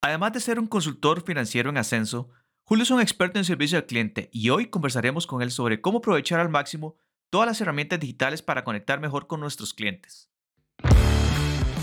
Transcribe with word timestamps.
Además 0.00 0.32
de 0.32 0.38
ser 0.38 0.60
un 0.60 0.68
consultor 0.68 1.24
financiero 1.24 1.70
en 1.70 1.76
ascenso, 1.76 2.30
Julio 2.62 2.84
es 2.84 2.90
un 2.92 3.00
experto 3.00 3.38
en 3.38 3.44
servicio 3.44 3.78
al 3.78 3.86
cliente 3.86 4.28
y 4.32 4.50
hoy 4.50 4.66
conversaremos 4.66 5.26
con 5.26 5.42
él 5.42 5.50
sobre 5.50 5.80
cómo 5.80 5.98
aprovechar 5.98 6.38
al 6.38 6.48
máximo 6.48 6.96
todas 7.30 7.48
las 7.48 7.60
herramientas 7.60 7.98
digitales 7.98 8.40
para 8.40 8.62
conectar 8.62 9.00
mejor 9.00 9.26
con 9.26 9.40
nuestros 9.40 9.74
clientes. 9.74 10.30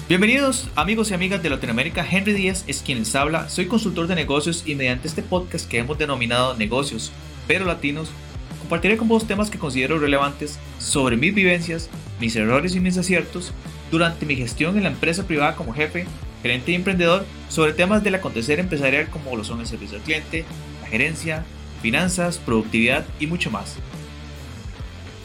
Bienvenidos 0.08 0.70
amigos 0.76 1.12
y 1.12 1.14
amigas 1.14 1.44
de 1.44 1.50
Latinoamérica, 1.50 2.08
Henry 2.10 2.32
Díaz 2.32 2.64
es 2.68 2.82
quien 2.84 3.00
les 3.00 3.14
habla, 3.16 3.50
soy 3.50 3.68
consultor 3.68 4.08
de 4.08 4.16
negocios 4.16 4.66
y 4.66 4.76
mediante 4.76 5.10
este 5.10 5.22
podcast 5.22 5.68
que 5.70 5.80
hemos 5.80 5.98
denominado 5.98 6.56
Negocios, 6.56 7.12
pero 7.48 7.66
Latinos, 7.66 8.10
compartiré 8.60 8.96
con 8.96 9.10
vos 9.10 9.28
temas 9.28 9.50
que 9.50 9.60
considero 9.60 10.00
relevantes 10.00 10.58
sobre 10.80 11.18
mis 11.18 11.36
vivencias, 11.36 11.90
mis 12.22 12.36
errores 12.38 12.76
y 12.76 12.80
mis 12.80 12.98
aciertos 12.98 13.52
durante 13.92 14.26
mi 14.26 14.38
gestión 14.38 14.78
en 14.78 14.84
la 14.84 14.90
empresa 14.90 15.28
privada 15.28 15.58
como 15.58 15.74
jefe 15.74 16.08
gerente 16.46 16.74
y 16.74 16.76
emprendedor 16.76 17.26
sobre 17.50 17.74
temas 17.74 18.04
del 18.04 18.14
acontecer 18.14 18.60
empresarial 18.60 19.10
como 19.10 19.36
lo 19.36 19.44
son 19.44 19.62
el 19.62 19.66
servicio 19.66 19.98
al 19.98 20.04
cliente, 20.04 20.46
la 20.84 20.88
gerencia, 20.88 21.44
finanzas, 21.82 22.38
productividad 22.38 23.04
y 23.20 23.26
mucho 23.26 23.50
más. 23.50 23.80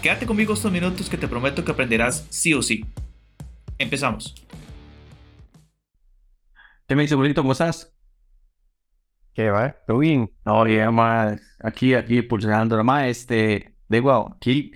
Quédate 0.00 0.24
conmigo 0.24 0.54
estos 0.54 0.72
minutos 0.72 1.10
que 1.10 1.18
te 1.18 1.28
prometo 1.28 1.62
que 1.62 1.72
aprenderás 1.72 2.26
sí 2.30 2.54
o 2.54 2.62
sí. 2.62 2.86
Empezamos. 3.76 4.34
¿Qué 6.88 6.96
me 6.96 7.02
dice, 7.02 7.16
bonito? 7.16 7.42
¿Cómo 7.42 7.52
estás? 7.52 7.94
¿Qué 9.34 9.50
va? 9.50 9.76
¿Todo 9.86 9.98
bien? 9.98 10.32
No, 10.46 10.64
bien, 10.64 10.94
más 10.94 11.38
aquí, 11.62 11.92
aquí, 11.92 12.22
pulsando, 12.22 12.82
más, 12.82 13.08
este, 13.08 13.76
digo, 13.90 14.34
aquí, 14.36 14.72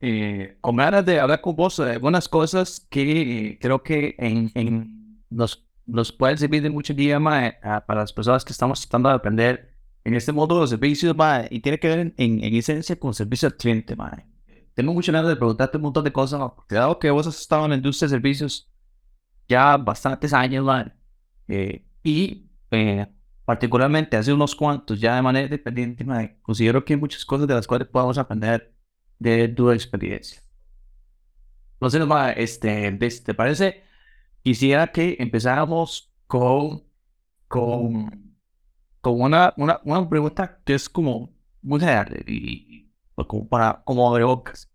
eh, 0.00 0.56
con 0.62 0.76
ganas 0.76 1.04
de 1.04 1.20
hablar 1.20 1.42
con 1.42 1.54
vos 1.54 1.76
de 1.76 1.92
algunas 1.92 2.30
cosas 2.30 2.86
que 2.88 3.58
creo 3.60 3.82
que 3.82 4.14
en, 4.18 4.50
en 4.54 5.22
los 5.28 5.65
nos 5.86 6.12
puede 6.12 6.36
servir 6.36 6.62
de 6.62 6.70
mucho 6.70 6.92
día 6.94 7.18
para 7.20 8.00
las 8.00 8.12
personas 8.12 8.44
que 8.44 8.52
estamos 8.52 8.80
tratando 8.80 9.08
de 9.08 9.14
aprender 9.14 9.76
en 10.04 10.14
este 10.14 10.32
modo 10.32 10.60
de 10.60 10.68
servicios 10.68 11.16
y 11.50 11.60
tiene 11.60 11.78
que 11.78 11.88
ver 11.88 11.98
en, 12.00 12.14
en, 12.16 12.54
esencia 12.54 12.98
con 12.98 13.14
servicio 13.14 13.48
al 13.48 13.56
cliente. 13.56 13.96
Tengo 14.74 14.92
mucho 14.92 15.12
ganas 15.12 15.28
de 15.28 15.36
preguntarte 15.36 15.76
un 15.78 15.84
montón 15.84 16.04
de 16.04 16.12
cosas, 16.12 16.40
dado 16.68 16.98
que 16.98 17.10
vos 17.10 17.26
has 17.26 17.40
estado 17.40 17.64
en 17.64 17.70
la 17.70 17.76
industria 17.76 18.06
de 18.08 18.14
servicios 18.14 18.70
ya 19.48 19.76
bastantes 19.76 20.32
años 20.32 20.66
eh, 21.48 21.84
y 22.02 22.50
eh, 22.70 23.06
particularmente 23.44 24.16
hace 24.16 24.32
unos 24.32 24.54
cuantos 24.54 25.00
ya 25.00 25.16
de 25.16 25.22
manera 25.22 25.46
independiente, 25.46 26.04
considero 26.42 26.84
que 26.84 26.94
hay 26.94 27.00
muchas 27.00 27.24
cosas 27.24 27.46
de 27.46 27.54
las 27.54 27.66
cuales 27.66 27.88
podemos 27.88 28.18
aprender 28.18 28.74
de 29.18 29.48
tu 29.48 29.70
experiencia. 29.70 30.42
Entonces, 31.74 32.02
este, 32.36 32.92
¿te 33.24 33.34
parece? 33.34 33.82
Quisiera 34.46 34.86
que 34.86 35.16
empezáramos 35.18 36.14
con, 36.28 36.84
con, 37.48 38.38
con 39.00 39.20
una, 39.20 39.52
una, 39.56 39.80
una 39.82 40.08
pregunta 40.08 40.60
que 40.64 40.74
es 40.74 40.88
como 40.88 41.34
muy 41.62 41.80
general 41.80 42.22
y, 42.28 42.88
como 43.26 43.48
para 43.48 43.82
como 43.82 44.08
abrir 44.08 44.24
bocas. 44.24 44.70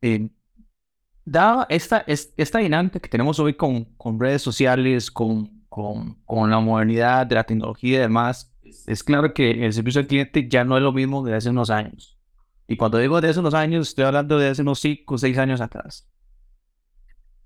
Eh, 0.00 0.28
dada 1.24 1.64
esta, 1.68 2.04
esta 2.08 2.58
dinámica 2.58 2.98
que 2.98 3.08
tenemos 3.08 3.38
hoy 3.38 3.54
con, 3.54 3.84
con 3.96 4.18
redes 4.18 4.42
sociales, 4.42 5.12
con, 5.12 5.64
con, 5.68 6.14
con, 6.24 6.50
la 6.50 6.58
modernidad 6.58 7.24
de 7.24 7.36
la 7.36 7.44
tecnología 7.44 7.98
y 7.98 8.00
demás, 8.00 8.52
es 8.88 9.04
claro 9.04 9.32
que 9.32 9.64
el 9.64 9.72
servicio 9.72 10.00
al 10.00 10.08
cliente 10.08 10.48
ya 10.48 10.64
no 10.64 10.76
es 10.76 10.82
lo 10.82 10.90
mismo 10.90 11.24
de 11.24 11.36
hace 11.36 11.50
unos 11.50 11.70
años. 11.70 12.18
Y 12.66 12.76
cuando 12.76 12.98
digo 12.98 13.20
de 13.20 13.28
hace 13.28 13.38
unos 13.38 13.54
años, 13.54 13.90
estoy 13.90 14.06
hablando 14.06 14.40
de 14.40 14.48
hace 14.48 14.62
unos 14.62 14.80
5 14.80 15.14
o 15.14 15.18
6 15.18 15.38
años 15.38 15.60
atrás. 15.60 16.11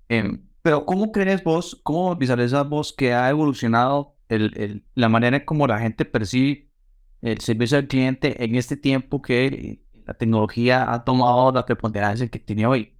Eh, 0.09 0.39
pero 0.61 0.85
¿cómo 0.85 1.11
crees 1.11 1.43
vos, 1.43 1.79
cómo 1.83 2.15
visualizas 2.15 2.67
vos 2.67 2.93
que 2.93 3.13
ha 3.13 3.29
evolucionado 3.29 4.15
el, 4.29 4.53
el, 4.57 4.85
la 4.95 5.09
manera 5.09 5.37
en 5.37 5.45
cómo 5.45 5.67
la 5.67 5.79
gente 5.79 6.05
percibe 6.05 6.69
el 7.21 7.39
servicio 7.39 7.77
al 7.77 7.87
cliente 7.87 8.43
en 8.43 8.55
este 8.55 8.77
tiempo 8.77 9.21
que 9.21 9.81
la 10.05 10.13
tecnología 10.13 10.91
ha 10.91 11.03
tomado 11.03 11.51
la 11.51 11.65
preponderancia 11.65 12.27
que 12.27 12.39
tiene 12.39 12.65
hoy? 12.65 12.97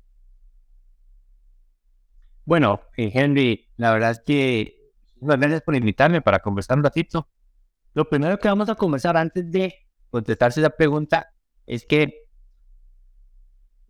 Bueno, 2.46 2.81
eh, 2.96 3.12
Henry, 3.13 3.67
la 3.75 3.91
verdad 3.91 4.12
es 4.12 4.22
que 4.22 4.78
gracias 5.19 5.62
por 5.62 5.75
invitarme 5.75 6.22
para 6.22 6.40
conversar 6.40 6.78
un 6.78 6.84
ratito. 6.84 7.28
Lo 7.94 8.07
primero 8.09 8.38
que 8.40 8.47
vamos 8.47 8.69
a 8.69 8.75
conversar 8.75 9.17
antes 9.17 9.51
de 9.51 9.73
contestarse 10.09 10.62
esa 10.62 10.69
pregunta 10.69 11.34
es 11.66 11.85
que 11.85 12.26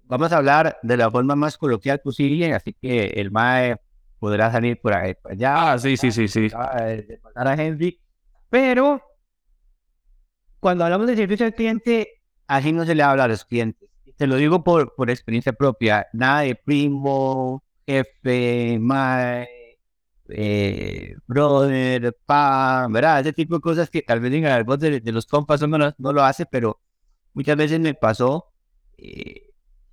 vamos 0.07 0.31
a 0.31 0.38
hablar 0.38 0.79
de 0.84 0.97
la 0.97 1.12
forma 1.12 1.35
más 1.35 1.57
coloquial 1.57 2.00
posible, 2.00 2.53
así 2.53 2.73
que 2.73 3.07
el 3.07 3.31
MAE 3.31 3.78
podrá 4.19 4.51
salir 4.51 4.79
por 4.81 4.94
ahí, 4.94 5.13
por 5.16 5.34
allá. 5.34 5.73
Ah, 5.73 5.79
sí, 5.79 5.97
sí, 5.97 6.12
sí, 6.12 6.28
sí. 6.28 6.41
De 6.41 7.19
pasar 7.22 7.47
a 7.47 7.53
Henry. 7.53 8.00
Pero 8.50 9.01
cuando 10.59 10.85
hablamos 10.85 11.07
de 11.07 11.16
servicio 11.16 11.45
al 11.45 11.53
cliente, 11.53 12.22
así 12.47 12.72
no 12.72 12.85
se 12.85 12.95
le 12.95 13.03
habla 13.03 13.25
a 13.25 13.28
los 13.28 13.45
clientes. 13.45 13.90
Te 14.16 14.28
lo 14.28 14.35
digo 14.35 14.63
por, 14.63 14.95
por 14.95 15.09
experiencia 15.09 15.53
propia. 15.53 16.07
Nada 16.13 16.41
de 16.41 16.56
primo, 16.56 17.63
jefe, 17.85 18.79
MAE, 18.79 19.47
eh, 20.29 21.16
brother, 21.28 22.18
pa, 22.25 22.88
¿verdad? 22.89 23.22
Ese 23.22 23.34
tipo 23.34 23.56
de 23.56 23.62
cosas 23.62 23.89
que 23.89 24.01
tal 24.01 24.19
vez 24.19 24.34
en 24.34 24.45
el 24.45 24.63
voz 24.63 24.79
de, 24.79 25.01
los 25.06 25.25
compas 25.25 25.62
no, 25.68 25.78
no, 25.78 26.13
lo 26.13 26.24
hace, 26.24 26.45
pero 26.45 26.79
muchas 27.34 27.56
veces 27.57 27.79
me 27.79 27.94
pasó. 27.94 28.51
Eh, 28.97 29.46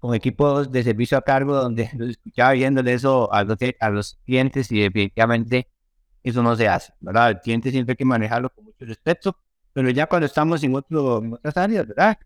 con 0.05 0.15
equipos 0.15 0.71
de 0.71 0.83
servicio 0.83 1.17
a 1.17 1.23
cargo 1.23 1.55
donde 1.55 1.89
los 1.97 2.11
escuchaba 2.11 2.53
viéndole 2.53 2.93
eso 2.93 3.33
a 3.33 3.43
los, 3.43 3.57
a 3.81 3.89
los 3.89 4.21
clientes 4.27 4.71
y 4.71 4.83
definitivamente 4.83 5.71
eso 6.23 6.43
no 6.43 6.55
se 6.57 6.69
hace, 6.69 6.93
¿verdad? 7.01 7.31
El 7.31 7.41
cliente 7.41 7.71
siempre 7.71 7.93
hay 7.93 7.97
que 7.97 8.05
manejarlo 8.05 8.51
con 8.51 8.65
mucho 8.65 8.85
respeto, 8.85 9.39
pero 9.73 9.89
ya 9.89 10.07
cuando 10.07 10.27
estamos 10.27 10.63
en, 10.63 10.75
otro, 10.75 11.23
en 11.25 11.33
otras 11.33 11.57
áreas, 11.57 11.89
¿verdad? 11.89 12.19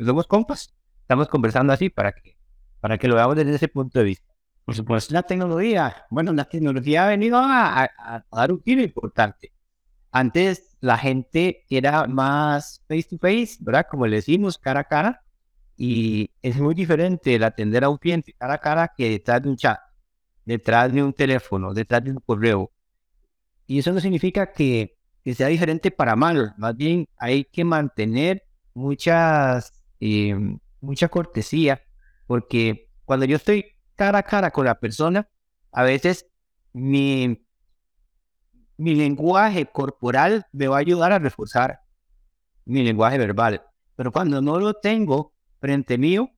Somos 0.00 0.26
compas, 0.26 0.72
estamos 1.02 1.28
conversando 1.28 1.74
así 1.74 1.90
para 1.90 2.12
que, 2.12 2.38
para 2.80 2.96
que 2.96 3.08
lo 3.08 3.14
veamos 3.14 3.36
desde 3.36 3.56
ese 3.56 3.68
punto 3.68 3.98
de 3.98 4.06
vista. 4.06 4.32
Por 4.64 4.74
supuesto, 4.74 5.12
la 5.12 5.22
tecnología, 5.22 6.06
bueno, 6.08 6.32
la 6.32 6.46
tecnología 6.46 7.04
ha 7.04 7.08
venido 7.08 7.36
a, 7.36 7.84
a 7.84 8.24
dar 8.32 8.52
un 8.52 8.62
giro 8.62 8.80
importante. 8.80 9.52
Antes 10.12 10.78
la 10.80 10.96
gente 10.96 11.66
era 11.68 12.06
más 12.06 12.82
face 12.88 13.02
to 13.02 13.18
face, 13.18 13.58
¿verdad? 13.60 13.84
Como 13.90 14.06
le 14.06 14.16
decimos, 14.16 14.56
cara 14.56 14.80
a 14.80 14.84
cara 14.84 15.22
y 15.76 16.30
es 16.42 16.56
muy 16.58 16.74
diferente 16.74 17.34
el 17.34 17.44
atender 17.44 17.84
a 17.84 17.88
un 17.88 17.98
cliente 17.98 18.32
cara 18.34 18.54
a 18.54 18.58
cara 18.58 18.92
que 18.96 19.10
detrás 19.10 19.42
de 19.42 19.48
un 19.48 19.56
chat, 19.56 19.78
detrás 20.44 20.92
de 20.92 21.02
un 21.02 21.12
teléfono, 21.12 21.72
detrás 21.74 22.04
de 22.04 22.10
un 22.10 22.20
correo. 22.24 22.70
Y 23.66 23.78
eso 23.78 23.92
no 23.92 24.00
significa 24.00 24.52
que, 24.52 24.96
sea 25.34 25.48
diferente 25.48 25.90
para 25.90 26.16
mal, 26.16 26.54
más 26.58 26.76
bien 26.76 27.08
hay 27.16 27.44
que 27.44 27.64
mantener 27.64 28.44
muchas, 28.74 29.72
eh, 30.00 30.36
cortesía, 31.10 31.82
porque 32.26 32.88
cuando 33.04 33.24
yo 33.26 33.36
estoy 33.36 33.66
cara 33.94 34.18
a 34.18 34.22
cara 34.24 34.50
con 34.50 34.64
la 34.64 34.78
persona, 34.78 35.28
a 35.70 35.84
veces 35.84 36.26
mi, 36.72 37.44
mi 38.76 38.94
lenguaje 38.94 39.66
corporal 39.66 40.46
me 40.52 40.66
va 40.66 40.76
a 40.76 40.80
ayudar 40.80 41.12
a 41.12 41.18
reforzar 41.18 41.80
mi 42.64 42.82
lenguaje 42.82 43.18
verbal. 43.18 43.62
Pero 43.96 44.12
cuando 44.12 44.42
no 44.42 44.58
lo 44.58 44.74
tengo, 44.74 45.32
frente 45.62 45.96
mío, 45.96 46.28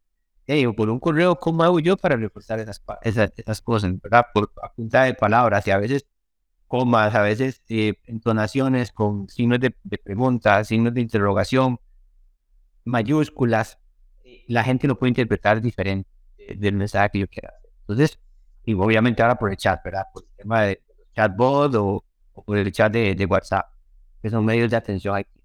hey, 0.47 0.67
por 0.77 0.91
un 0.91 1.01
correo, 1.01 1.37
¿cómo 1.37 1.65
hago 1.65 1.81
yo 1.81 1.97
para 1.97 2.15
reforzar 2.15 2.61
esas, 2.61 2.83
esas, 3.03 3.61
cosas, 3.63 3.99
¿verdad? 4.03 4.27
Por 4.35 4.53
a 4.63 4.71
punta 4.71 5.05
de 5.05 5.15
palabras 5.15 5.67
y 5.67 5.71
a 5.71 5.79
veces 5.79 6.07
comas, 6.69 7.15
a 7.15 7.23
veces 7.23 7.63
eh, 7.71 7.95
entonaciones 8.05 8.93
con 8.93 9.29
signos 9.31 9.61
de, 9.61 9.71
pregunta, 10.05 10.63
signos 10.65 10.93
de 10.93 11.01
interrogación, 11.01 11.81
mayúsculas, 12.85 13.79
la 14.47 14.63
gente 14.63 14.87
lo 14.87 14.99
puede 14.99 15.09
interpretar 15.09 15.63
diferente 15.63 16.11
del 16.57 16.75
mensaje 16.75 17.11
que 17.13 17.19
yo 17.21 17.29
quiera 17.29 17.49
hacer. 17.49 17.71
Entonces, 17.81 18.19
y 18.67 18.75
obviamente 18.75 19.23
ahora 19.23 19.37
por 19.37 19.51
el 19.51 19.57
chat, 19.57 19.83
¿verdad? 19.83 20.05
Por 20.13 20.25
el 20.25 20.37
tema 20.37 20.63
de 20.63 20.83
chatbot 21.15 21.75
o, 21.77 22.05
o 22.35 22.45
por 22.45 22.59
el 22.59 22.71
chat 22.73 22.93
de, 22.93 23.15
de 23.15 23.25
WhatsApp, 23.25 23.73
que 24.21 24.29
son 24.29 24.45
medios 24.45 24.71
de 24.71 24.77
atención 24.77 25.17
aquí 25.17 25.44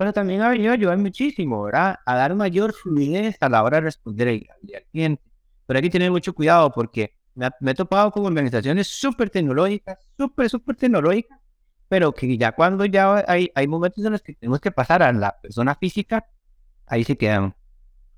pero 0.00 0.14
también 0.14 0.40
ha 0.40 0.48
venido 0.48 0.70
a 0.70 0.76
ayudar 0.76 0.96
muchísimo, 0.96 1.62
¿verdad? 1.62 1.98
A 2.06 2.14
dar 2.14 2.34
mayor 2.34 2.72
fluidez 2.72 3.36
a 3.40 3.50
la 3.50 3.62
hora 3.62 3.76
de 3.76 3.80
responder 3.82 4.28
al, 4.28 4.46
cliente. 4.90 5.22
Pero 5.66 5.76
hay 5.76 5.82
que 5.82 5.90
tener 5.90 6.10
mucho 6.10 6.32
cuidado 6.32 6.72
porque 6.72 7.14
me, 7.34 7.50
he 7.66 7.74
topado 7.74 8.10
con 8.10 8.24
organizaciones 8.24 8.86
súper 8.86 9.28
tecnológicas, 9.28 9.98
súper, 10.16 10.48
súper 10.48 10.76
tecnológicas, 10.76 11.38
pero 11.86 12.14
que 12.14 12.38
ya 12.38 12.52
cuando 12.52 12.86
ya 12.86 13.22
hay, 13.28 13.50
hay 13.54 13.68
momentos 13.68 14.02
en 14.02 14.12
los 14.12 14.22
que 14.22 14.32
tenemos 14.36 14.58
que 14.58 14.70
pasar 14.70 15.02
a 15.02 15.12
la 15.12 15.38
persona 15.38 15.74
física, 15.74 16.26
ahí 16.86 17.04
se 17.04 17.18
quedan. 17.18 17.54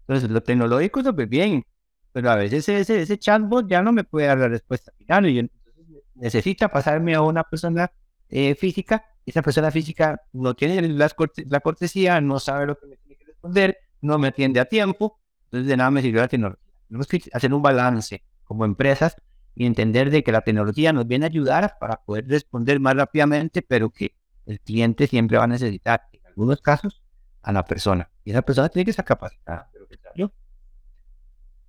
Entonces, 0.07 0.31
lo 0.31 0.41
tecnológico 0.41 1.03
súper 1.03 1.27
bien, 1.27 1.67
pero 2.13 2.31
a 2.31 2.37
veces 2.37 2.69
ese, 2.69 3.03
ese 3.03 3.19
chatbot 3.19 3.69
ya 3.69 3.83
no 3.83 3.91
me 3.91 4.05
puede 4.05 4.29
dar 4.29 4.39
la 4.39 4.47
respuesta 4.47 4.93
final 4.99 5.29
y 5.29 5.41
entonces 5.41 5.75
necesita 6.15 6.69
pasarme 6.69 7.17
a 7.17 7.23
una 7.23 7.43
persona 7.43 7.91
eh, 8.29 8.55
física 8.55 9.05
esa 9.25 9.43
persona 9.43 9.71
física 9.71 10.21
no 10.33 10.55
tiene 10.55 10.89
la 10.89 11.61
cortesía, 11.61 12.21
no 12.21 12.39
sabe 12.39 12.67
lo 12.67 12.79
que 12.79 12.87
me 12.87 12.97
tiene 12.97 13.17
que 13.17 13.25
responder, 13.25 13.79
no 14.01 14.19
me 14.19 14.29
atiende 14.29 14.61
a 14.61 14.65
tiempo, 14.65 15.21
entonces 15.45 15.69
de 15.69 15.77
nada 15.77 15.91
me 15.91 16.03
sirve 16.03 16.21
la 16.21 16.29
tecnología. 16.29 16.73
Tenemos 16.89 17.07
que 17.07 17.23
hacer 17.33 17.55
un 17.55 17.63
balance 17.63 18.23
como 18.45 18.65
empresas 18.65 19.17
y 19.55 19.67
entender 19.67 20.11
de 20.11 20.23
que 20.23 20.33
la 20.33 20.41
tecnología 20.41 20.93
nos 20.93 21.07
viene 21.07 21.27
a 21.27 21.29
ayudar 21.29 21.77
para 21.79 22.03
poder 22.03 22.27
responder 22.27 22.81
más 22.81 22.97
rápidamente, 22.97 23.63
pero 23.63 23.91
que 23.91 24.15
el 24.47 24.61
cliente 24.61 25.07
siempre 25.07 25.39
va 25.39 25.45
a 25.45 25.47
necesitar, 25.49 26.03
en 26.13 26.27
algunos 26.27 26.61
casos, 26.61 27.03
a 27.43 27.53
la 27.53 27.65
persona. 27.65 28.11
Y 28.25 28.31
esa 28.31 28.43
persona 28.43 28.69
tiene 28.69 28.85
que 28.85 28.91
estar 28.91 29.05
capacitada. 29.05 29.71
Pero 30.15 30.33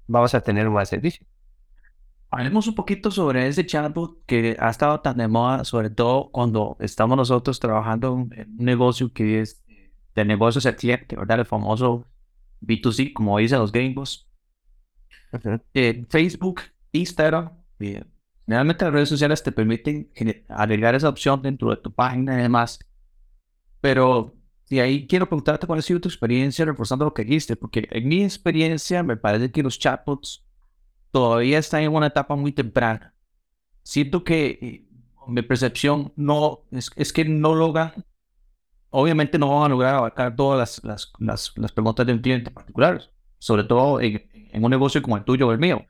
vamos 0.08 0.34
a 0.34 0.42
tener 0.42 0.68
un 0.68 0.74
buen 0.74 0.86
servicio. 0.86 1.26
Hablemos 2.36 2.66
un 2.66 2.74
poquito 2.74 3.12
sobre 3.12 3.48
ese 3.48 3.64
chatbot 3.64 4.26
que 4.26 4.58
ha 4.60 4.72
estado 4.72 5.00
tan 5.02 5.18
de 5.18 5.28
moda, 5.28 5.64
sobre 5.64 5.92
todo 5.92 6.32
cuando 6.32 6.78
estamos 6.80 7.16
nosotros 7.16 7.60
trabajando 7.60 8.28
en 8.32 8.50
un 8.50 8.66
negocio 8.66 9.14
que 9.14 9.40
es 9.40 9.64
de 10.16 10.26
negocios 10.26 10.66
al 10.66 10.76
cliente, 10.76 11.16
¿verdad? 11.16 11.42
El 11.42 11.46
famoso 11.46 12.08
B2C, 12.60 13.14
como 13.14 13.38
dicen 13.38 13.60
los 13.60 13.72
gringos. 13.72 14.28
Eh, 15.76 16.06
Facebook, 16.10 16.62
Instagram, 16.92 17.52
eh, 17.80 18.04
generalmente 18.48 18.86
las 18.86 18.94
redes 18.96 19.10
sociales 19.10 19.44
te 19.44 19.52
permiten 19.52 20.10
agregar 20.48 20.96
esa 20.96 21.10
opción 21.10 21.40
dentro 21.40 21.70
de 21.70 21.78
tu 21.78 21.94
página 21.94 22.34
y 22.34 22.42
demás. 22.42 22.80
Pero 23.80 24.34
de 24.72 24.82
ahí 24.82 25.06
quiero 25.06 25.28
preguntarte 25.28 25.68
cuál 25.68 25.78
ha 25.78 25.84
sido 25.84 26.02
tu 26.02 26.10
experiencia 26.10 26.66
reforzando 26.66 27.06
lo 27.06 27.14
que 27.14 27.26
dijiste, 27.26 27.56
porque 27.56 27.88
en 27.92 28.08
mi 28.08 28.24
experiencia 28.24 29.04
me 29.04 29.18
parece 29.18 29.52
que 29.52 29.62
los 29.62 29.78
chatbots 29.78 30.44
todavía 31.14 31.60
están 31.60 31.84
en 31.84 31.94
una 31.94 32.08
etapa 32.08 32.36
muy 32.36 32.52
temprana. 32.52 33.16
Siento 33.84 34.26
que 34.26 34.60
eh, 34.62 34.88
mi 35.28 35.44
percepción 35.44 36.12
no 36.18 36.66
es, 36.72 36.92
es 36.98 37.14
que 37.14 37.24
no 37.24 37.56
logran 37.56 37.94
obviamente 38.94 39.40
no 39.40 39.60
van 39.60 39.66
a 39.66 39.70
lograr 39.70 39.96
abarcar 39.96 40.36
todas 40.36 40.82
las, 40.84 41.12
las, 41.20 41.54
las, 41.56 41.72
preguntas 41.72 42.06
de 42.06 42.14
un 42.14 42.20
cliente 42.20 42.52
particular, 42.52 43.02
sobre 43.40 43.64
todo 43.64 44.00
en, 44.00 44.22
un 44.54 44.70
negocio 44.70 45.02
como 45.02 45.18
el 45.18 45.24
tuyo 45.24 45.48
o 45.48 45.52
el 45.52 45.58
mío. 45.58 45.84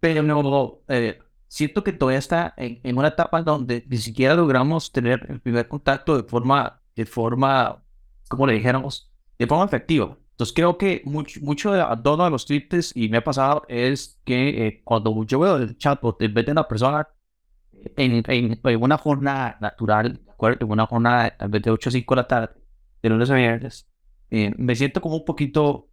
Pero 0.00 0.82
eh, 0.88 1.18
siento 1.46 1.84
que 1.84 1.92
todavía 1.92 2.18
está 2.18 2.54
en, 2.56 2.96
una 2.96 3.08
etapa 3.08 3.42
donde 3.42 3.84
ni 3.86 3.98
siquiera 3.98 4.34
logramos 4.34 4.92
tener 4.92 5.26
el 5.28 5.40
primer 5.40 5.68
contacto 5.68 6.16
de 6.16 6.26
forma, 6.26 6.80
de 6.94 7.04
forma, 7.04 7.84
como 8.28 8.46
le 8.46 8.54
dijéramos, 8.54 9.12
de 9.38 9.46
forma 9.46 9.66
efectiva. 9.66 10.16
Entonces 10.36 10.54
creo 10.54 10.76
que 10.76 11.00
mucho, 11.06 11.40
mucho 11.42 11.72
de 11.72 11.82
todos 12.04 12.26
de 12.26 12.30
los 12.30 12.44
tweets, 12.44 12.92
y 12.94 13.08
me 13.08 13.18
ha 13.18 13.24
pasado, 13.24 13.62
es 13.68 14.20
que 14.24 14.66
eh, 14.66 14.82
cuando 14.84 15.24
yo 15.24 15.40
veo 15.40 15.56
el 15.56 15.78
chatbot, 15.78 16.20
en 16.20 16.34
vez 16.34 16.44
de 16.44 16.52
una 16.52 16.68
persona 16.68 17.08
en, 17.96 18.22
en, 18.26 18.60
en 18.62 18.82
una 18.82 18.98
jornada 18.98 19.56
natural, 19.60 20.20
en 20.40 20.70
una 20.70 20.86
jornada 20.86 21.36
de 21.48 21.70
8 21.70 21.88
a 21.88 21.92
5 21.92 22.14
de 22.14 22.20
la 22.22 22.28
tarde, 22.28 22.54
de 23.02 23.08
lunes 23.08 23.30
a 23.30 23.34
viernes, 23.34 23.88
eh, 24.30 24.52
me 24.58 24.74
siento 24.76 25.00
como 25.00 25.16
un 25.16 25.24
poquito 25.24 25.88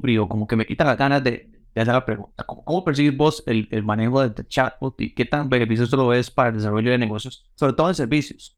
frío, 0.00 0.28
como 0.28 0.46
que 0.46 0.56
me 0.56 0.66
quita 0.66 0.84
las 0.84 0.96
ganas 0.98 1.24
de, 1.24 1.50
de 1.74 1.80
hacer 1.80 1.94
la 1.94 2.04
pregunta. 2.04 2.44
¿Cómo, 2.44 2.64
cómo 2.64 2.84
percibes 2.84 3.16
vos 3.16 3.42
el, 3.46 3.68
el 3.72 3.82
manejo 3.82 4.20
del 4.22 4.46
chatbot 4.48 5.00
y 5.00 5.14
qué 5.14 5.24
tan 5.24 5.48
beneficioso 5.48 5.96
lo 5.96 6.08
ves 6.08 6.30
para 6.30 6.50
el 6.50 6.56
desarrollo 6.56 6.90
de 6.92 6.98
negocios, 6.98 7.50
sobre 7.56 7.72
todo 7.74 7.88
en 7.88 7.94
servicios? 7.96 8.56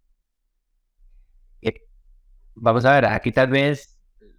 Eh, 1.60 1.74
vamos 2.54 2.84
a 2.84 2.94
ver, 2.94 3.06
aquí 3.06 3.32
tal 3.32 3.48
vez 3.50 3.91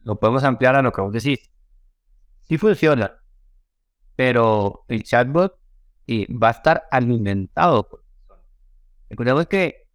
lo 0.03 0.19
podemos 0.19 0.44
ampliar 0.44 0.75
a 0.75 0.81
lo 0.81 0.91
que 0.91 1.01
vos 1.01 1.13
decís. 1.13 1.50
Sí 2.44 2.57
funciona, 2.57 3.13
pero 4.15 4.85
el 4.88 5.03
chatbot 5.03 5.57
y 6.05 6.31
va 6.33 6.50
a 6.50 6.51
estar 6.51 6.83
alimentado 6.91 7.88
por 7.88 8.03
personas. 8.03 8.45
Recordemos 9.09 9.47
que 9.47 9.88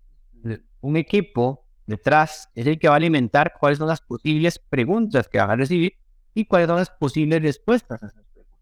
un 0.80 0.96
equipo 0.96 1.66
detrás 1.86 2.50
es 2.54 2.66
el 2.66 2.78
que 2.78 2.88
va 2.88 2.94
a 2.94 2.96
alimentar 2.96 3.54
cuáles 3.58 3.78
son 3.78 3.88
las 3.88 4.00
posibles 4.00 4.58
preguntas 4.58 5.28
que 5.28 5.38
van 5.38 5.50
a 5.50 5.56
recibir 5.56 5.94
y 6.34 6.44
cuáles 6.46 6.68
son 6.68 6.76
las 6.76 6.90
posibles 6.90 7.42
respuestas 7.42 8.02
a 8.02 8.06
esas 8.06 8.24
preguntas. 8.26 8.60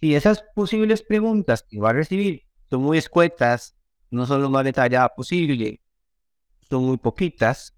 Si 0.00 0.14
esas 0.14 0.44
posibles 0.54 1.02
preguntas 1.02 1.64
que 1.68 1.80
va 1.80 1.90
a 1.90 1.94
recibir 1.94 2.44
son 2.70 2.82
muy 2.82 2.98
escuetas, 2.98 3.76
no 4.10 4.26
son 4.26 4.42
lo 4.42 4.50
más 4.50 4.64
detallada 4.64 5.08
posible, 5.08 5.80
son 6.68 6.84
muy 6.84 6.96
poquitas, 6.96 7.74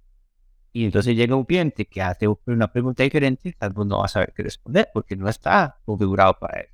y 0.75 0.85
entonces 0.85 1.15
llega 1.15 1.37
un 1.37 1.45
cliente 1.45 1.87
que 1.87 2.03
hace 2.03 2.27
una 2.47 2.71
pregunta 2.71 3.05
diferente, 3.05 3.55
tal 3.57 3.73
vez 3.73 3.87
no 3.87 4.01
va 4.01 4.07
a 4.07 4.09
saber 4.09 4.33
qué 4.35 4.43
responder 4.43 4.89
porque 4.93 5.15
no 5.15 5.29
está 5.29 5.79
configurado 5.85 6.37
para 6.37 6.63
él. 6.63 6.67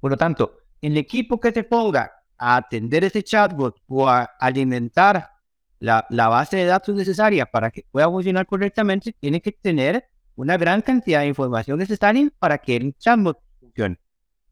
Por 0.00 0.10
lo 0.10 0.16
tanto, 0.16 0.58
el 0.82 0.96
equipo 0.96 1.38
que 1.38 1.52
se 1.52 1.62
ponga 1.62 2.10
a 2.36 2.56
atender 2.56 3.04
ese 3.04 3.22
chatbot 3.22 3.80
o 3.86 4.08
a 4.08 4.24
alimentar 4.40 5.30
la, 5.78 6.04
la, 6.10 6.26
base 6.26 6.56
de 6.56 6.64
datos 6.64 6.96
necesaria 6.96 7.46
para 7.46 7.70
que 7.70 7.86
pueda 7.92 8.08
funcionar 8.08 8.44
correctamente, 8.44 9.12
tiene 9.12 9.40
que 9.40 9.52
tener 9.52 10.04
una 10.34 10.56
gran 10.56 10.82
cantidad 10.82 11.20
de 11.20 11.28
información 11.28 11.78
necesaria 11.78 12.28
para 12.40 12.58
que 12.58 12.74
el 12.74 12.96
chatbot 12.98 13.38
funcione. 13.60 14.00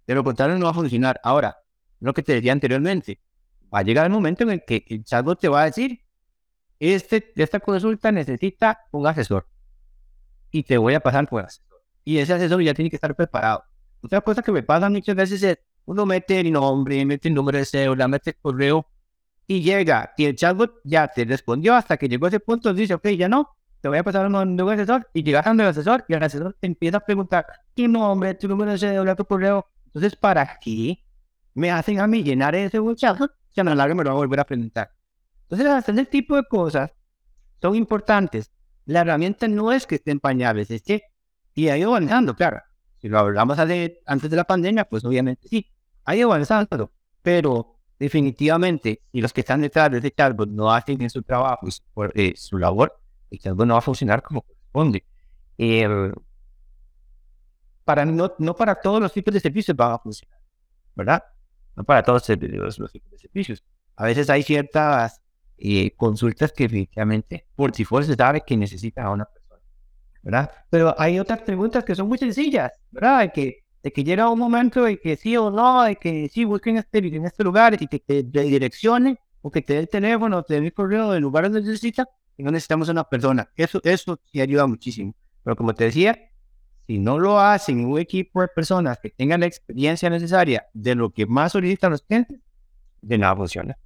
De 0.06 0.14
lo 0.14 0.22
contrario, 0.22 0.56
no 0.58 0.66
va 0.66 0.70
a 0.70 0.74
funcionar. 0.74 1.20
Ahora, 1.24 1.56
lo 1.98 2.14
que 2.14 2.22
te 2.22 2.34
decía 2.34 2.52
anteriormente, 2.52 3.20
va 3.74 3.80
a 3.80 3.82
llegar 3.82 4.06
el 4.06 4.12
momento 4.12 4.44
en 4.44 4.50
el 4.50 4.64
que 4.64 4.84
el 4.88 5.02
chatbot 5.02 5.40
te 5.40 5.48
va 5.48 5.62
a 5.62 5.64
decir, 5.64 6.00
este, 6.90 7.32
esta 7.36 7.60
consulta 7.60 8.10
necesita 8.10 8.86
un 8.90 9.06
asesor 9.06 9.46
y 10.50 10.64
te 10.64 10.76
voy 10.78 10.94
a 10.94 11.00
pasar 11.00 11.28
por 11.28 11.40
el 11.40 11.46
asesor. 11.46 11.80
Y 12.04 12.18
ese 12.18 12.32
asesor 12.32 12.60
ya 12.60 12.74
tiene 12.74 12.90
que 12.90 12.96
estar 12.96 13.14
preparado. 13.14 13.62
Otra 14.02 14.20
cosa 14.20 14.42
que 14.42 14.50
me 14.50 14.64
pasa 14.64 14.90
muchas 14.90 15.14
veces 15.14 15.42
es, 15.44 15.58
uno 15.84 16.06
mete 16.06 16.40
el 16.40 16.50
nombre, 16.50 17.04
mete 17.04 17.28
el 17.28 17.34
número 17.34 17.58
de 17.58 17.64
cédula, 17.64 18.08
mete 18.08 18.30
el 18.30 18.36
correo 18.36 18.86
y 19.46 19.62
llega. 19.62 20.12
Y 20.16 20.24
el 20.24 20.34
chatbot 20.34 20.80
ya 20.82 21.06
te 21.06 21.24
respondió 21.24 21.74
hasta 21.74 21.96
que 21.96 22.08
llegó 22.08 22.26
a 22.26 22.30
ese 22.30 22.40
punto. 22.40 22.74
Dice, 22.74 22.94
ok, 22.94 23.08
ya 23.10 23.28
no, 23.28 23.50
te 23.80 23.88
voy 23.88 23.98
a 23.98 24.02
pasar 24.02 24.24
a 24.24 24.28
un, 24.28 24.56
nuevo 24.56 24.70
asesor. 24.70 25.08
Y 25.14 25.22
llegas 25.22 25.46
a 25.46 25.52
un 25.52 25.60
asesor 25.60 26.04
y 26.08 26.14
el 26.14 26.22
asesor 26.24 26.56
te 26.58 26.66
empieza 26.66 26.96
a 26.96 27.00
preguntar 27.00 27.46
qué 27.76 27.86
nombre, 27.86 28.34
tu 28.34 28.48
número 28.48 28.72
de 28.72 28.78
cédula, 28.78 29.14
tu 29.14 29.24
correo. 29.24 29.66
Entonces, 29.86 30.16
¿para 30.16 30.58
qué 30.60 30.98
me 31.54 31.70
hacen 31.70 32.00
a 32.00 32.08
mí 32.08 32.24
llenar 32.24 32.56
ese 32.56 32.78
chatbot? 32.96 33.30
Ya 33.54 33.62
no 33.62 33.72
largo 33.72 33.94
me 33.94 34.02
lo 34.02 34.10
voy 34.10 34.16
a 34.16 34.26
volver 34.26 34.40
a 34.40 34.44
preguntar. 34.44 34.90
Entonces, 35.52 35.70
hacer 35.70 35.94
ese 35.96 36.06
tipo 36.06 36.34
de 36.34 36.44
cosas 36.44 36.94
son 37.60 37.74
importantes. 37.74 38.50
La 38.86 39.02
herramienta 39.02 39.46
no 39.48 39.70
es 39.70 39.86
que 39.86 39.96
esté 39.96 40.10
en 40.10 40.18
pañales, 40.18 40.70
es 40.70 40.82
que 40.82 41.02
y 41.54 41.68
ha 41.68 41.76
ido 41.76 41.90
avanzando, 41.90 42.34
claro. 42.34 42.62
Si 42.96 43.08
lo 43.10 43.18
hablamos 43.18 43.58
antes 43.58 44.30
de 44.30 44.36
la 44.36 44.44
pandemia, 44.44 44.86
pues 44.86 45.04
obviamente 45.04 45.46
sí, 45.46 45.70
ha 46.06 46.16
ido 46.16 46.32
avanzando, 46.32 46.90
pero 47.20 47.76
definitivamente, 47.98 49.02
si 49.12 49.20
los 49.20 49.30
que 49.34 49.42
están 49.42 49.60
detrás 49.60 49.90
de 49.90 49.98
ese 49.98 50.10
chatbot 50.12 50.48
no 50.48 50.72
hacen 50.72 51.10
su 51.10 51.22
trabajo, 51.22 51.70
su, 51.70 51.82
eh, 52.14 52.32
su 52.34 52.56
labor, 52.56 52.98
el 53.30 53.38
chatbot 53.38 53.66
no 53.66 53.74
va 53.74 53.78
a 53.80 53.82
funcionar 53.82 54.22
como 54.22 54.40
corresponde. 54.40 55.04
para, 57.84 58.06
no, 58.06 58.56
para 58.56 58.74
todos 58.76 59.02
los 59.02 59.12
tipos 59.12 59.34
de 59.34 59.40
servicios 59.40 59.76
va 59.78 59.96
a 59.96 59.98
funcionar, 59.98 60.38
¿verdad? 60.94 61.22
No 61.76 61.84
para 61.84 62.02
todos 62.02 62.26
los 62.26 62.90
tipos 62.90 63.10
de 63.10 63.18
servicios. 63.18 63.62
A 63.96 64.06
veces 64.06 64.30
hay 64.30 64.42
ciertas 64.42 65.22
eh, 65.64 65.94
consultas 65.96 66.52
que 66.52 66.64
efectivamente 66.64 67.46
por 67.54 67.72
si 67.72 67.84
fuera 67.84 68.04
se 68.04 68.16
sabe 68.16 68.42
que 68.44 68.56
necesita 68.56 69.04
a 69.04 69.10
una 69.10 69.24
persona 69.24 69.42
¿verdad? 70.22 70.50
Pero 70.70 70.94
hay 70.98 71.18
otras 71.18 71.42
preguntas 71.42 71.84
que 71.84 71.94
son 71.94 72.08
muy 72.08 72.18
sencillas, 72.18 72.72
¿verdad? 72.90 73.20
De 73.20 73.32
que, 73.32 73.64
de 73.82 73.92
que 73.92 74.04
llega 74.04 74.28
un 74.28 74.38
momento 74.38 74.84
de 74.84 74.98
que 74.98 75.16
sí 75.16 75.36
o 75.36 75.50
no, 75.50 75.82
de 75.82 75.96
que 75.96 76.28
sí 76.28 76.44
busquen 76.44 76.78
este, 76.78 76.98
en 76.98 77.26
este 77.26 77.44
lugar 77.44 77.76
y 77.80 77.86
que 77.86 77.98
te 77.98 78.22
direccione 78.22 79.18
o 79.40 79.50
que 79.50 79.62
te 79.62 79.74
dé 79.74 79.80
el 79.80 79.88
teléfono 79.88 80.42
te 80.42 80.60
dé 80.60 80.66
el 80.66 80.72
correo 80.72 81.10
del 81.10 81.22
lugar 81.22 81.44
donde 81.44 81.62
necesita 81.62 82.08
y 82.36 82.42
no 82.42 82.50
necesitamos 82.50 82.88
una 82.88 83.04
persona. 83.04 83.48
Eso, 83.56 83.80
eso 83.84 84.20
sí 84.32 84.40
ayuda 84.40 84.66
muchísimo. 84.66 85.14
Pero 85.42 85.56
como 85.56 85.74
te 85.74 85.84
decía, 85.84 86.18
si 86.86 86.98
no 86.98 87.18
lo 87.18 87.40
hacen 87.40 87.84
un 87.84 87.98
equipo 87.98 88.40
de 88.40 88.48
personas 88.48 88.98
que 89.00 89.10
tengan 89.10 89.40
la 89.40 89.46
experiencia 89.46 90.08
necesaria 90.08 90.66
de 90.72 90.94
lo 90.94 91.10
que 91.10 91.26
más 91.26 91.52
solicitan 91.52 91.90
los 91.92 92.02
clientes, 92.02 92.40
de 93.00 93.18
nada 93.18 93.36
funciona. 93.36 93.76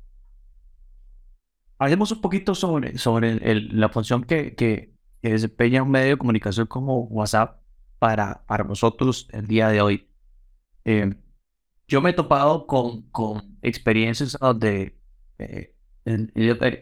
Hablemos 1.79 2.11
un 2.13 2.21
poquito 2.21 2.55
sobre, 2.55 2.99
sobre 2.99 3.33
el, 3.51 3.79
la 3.79 3.89
función 3.89 4.25
que, 4.25 4.55
que, 4.55 4.95
que 5.23 5.31
desempeña 5.31 5.83
un 5.83 5.91
medio 5.91 6.11
de 6.11 6.19
comunicación 6.19 6.67
como 6.67 7.01
WhatsApp 7.05 7.61
para, 7.99 8.45
para 8.47 8.65
nosotros 8.65 9.29
el 9.33 9.47
día 9.47 9.69
de 9.69 9.81
hoy. 9.81 10.09
Eh, 10.85 11.15
yo 11.89 12.01
me 12.01 12.11
he 12.11 12.13
topado 12.15 12.67
con, 12.67 13.03
con 13.11 13.59
experiencias 13.63 14.37
donde 14.41 14.99
eh, 15.39 15.75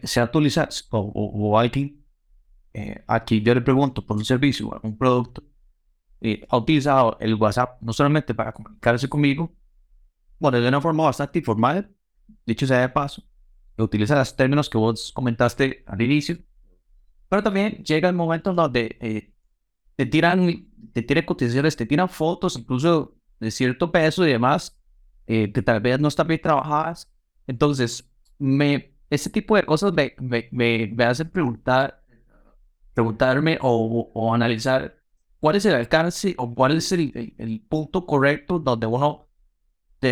se 0.03 0.19
actualiza 0.19 0.69
o, 0.91 0.99
o, 0.99 1.57
alguien 1.57 2.05
eh, 2.73 3.03
aquí 3.07 3.41
yo 3.41 3.55
le 3.55 3.61
pregunto 3.61 4.05
por 4.05 4.17
un 4.17 4.25
servicio 4.25 4.67
o 4.67 4.73
algún 4.73 4.97
producto 4.97 5.43
ha 6.49 6.57
utilizado 6.57 7.17
el 7.19 7.35
WhatsApp 7.35 7.81
no 7.81 7.93
solamente 7.93 8.33
para 8.33 8.51
comunicarse 8.51 9.07
conmigo, 9.07 9.53
bueno, 10.39 10.59
de 10.59 10.67
una 10.67 10.81
forma 10.81 11.03
bastante 11.03 11.39
informal, 11.39 11.93
dicho 12.45 12.65
sea 12.65 12.81
de 12.81 12.89
paso, 12.89 13.23
utiliza 13.83 14.15
los 14.15 14.35
términos 14.35 14.69
que 14.69 14.77
vos 14.77 15.11
comentaste 15.13 15.83
al 15.87 16.01
inicio, 16.01 16.37
pero 17.29 17.43
también 17.43 17.83
llega 17.83 18.09
el 18.09 18.15
momento 18.15 18.53
donde 18.53 18.97
eh, 19.01 19.33
te 19.95 20.05
tiran, 20.05 20.67
te 20.93 21.01
tiran 21.01 21.25
cotizaciones, 21.25 21.75
te 21.75 21.85
tiran 21.85 22.09
fotos, 22.09 22.57
incluso 22.57 23.15
de 23.39 23.51
cierto 23.51 23.91
peso 23.91 24.25
y 24.25 24.31
demás, 24.31 24.77
eh, 25.27 25.51
que 25.51 25.61
tal 25.61 25.81
vez 25.81 25.99
no 25.99 26.07
están 26.07 26.27
bien 26.27 26.41
trabajadas. 26.41 27.11
Entonces, 27.47 28.09
me, 28.37 28.95
ese 29.09 29.29
tipo 29.29 29.55
de 29.55 29.63
cosas 29.63 29.93
me, 29.93 30.15
me, 30.19 30.49
me, 30.51 31.03
hacen 31.03 31.29
preguntar, 31.29 32.03
preguntarme 32.93 33.57
o, 33.61 34.11
o, 34.13 34.33
analizar 34.33 34.97
cuál 35.39 35.55
es 35.55 35.65
el 35.65 35.75
alcance 35.75 36.35
o 36.37 36.53
cuál 36.53 36.77
es 36.77 36.91
el, 36.91 37.33
el, 37.37 37.61
punto 37.61 38.05
correcto 38.05 38.59
donde 38.59 38.87
uno 38.87 39.24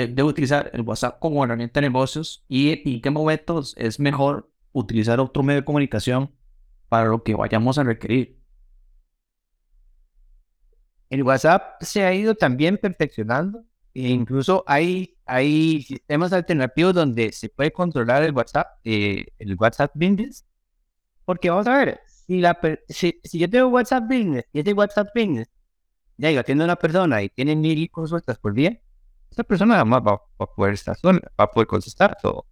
debo 0.08 0.30
utilizar 0.30 0.70
el 0.74 0.82
WhatsApp 0.82 1.20
como 1.20 1.44
herramienta 1.44 1.80
de 1.80 1.90
negocios 1.90 2.44
y 2.48 2.82
en 2.90 3.02
qué 3.02 3.10
momentos 3.10 3.74
es 3.78 4.00
mejor 4.00 4.50
utilizar 4.72 5.20
otro 5.20 5.44
medio 5.44 5.62
de 5.62 5.66
comunicación 5.66 6.32
para 6.90 7.06
lo 7.06 7.24
que 7.24 7.36
vayamos 7.36 7.78
a 7.78 7.84
requerir. 7.84 8.40
El 11.10 11.24
WhatsApp 11.24 11.82
se 11.82 12.04
ha 12.04 12.14
ido 12.14 12.36
también 12.36 12.78
perfeccionando 12.78 13.64
e 13.94 14.10
incluso 14.10 14.64
hay, 14.66 15.16
hay 15.26 15.84
sistemas 15.84 16.34
alternativos 16.34 16.96
donde 16.96 17.32
se 17.32 17.50
puede 17.50 17.72
controlar 17.72 18.24
el 18.24 18.34
WhatsApp, 18.34 18.68
eh, 18.84 19.28
el 19.38 19.56
WhatsApp 19.56 19.92
Business. 19.94 20.46
Porque 21.26 21.50
vamos 21.50 21.68
a 21.68 21.78
ver, 21.78 22.02
si, 22.08 22.42
la, 22.42 22.60
si, 22.90 23.22
yo 23.32 23.50
tengo 23.50 23.68
WhatsApp 23.70 24.04
Business 24.04 24.46
y 24.52 24.60
ese 24.60 24.74
WhatsApp 24.74 25.10
Business 25.16 25.50
ya 26.18 26.32
yo 26.32 26.40
atiendo 26.40 26.64
a 26.64 26.66
una 26.66 26.76
persona 26.76 27.22
y 27.24 27.30
tiene 27.30 27.56
mil 27.56 27.90
consultas 27.92 28.38
por 28.40 28.54
día, 28.54 28.80
esa 29.34 29.44
persona 29.44 29.75
además 29.75 30.02
va, 30.08 30.22
a 30.40 30.46
poder 30.46 30.75
estar 30.75 30.96
sola, 30.96 31.20
va 31.40 31.46
a 31.46 31.52
poder 31.52 31.68
contestar 31.68 32.18
todo, 32.22 32.46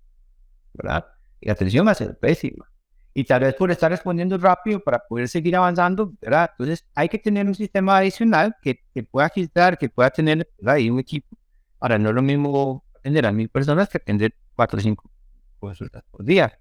¿verdad? 0.73 1.05
Y 1.39 1.47
la 1.47 1.53
atención 1.53 1.85
va 1.85 1.91
a 1.91 1.95
ser 1.95 2.17
pésima. 2.17 2.67
Y 3.13 3.23
tal 3.25 3.41
vez 3.41 3.55
por 3.55 3.69
estar 3.71 3.91
respondiendo 3.91 4.37
rápido 4.37 4.79
para 4.79 4.99
poder 4.99 5.27
seguir 5.27 5.55
avanzando, 5.55 6.13
¿verdad? 6.21 6.49
Entonces 6.51 6.85
hay 6.95 7.09
que 7.09 7.19
tener 7.19 7.45
un 7.45 7.55
sistema 7.55 7.97
adicional 7.97 8.55
que, 8.61 8.79
que 8.93 9.03
pueda 9.03 9.29
filtrar, 9.29 9.77
que 9.77 9.89
pueda 9.89 10.09
tener 10.09 10.49
ahí 10.65 10.89
un 10.89 10.99
equipo. 10.99 11.37
Ahora, 11.79 11.99
no 11.99 12.09
es 12.09 12.15
lo 12.15 12.21
mismo 12.21 12.83
atender 12.95 13.25
a 13.25 13.31
mil 13.31 13.49
personas 13.49 13.89
que 13.89 13.97
atender 13.97 14.33
cuatro 14.55 14.79
o 14.79 14.81
cinco 14.81 15.11
consultas 15.59 16.03
por 16.09 16.23
día. 16.23 16.59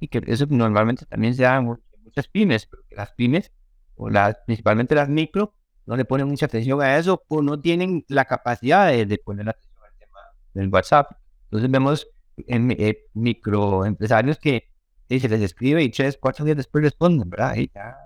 Y 0.00 0.08
que 0.08 0.22
eso 0.26 0.46
normalmente 0.50 1.06
también 1.06 1.34
se 1.34 1.44
da 1.44 1.56
en 1.56 1.78
muchas 2.02 2.28
pymes, 2.28 2.66
porque 2.66 2.96
las 2.96 3.12
pymes, 3.12 3.52
o 3.94 4.10
las, 4.10 4.36
principalmente 4.46 4.94
las 4.94 5.08
micro, 5.08 5.54
no 5.86 5.96
le 5.96 6.04
ponen 6.04 6.28
mucha 6.28 6.46
atención 6.46 6.80
a 6.80 6.96
eso 6.96 7.22
o 7.28 7.42
no 7.42 7.60
tienen 7.60 8.04
la 8.08 8.24
capacidad 8.24 8.90
de, 8.92 9.18
poner 9.18 9.48
atención 9.48 9.84
al 9.84 9.98
tema 9.98 10.18
del 10.54 10.68
WhatsApp. 10.68 11.12
Entonces 11.44 11.70
vemos 11.70 12.06
en, 12.46 12.70
eh, 12.72 13.04
microempresarios 13.14 14.38
que 14.38 14.70
se 15.08 15.28
les 15.28 15.42
escribe 15.42 15.82
y 15.82 15.90
tres, 15.90 16.18
cuatro 16.20 16.44
días 16.44 16.56
después 16.56 16.82
responden, 16.82 17.28
¿verdad? 17.30 17.54
Y 17.56 17.70
ya, 17.72 17.96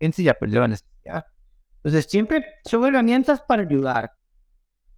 gente 0.00 0.22
ya 0.22 0.34
perdió 0.34 0.60
la 0.60 0.68
necesidad. 0.68 1.26
Entonces 1.76 2.06
siempre 2.06 2.44
son 2.64 2.86
herramientas 2.86 3.42
para 3.42 3.62
ayudar. 3.62 4.12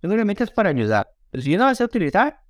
Son 0.01 0.13
herramientas 0.13 0.51
para 0.51 0.71
ayudar. 0.71 1.09
Pero 1.31 1.43
si 1.43 1.51
yo 1.51 1.59
no 1.59 1.67
las 1.67 1.79
sé 1.79 1.85
utilizar, 1.85 2.41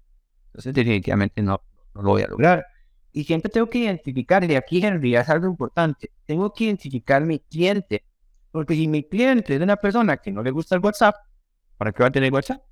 entonces 0.48 0.74
definitivamente 0.74 1.40
no, 1.42 1.62
no 1.94 2.02
lo 2.02 2.10
voy 2.10 2.22
a 2.22 2.28
lograr. 2.28 2.66
Y 3.12 3.24
siempre 3.24 3.50
tengo 3.50 3.70
que 3.70 3.78
identificar, 3.78 4.44
y 4.44 4.54
aquí 4.56 4.84
Henry 4.84 5.16
es 5.16 5.28
algo 5.30 5.46
importante, 5.46 6.10
tengo 6.26 6.52
que 6.52 6.64
identificar 6.64 7.24
mi 7.24 7.38
cliente 7.38 8.04
porque 8.56 8.74
si 8.74 8.88
mi 8.88 9.04
cliente 9.04 9.54
es 9.54 9.60
una 9.60 9.76
persona 9.76 10.16
que 10.16 10.32
no 10.32 10.42
le 10.42 10.50
gusta 10.50 10.74
el 10.76 10.80
WhatsApp, 10.80 11.14
¿para 11.76 11.92
qué 11.92 12.02
va 12.02 12.08
a 12.08 12.10
tener 12.10 12.32
WhatsApp? 12.32 12.62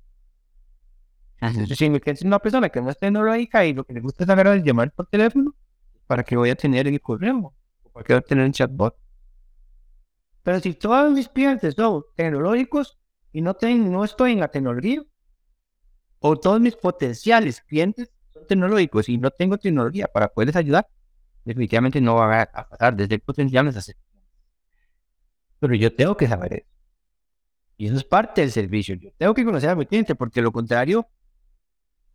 Entonces, 1.39 1.77
si 1.77 1.91
mi 1.91 1.99
cliente 1.99 2.21
es 2.21 2.25
una 2.25 2.39
persona 2.39 2.69
que 2.69 2.81
no 2.81 2.89
es 2.89 2.97
tecnológica 2.97 3.63
y 3.63 3.73
lo 3.75 3.83
que 3.83 3.93
le 3.93 3.99
gusta 3.99 4.23
es 4.23 4.29
agarrar 4.31 4.63
llamar 4.63 4.91
por 4.91 5.05
teléfono, 5.05 5.53
¿para 6.07 6.23
qué 6.23 6.35
voy 6.37 6.49
a 6.49 6.55
tener 6.55 6.87
el 6.87 6.99
correo? 6.99 7.53
¿Para 7.93 8.03
qué 8.03 8.13
voy 8.13 8.17
a 8.17 8.21
tener 8.21 8.45
un 8.45 8.51
chatbot? 8.51 8.97
Pero 10.41 10.59
si 10.59 10.73
todos 10.73 11.11
mis 11.11 11.29
clientes 11.29 11.75
son 11.75 12.03
tecnológicos 12.15 12.97
y 13.31 13.43
no, 13.43 13.53
tengo, 13.53 13.87
no 13.87 14.03
estoy 14.03 14.31
en 14.31 14.39
la 14.39 14.47
tecnología, 14.47 15.03
o 16.17 16.35
todos 16.35 16.59
mis 16.59 16.75
potenciales 16.75 17.61
clientes 17.61 18.11
son 18.33 18.47
tecnológicos 18.47 19.07
y 19.07 19.19
no 19.19 19.29
tengo 19.29 19.59
tecnología 19.59 20.07
para 20.07 20.29
poderles 20.29 20.55
ayudar, 20.55 20.87
definitivamente 21.43 22.01
no 22.01 22.15
va 22.15 22.41
a 22.41 22.69
pasar 22.69 22.95
desde 22.95 23.13
el 23.13 23.21
potencial 23.21 23.67
hasta 23.67 23.93
pero 25.59 25.75
yo 25.75 25.93
tengo 25.93 26.17
que 26.17 26.27
saber 26.27 26.53
eso. 26.53 26.67
Y 27.77 27.87
eso 27.87 27.95
es 27.95 28.03
parte 28.03 28.41
del 28.41 28.51
servicio. 28.51 28.95
Yo 28.95 29.09
tengo 29.17 29.33
que 29.33 29.43
conocer 29.43 29.69
a 29.69 29.75
mi 29.75 29.85
cliente, 29.85 30.15
porque 30.15 30.41
lo 30.41 30.51
contrario, 30.51 31.07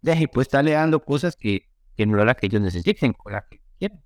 deje 0.01 0.29
pues 0.29 0.47
estarle 0.47 0.73
dando 0.73 1.05
cosas 1.05 1.37
que, 1.37 1.69
que 1.97 2.07
no 2.07 2.19
es 2.19 2.25
la 2.25 2.35
que 2.35 2.47
ellos 2.47 2.63
necesiten, 2.63 3.13
con 3.13 3.33
la 3.33 3.47
que 3.49 3.61
quieren. 3.79 4.03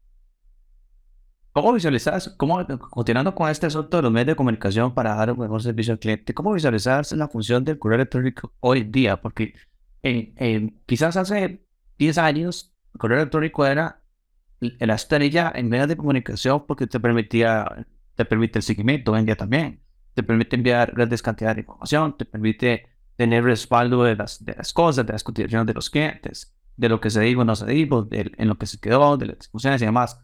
¿Cómo 1.52 1.72
visualizas, 1.72 2.34
cómo, 2.36 2.66
continuando 2.90 3.32
con 3.32 3.48
este 3.48 3.66
asunto 3.66 3.98
de 3.98 4.02
los 4.02 4.10
medios 4.10 4.26
de 4.26 4.36
comunicación 4.36 4.92
para 4.92 5.14
dar 5.14 5.30
un 5.30 5.38
mejor 5.38 5.62
servicio 5.62 5.92
al 5.92 6.00
cliente, 6.00 6.34
cómo 6.34 6.52
visualizas 6.52 7.12
la 7.12 7.28
función 7.28 7.64
del 7.64 7.78
correo 7.78 7.96
electrónico 7.96 8.52
hoy 8.58 8.82
día? 8.82 9.20
Porque 9.20 9.54
quizás 10.86 11.16
hace 11.16 11.64
10 11.98 12.18
años 12.18 12.74
el 12.92 12.98
correo 12.98 13.18
electrónico 13.18 13.64
era 13.66 14.02
la 14.60 14.94
estrella 14.94 15.52
en 15.54 15.68
medios 15.68 15.88
de 15.88 15.96
comunicación 15.96 16.66
porque 16.66 16.88
te 16.88 16.98
permitía 16.98 17.86
te 18.14 18.24
permite 18.24 18.58
el 18.58 18.62
seguimiento 18.62 19.12
hoy 19.12 19.20
en 19.20 19.26
día 19.26 19.36
también, 19.36 19.80
te 20.14 20.22
permite 20.22 20.56
enviar 20.56 20.92
grandes 20.94 21.22
cantidades 21.22 21.56
de 21.56 21.62
información, 21.62 22.16
te 22.16 22.24
permite 22.24 22.88
tener 23.16 23.44
respaldo 23.44 24.04
de 24.04 24.16
las, 24.16 24.44
de 24.44 24.54
las 24.54 24.72
cosas, 24.72 25.06
de 25.06 25.12
las 25.12 25.24
cotizaciones 25.24 25.66
de 25.66 25.74
los 25.74 25.90
clientes, 25.90 26.54
de 26.76 26.88
lo 26.88 27.00
que 27.00 27.10
se 27.10 27.20
dijo 27.20 27.44
no 27.44 27.54
se 27.56 27.66
dijo, 27.66 28.08
en 28.10 28.48
lo 28.48 28.58
que 28.58 28.66
se 28.66 28.78
quedó, 28.78 29.16
de 29.16 29.26
las 29.26 29.38
discusiones 29.38 29.82
y 29.82 29.84
demás. 29.84 30.20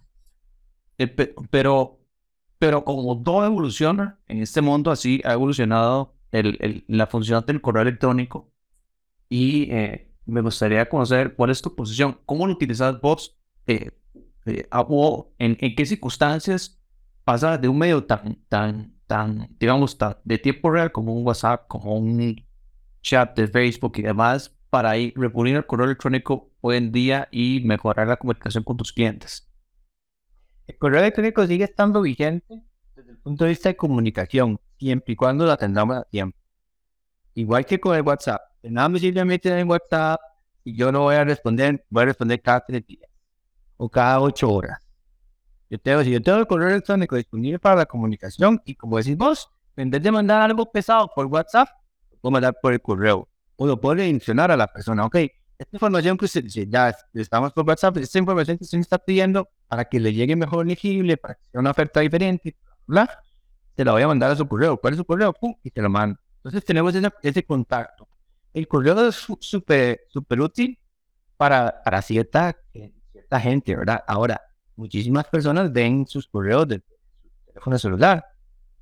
Eh, 0.99 1.07
pero, 1.07 2.01
pero 2.59 2.85
como 2.85 3.23
todo 3.23 3.47
evoluciona 3.47 4.19
en 4.27 4.43
este 4.43 4.61
mundo, 4.61 4.91
así 4.91 5.21
ha 5.25 5.33
evolucionado 5.33 6.15
el, 6.33 6.85
la 6.89 7.07
función 7.07 7.45
del 7.47 7.61
correo 7.61 7.83
electrónico 7.83 8.53
y 9.29 9.71
eh, 9.71 10.13
me 10.27 10.41
gustaría 10.41 10.89
conocer 10.89 11.35
cuál 11.35 11.51
es 11.51 11.63
tu 11.63 11.75
posición, 11.75 12.21
cómo 12.27 12.47
lo 12.47 12.53
utilizas 12.53 13.01
vos 13.01 13.39
eh, 13.67 13.91
o 14.73 15.33
en, 15.39 15.57
en 15.61 15.75
qué 15.75 15.87
circunstancias 15.87 16.80
pasa 17.31 17.57
de 17.57 17.69
un 17.69 17.79
medio 17.79 18.05
tan, 18.05 18.45
tan, 18.49 18.93
tan, 19.07 19.57
digamos, 19.61 19.97
tan 19.97 20.17
de 20.25 20.37
tiempo 20.37 20.69
real 20.69 20.91
como 20.91 21.15
un 21.15 21.25
WhatsApp, 21.25 21.69
como 21.69 21.97
un 21.97 22.45
chat 23.03 23.37
de 23.37 23.47
Facebook 23.47 23.93
y 23.99 24.03
demás, 24.03 24.53
para 24.69 24.97
ir 24.97 25.13
reponer 25.15 25.55
el 25.55 25.65
correo 25.65 25.87
electrónico 25.87 26.51
hoy 26.61 26.79
en 26.79 26.91
día 26.91 27.29
y 27.31 27.61
mejorar 27.65 28.09
la 28.09 28.17
comunicación 28.17 28.65
con 28.65 28.77
tus 28.77 28.93
clientes. 28.93 29.49
El 30.67 30.77
correo 30.77 30.99
electrónico 30.99 31.47
sigue 31.47 31.63
estando 31.63 32.03
vigente 32.03 32.65
desde 32.97 33.13
el 33.13 33.19
punto 33.19 33.45
de 33.45 33.51
vista 33.51 33.69
de 33.69 33.77
comunicación, 33.77 34.59
siempre 34.77 35.13
y 35.13 35.17
cuando 35.17 35.47
lo 35.47 35.53
atendamos 35.53 35.99
a 35.99 36.03
tiempo. 36.03 36.37
Igual 37.35 37.65
que 37.65 37.79
con 37.79 37.95
el 37.95 38.03
WhatsApp. 38.03 38.41
De 38.61 38.73
nada 38.73 38.89
me 38.89 38.99
sirve 38.99 39.25
meter 39.25 39.57
en 39.57 39.71
WhatsApp 39.71 40.21
y 40.65 40.75
yo 40.75 40.91
no 40.91 41.03
voy 41.03 41.15
a 41.15 41.23
responder, 41.23 41.87
voy 41.91 42.03
a 42.03 42.07
responder 42.07 42.43
cada 42.43 42.65
tres 42.67 42.85
días 42.85 43.09
o 43.77 43.89
cada 43.89 44.21
ocho 44.21 44.51
horas. 44.51 44.90
Yo 45.71 45.79
tengo, 45.79 46.03
si 46.03 46.11
yo 46.11 46.21
tengo 46.21 46.39
el 46.39 46.49
correo 46.49 46.69
electrónico 46.69 47.15
disponible 47.15 47.61
para 47.61 47.77
la 47.77 47.87
comunicación 47.87 48.61
y 48.65 48.75
como 48.75 48.99
decís 48.99 49.17
vos, 49.17 49.49
en 49.77 49.89
vez 49.89 50.03
de 50.03 50.11
mandar 50.11 50.43
algo 50.43 50.71
pesado 50.71 51.09
por 51.15 51.27
WhatsApp, 51.27 51.69
lo 52.11 52.19
puedo 52.19 52.33
mandar 52.33 52.57
por 52.61 52.73
el 52.73 52.83
correo. 52.83 53.29
O 53.55 53.67
lo 53.67 53.81
puedo 53.81 53.95
mencionar 53.97 54.51
a 54.51 54.57
la 54.57 54.67
persona. 54.67 55.05
Ok, 55.07 55.17
esta 55.59 55.77
información 55.77 56.17
que 56.19 56.25
usted 56.25 56.45
ya 56.47 56.93
estamos 57.15 57.53
por 57.53 57.65
WhatsApp, 57.69 57.99
esta 57.99 58.19
información 58.19 58.59
que 58.59 58.65
usted 58.65 58.79
está 58.79 58.99
pidiendo 58.99 59.49
para 59.69 59.85
que 59.85 60.01
le 60.01 60.13
llegue 60.13 60.35
mejor 60.35 60.67
legible, 60.67 61.17
para 61.17 61.35
que 61.35 61.43
sea 61.53 61.61
una 61.61 61.71
oferta 61.71 62.01
diferente, 62.01 62.57
bla, 62.85 63.09
te 63.77 63.85
la 63.85 63.93
voy 63.93 64.03
a 64.03 64.09
mandar 64.09 64.33
a 64.33 64.37
su 64.37 64.49
correo. 64.49 64.77
¿Cuál 64.77 64.95
es 64.95 64.99
su 64.99 65.05
correo? 65.05 65.33
Pum, 65.33 65.55
y 65.63 65.71
te 65.71 65.81
lo 65.81 65.89
mando. 65.89 66.19
Entonces 66.39 66.65
tenemos 66.65 66.93
ese, 66.95 67.09
ese 67.23 67.45
contacto. 67.45 68.09
El 68.53 68.67
correo 68.67 69.09
es 69.09 69.25
súper 69.39 70.01
súper 70.09 70.41
útil 70.41 70.77
para, 71.37 71.81
para 71.85 72.03
cierta, 72.03 72.57
cierta 73.13 73.39
gente, 73.39 73.77
¿verdad? 73.77 74.03
Ahora, 74.09 74.41
muchísimas 74.81 75.27
personas 75.27 75.73
ven 75.73 76.07
sus 76.07 76.27
correos 76.27 76.67
de 76.67 76.77
su 76.79 77.47
teléfono 77.47 77.79
celular. 77.79 78.25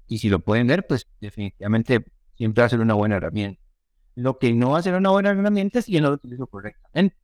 Y 0.06 0.18
si 0.18 0.28
lo 0.28 0.38
pueden 0.38 0.66
ver, 0.66 0.86
pues 0.86 1.06
definitivamente 1.20 2.04
siempre 2.36 2.62
va 2.62 2.66
a 2.66 2.70
ser 2.70 2.80
una 2.80 2.94
buena 2.94 3.16
herramienta. 3.16 3.60
Lo 4.14 4.38
que 4.38 4.52
no 4.52 4.70
va 4.70 4.78
a 4.78 4.82
ser 4.82 4.94
una 4.94 5.10
buena 5.10 5.30
herramienta 5.30 5.80
es 5.80 5.84
si 5.84 5.92
yo 5.92 6.00
no 6.00 6.08
lo 6.08 6.14
utilizo 6.14 6.46
correctamente. 6.46 7.16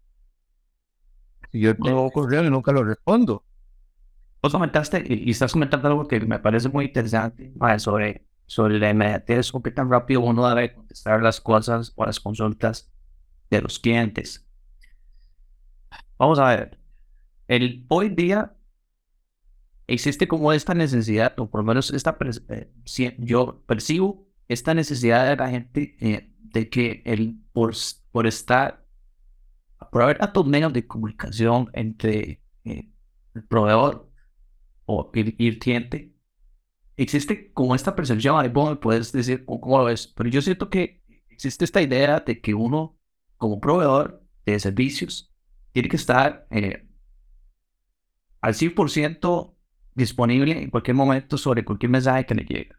Si 1.51 1.61
yo 1.61 1.77
tengo 1.77 2.11
correo 2.11 2.45
y 2.45 2.51
nunca 2.51 2.73
lo 2.73 2.85
respondo. 2.85 3.45
Vos 4.43 4.53
comentaste 4.53 5.03
y, 5.09 5.31
estás 5.31 5.53
comentando 5.53 5.89
algo 5.89 6.07
que 6.07 6.21
me 6.21 6.39
parece 6.39 6.69
muy 6.69 6.87
interesante 6.87 7.55
sobre, 7.79 8.27
sobre 8.47 8.79
la 8.79 8.91
inmediatez 8.91 9.55
o 9.55 9.63
qué 9.63 9.71
tan 9.71 9.89
rápido 9.89 10.21
uno 10.21 10.47
debe 10.49 10.75
contestar 10.75 11.23
las 11.23 11.41
cosas 11.41 11.93
o 11.95 12.05
las 12.05 12.21
consultas 12.21 12.93
de 13.51 13.63
los 13.63 13.79
clientes. 13.79 14.47
Vamos 16.19 16.39
a 16.39 16.49
ver. 16.49 16.79
El, 17.49 17.85
hoy 17.89 18.09
día 18.11 18.55
existe 19.87 20.29
como 20.29 20.53
esta 20.53 20.75
necesidad, 20.75 21.39
o 21.39 21.51
por 21.51 21.61
lo 21.61 21.67
menos 21.67 21.91
esta, 21.93 22.17
eh, 22.49 22.71
yo 23.19 23.63
percibo 23.67 24.27
esta 24.49 24.75
necesidad 24.75 25.29
de 25.29 25.37
la 25.37 25.51
gente 25.51 25.97
eh, 26.01 26.31
de 26.39 26.69
que 26.69 27.03
el, 27.05 27.39
por, 27.53 27.75
por 28.11 28.27
estar, 28.27 28.85
por 29.91 30.03
haber 30.03 30.19
tantos 30.19 30.47
medios 30.47 30.73
de 30.73 30.87
comunicación 30.87 31.71
entre 31.73 32.43
eh, 32.65 32.91
el 33.35 33.45
proveedor 33.45 34.11
o 34.87 35.11
el, 35.15 35.59
cliente, 35.59 36.15
existe 36.97 37.53
como 37.53 37.75
esta 37.75 37.95
percepción, 37.97 38.39
ahí 38.39 38.49
vos 38.49 38.71
me 38.71 38.77
puedes 38.77 39.13
decir 39.13 39.45
cómo 39.45 39.79
lo 39.79 39.85
ves, 39.85 40.07
pero 40.07 40.29
yo 40.29 40.43
siento 40.43 40.71
que 40.71 41.03
existe 41.29 41.65
esta 41.65 41.83
idea 41.83 42.21
de 42.21 42.41
que 42.41 42.55
uno, 42.55 42.99
como 43.37 43.61
proveedor 43.61 44.23
de 44.47 44.59
servicios, 44.61 45.33
tiene 45.73 45.89
que 45.89 45.97
estar 45.97 46.47
al 48.41 48.55
100% 48.55 49.54
disponible 49.95 50.63
en 50.63 50.71
cualquier 50.71 50.97
momento 50.97 51.39
sobre 51.39 51.65
cualquier 51.65 51.91
mensaje 51.91 52.27
que 52.27 52.35
le 52.35 52.45
llegue. 52.45 52.73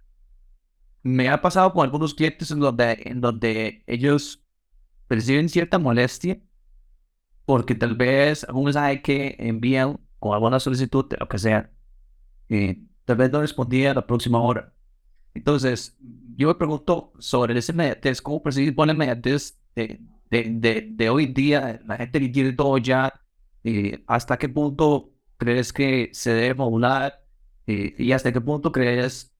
Me 1.03 1.29
ha 1.29 1.41
pasado 1.41 1.71
con 1.71 1.83
algunos 1.83 2.13
clientes 2.13 2.51
en 2.51 2.59
donde, 2.59 3.01
en 3.05 3.21
donde 3.21 3.83
ellos 3.87 4.43
perciben 5.07 5.49
cierta 5.49 5.77
molestia 5.77 6.39
porque 7.45 7.75
tal 7.75 7.95
vez 7.95 8.45
un 8.51 8.65
mensaje 8.65 9.01
que 9.01 9.35
envían 9.39 9.99
o 10.19 10.33
alguna 10.33 10.59
solicitud, 10.59 11.05
lo 11.19 11.27
que 11.27 11.37
sea, 11.37 11.71
eh, 12.49 12.81
tal 13.05 13.17
vez 13.17 13.31
no 13.31 13.41
respondía 13.41 13.93
la 13.93 14.05
próxima 14.05 14.41
hora. 14.41 14.73
Entonces, 15.33 15.97
yo 16.35 16.47
me 16.47 16.55
pregunto 16.55 17.13
sobre 17.19 17.57
ese 17.59 17.71
inmediatez, 17.71 18.21
¿cómo 18.21 18.41
percibir 18.41 18.73
la 18.77 18.93
inmediatez 18.93 19.57
de, 19.75 20.01
de, 20.29 20.87
de, 20.91 21.09
hoy 21.09 21.27
día? 21.27 21.81
La 21.85 21.97
gente 21.97 22.19
que 22.19 22.31
quiere 22.31 22.53
todo 22.53 22.77
ya, 22.77 23.13
eh, 23.63 24.03
¿hasta 24.07 24.37
qué 24.37 24.49
punto 24.49 25.11
crees 25.37 25.73
que 25.73 26.09
se 26.13 26.33
debe 26.33 26.55
modular? 26.55 27.23
Eh, 27.67 27.95
¿Y 27.97 28.11
hasta 28.11 28.31
qué 28.31 28.41
punto 28.41 28.71
crees 28.71 29.33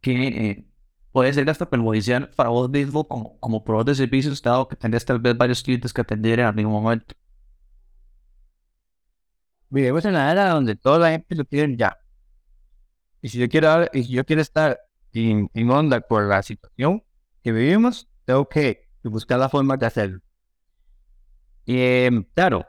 que 0.00 0.66
puede 1.12 1.32
ser 1.32 1.48
hasta 1.50 1.68
perjudicial 1.68 2.30
para 2.30 2.50
vos 2.50 2.70
mismo 2.70 3.06
como, 3.08 3.38
como 3.40 3.64
proveedor 3.64 3.86
de 3.86 3.94
servicios, 3.94 4.42
dado 4.42 4.68
que 4.68 4.76
tenés 4.76 5.04
tal 5.04 5.18
vez 5.20 5.36
varios 5.36 5.62
clientes 5.62 5.92
que 5.92 6.00
atender 6.00 6.40
en 6.40 6.46
algún 6.46 6.72
momento? 6.72 7.14
Vivimos 9.70 10.04
en 10.04 10.14
la 10.14 10.32
era 10.32 10.50
donde 10.50 10.76
toda 10.76 10.98
la 10.98 11.10
gente 11.10 11.34
lo 11.34 11.44
quiere 11.44 11.76
ya. 11.76 11.98
Y 13.20 13.28
si 13.28 13.38
yo 13.38 13.48
quiero, 13.48 13.86
y 13.92 14.04
si 14.04 14.12
yo 14.12 14.24
quiero 14.24 14.42
estar 14.42 14.78
en, 15.12 15.70
onda 15.70 16.00
por 16.00 16.24
la 16.26 16.42
situación 16.42 17.04
que 17.42 17.52
vivimos, 17.52 18.08
tengo 18.24 18.48
que 18.48 18.88
buscar 19.02 19.38
la 19.38 19.48
forma 19.48 19.76
de 19.76 19.86
hacerlo. 19.86 20.20
Y 21.64 21.78
em, 21.80 22.24
claro, 22.34 22.66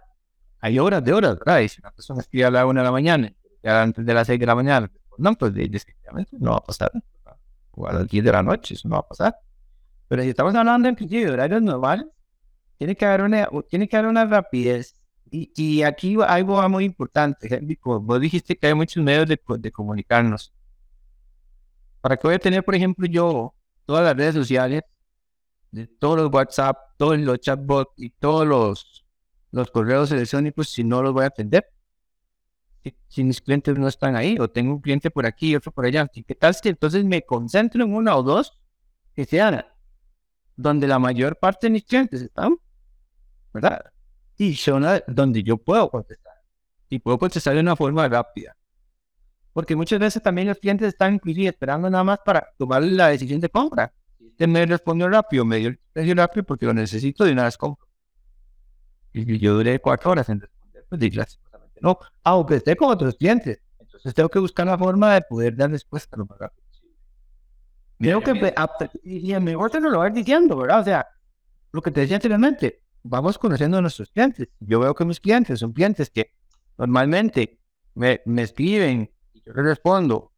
hay 0.59 0.79
horas 0.79 1.03
de 1.03 1.13
horas, 1.13 1.37
¿verdad? 1.39 1.67
Si 1.67 1.79
una 1.81 1.91
persona 1.91 2.21
escribe 2.21 2.45
a 2.45 2.51
la 2.51 2.65
una 2.65 2.81
de 2.81 2.85
la 2.85 2.91
mañana, 2.91 3.33
ya 3.63 3.81
antes 3.81 4.05
de 4.05 4.13
las 4.13 4.27
seis 4.27 4.39
de 4.39 4.45
la 4.45 4.55
mañana, 4.55 4.91
no, 5.17 5.35
pues 5.35 5.53
definitivamente 5.53 6.37
no 6.39 6.51
va 6.51 6.57
a 6.57 6.63
pasar. 6.63 6.91
O 7.71 7.87
a 7.87 7.93
las 7.93 8.07
diez 8.07 8.23
de 8.23 8.31
la 8.31 8.43
noche, 8.43 8.73
eso 8.73 8.87
no 8.87 8.95
va 8.95 9.01
a 9.01 9.07
pasar. 9.07 9.35
Pero 10.07 10.23
si 10.23 10.29
estamos 10.29 10.55
hablando 10.55 10.89
inclusive 10.89 11.25
de 11.25 11.31
horarios 11.31 11.61
normales, 11.61 12.05
tiene 12.77 12.95
que 12.95 13.05
haber 13.05 13.21
una, 13.21 13.49
tiene 13.69 13.87
que 13.87 13.97
haber 13.97 14.09
una 14.09 14.25
rapidez 14.25 14.95
y, 15.31 15.51
y, 15.55 15.83
aquí 15.83 16.17
algo 16.25 16.67
muy 16.69 16.85
importante, 16.85 17.61
vos 17.83 18.19
dijiste 18.19 18.57
que 18.57 18.67
hay 18.67 18.73
muchos 18.73 19.03
medios 19.03 19.27
de, 19.27 19.71
comunicarnos. 19.71 20.51
¿Para 22.01 22.17
qué 22.17 22.27
voy 22.27 22.35
a 22.35 22.39
tener, 22.39 22.63
por 22.63 22.73
ejemplo, 22.73 23.05
yo 23.05 23.53
todas 23.85 24.03
las 24.03 24.15
redes 24.15 24.33
sociales, 24.33 24.81
todos 25.99 26.17
los 26.17 26.33
WhatsApp, 26.33 26.77
todos 26.97 27.19
los 27.19 27.39
chatbots 27.39 27.93
y 27.97 28.09
todos 28.09 28.47
los, 28.47 29.05
los 29.51 29.71
correos 29.71 30.11
electrónicos 30.11 30.69
si 30.69 30.83
no 30.83 31.01
los 31.01 31.13
voy 31.13 31.23
a 31.23 31.27
atender? 31.27 31.65
Si, 33.07 33.23
mis 33.23 33.41
clientes 33.41 33.77
no 33.77 33.87
están 33.87 34.15
ahí, 34.15 34.37
o 34.39 34.49
tengo 34.49 34.73
un 34.73 34.81
cliente 34.81 35.11
por 35.11 35.25
aquí 35.25 35.51
y 35.51 35.55
otro 35.55 35.71
por 35.71 35.85
allá. 35.85 36.07
¿Qué 36.07 36.35
tal 36.35 36.55
si 36.55 36.69
entonces 36.69 37.03
me 37.03 37.23
concentro 37.23 37.83
en 37.83 37.93
una 37.93 38.15
o 38.15 38.23
dos 38.23 38.59
que 39.13 39.25
sean 39.25 39.65
donde 40.55 40.87
la 40.87 40.97
mayor 40.97 41.37
parte 41.37 41.67
de 41.67 41.71
mis 41.71 41.83
clientes 41.83 42.21
están? 42.21 42.57
¿Verdad? 43.53 43.91
y 44.39 44.55
zona 44.55 45.03
donde 45.05 45.43
yo 45.43 45.57
puedo 45.57 45.89
contestar. 45.91 46.33
Y 46.89 46.99
puedo 46.99 47.19
contestar 47.19 47.53
de 47.53 47.59
una 47.59 47.75
forma 47.75 48.07
rápida. 48.07 48.55
Porque 49.53 49.75
muchas 49.75 49.99
veces 49.99 50.23
también 50.23 50.47
los 50.47 50.57
clientes 50.57 50.87
están 50.87 51.15
inclusive 51.15 51.49
esperando 51.49 51.89
nada 51.89 52.03
más 52.03 52.19
para 52.25 52.47
tomar 52.57 52.81
la 52.81 53.09
decisión 53.09 53.41
de 53.41 53.49
compra. 53.49 53.93
Este 54.17 54.47
me 54.47 54.65
respondió 54.65 55.09
rápido, 55.09 55.43
me 55.43 55.57
dio 55.57 55.69
el 55.69 55.79
precio 55.91 56.15
rápido 56.15 56.45
porque 56.45 56.65
lo 56.65 56.73
necesito 56.73 57.25
de 57.25 57.33
una 57.33 57.43
vez 57.43 57.57
compro. 57.57 57.85
Y 59.13 59.39
yo 59.39 59.55
duré 59.55 59.79
cuatro 59.79 60.11
horas 60.11 60.29
en 60.29 60.41
responder, 60.41 60.85
pues 60.87 61.01
gracias. 61.01 61.39
no. 61.81 61.97
Aunque 62.23 62.55
esté 62.55 62.75
con 62.75 62.91
otros 62.91 63.15
clientes. 63.15 63.59
Entonces 63.79 64.13
tengo 64.13 64.29
que 64.29 64.39
buscar 64.39 64.67
la 64.67 64.77
forma 64.77 65.13
de 65.13 65.21
poder 65.21 65.55
dar 65.55 65.71
respuesta 65.71 66.15
lo 66.15 66.25
más 66.25 66.37
rápido 66.37 66.63
posible. 66.67 66.95
Creo 67.97 68.21
que, 68.21 68.53
y 69.03 69.39
mejor 69.39 69.71
te 69.71 69.81
lo 69.81 69.97
voy 69.97 70.11
diciendo, 70.11 70.55
¿verdad? 70.55 70.79
O 70.79 70.83
sea, 70.83 71.07
lo 71.71 71.81
que 71.81 71.91
te 71.91 72.01
decía 72.01 72.15
anteriormente, 72.15 72.81
vamos 73.03 73.37
conociendo 73.37 73.77
a 73.77 73.81
nuestros 73.81 74.09
clientes. 74.11 74.47
Yo 74.59 74.79
veo 74.79 74.95
que 74.95 75.05
mis 75.05 75.19
clientes 75.19 75.59
son 75.59 75.73
clientes 75.73 76.09
que 76.09 76.31
normalmente 76.77 77.59
me, 77.95 78.21
me 78.25 78.43
escriben 78.43 79.11
y 79.33 79.41
yo 79.41 79.53
les 79.53 79.65
respondo 79.65 80.31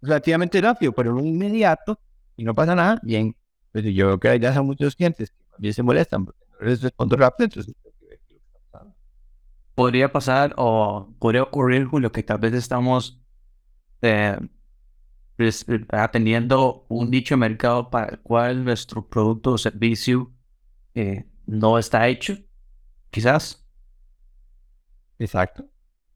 relativamente 0.00 0.60
rápido, 0.60 0.92
pero 0.92 1.14
no 1.14 1.20
inmediato 1.20 2.00
y 2.36 2.44
no 2.44 2.54
pasa 2.54 2.74
nada, 2.74 2.98
bien. 3.02 3.36
Pero 3.70 3.88
yo 3.88 4.06
veo 4.08 4.18
que 4.18 4.40
ya 4.40 4.52
son 4.52 4.66
muchos 4.66 4.96
clientes 4.96 5.30
que 5.30 5.44
también 5.52 5.74
se 5.74 5.82
molestan 5.82 6.24
porque 6.24 6.44
no 6.50 6.66
les 6.66 6.82
respondo 6.82 7.16
rápido, 7.16 7.44
entonces 7.44 7.74
Podría 9.82 10.12
pasar 10.12 10.54
o 10.58 11.12
podría 11.18 11.42
ocurrir, 11.42 11.88
lo 11.90 12.12
que 12.12 12.22
tal 12.22 12.38
vez 12.38 12.54
estamos 12.54 13.20
eh, 14.00 14.38
pues, 15.36 15.66
atendiendo 15.88 16.86
un 16.88 17.10
dicho 17.10 17.36
mercado 17.36 17.90
para 17.90 18.12
el 18.12 18.20
cual 18.20 18.64
nuestro 18.64 19.08
producto 19.08 19.54
o 19.54 19.58
servicio 19.58 20.32
eh, 20.94 21.26
no 21.46 21.78
está 21.78 22.06
hecho, 22.06 22.38
quizás. 23.10 23.66
Exacto. 25.18 25.68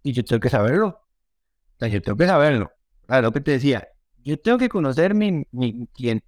Y 0.05 0.13
yo 0.13 0.25
tengo 0.25 0.39
que 0.39 0.49
saberlo. 0.49 0.87
O 0.87 1.79
sea, 1.81 1.89
yo 1.89 2.01
tengo 2.01 2.17
que 2.17 2.27
saberlo. 2.29 2.71
Claro, 3.05 3.23
lo 3.23 3.33
que 3.33 3.41
te 3.41 3.51
decía, 3.51 3.89
yo 4.23 4.39
tengo 4.39 4.59
que 4.59 4.69
conocer 4.69 5.13
mi, 5.13 5.45
mi 5.51 5.89
cliente. 5.89 6.25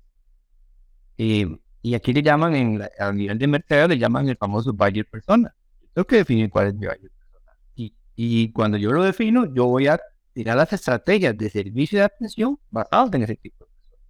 Y, 1.16 1.46
y 1.82 1.94
aquí 1.94 2.12
le 2.12 2.20
llaman, 2.20 2.56
en 2.56 2.82
a 2.98 3.12
nivel 3.12 3.38
de 3.38 3.46
mercado, 3.46 3.86
le 3.86 3.98
llaman 3.98 4.28
el 4.28 4.36
famoso 4.36 4.72
buyer 4.72 5.06
persona. 5.06 5.54
Yo 5.82 5.88
tengo 5.94 6.06
que 6.06 6.16
definir 6.16 6.50
cuál 6.50 6.66
es 6.66 6.74
mi 6.74 6.86
buyer. 6.86 7.17
Y, 8.20 8.50
cuando 8.50 8.78
yo 8.78 8.90
lo 8.90 9.04
defino, 9.04 9.46
yo 9.54 9.66
voy 9.66 9.86
a 9.86 10.00
tirar 10.32 10.56
las 10.56 10.72
estrategias 10.72 11.38
de 11.38 11.48
servicio 11.50 12.00
de 12.00 12.06
atención 12.06 12.58
basadas 12.68 13.14
en 13.14 13.22
ese 13.22 13.36
tipo 13.36 13.64
personas. 13.64 14.00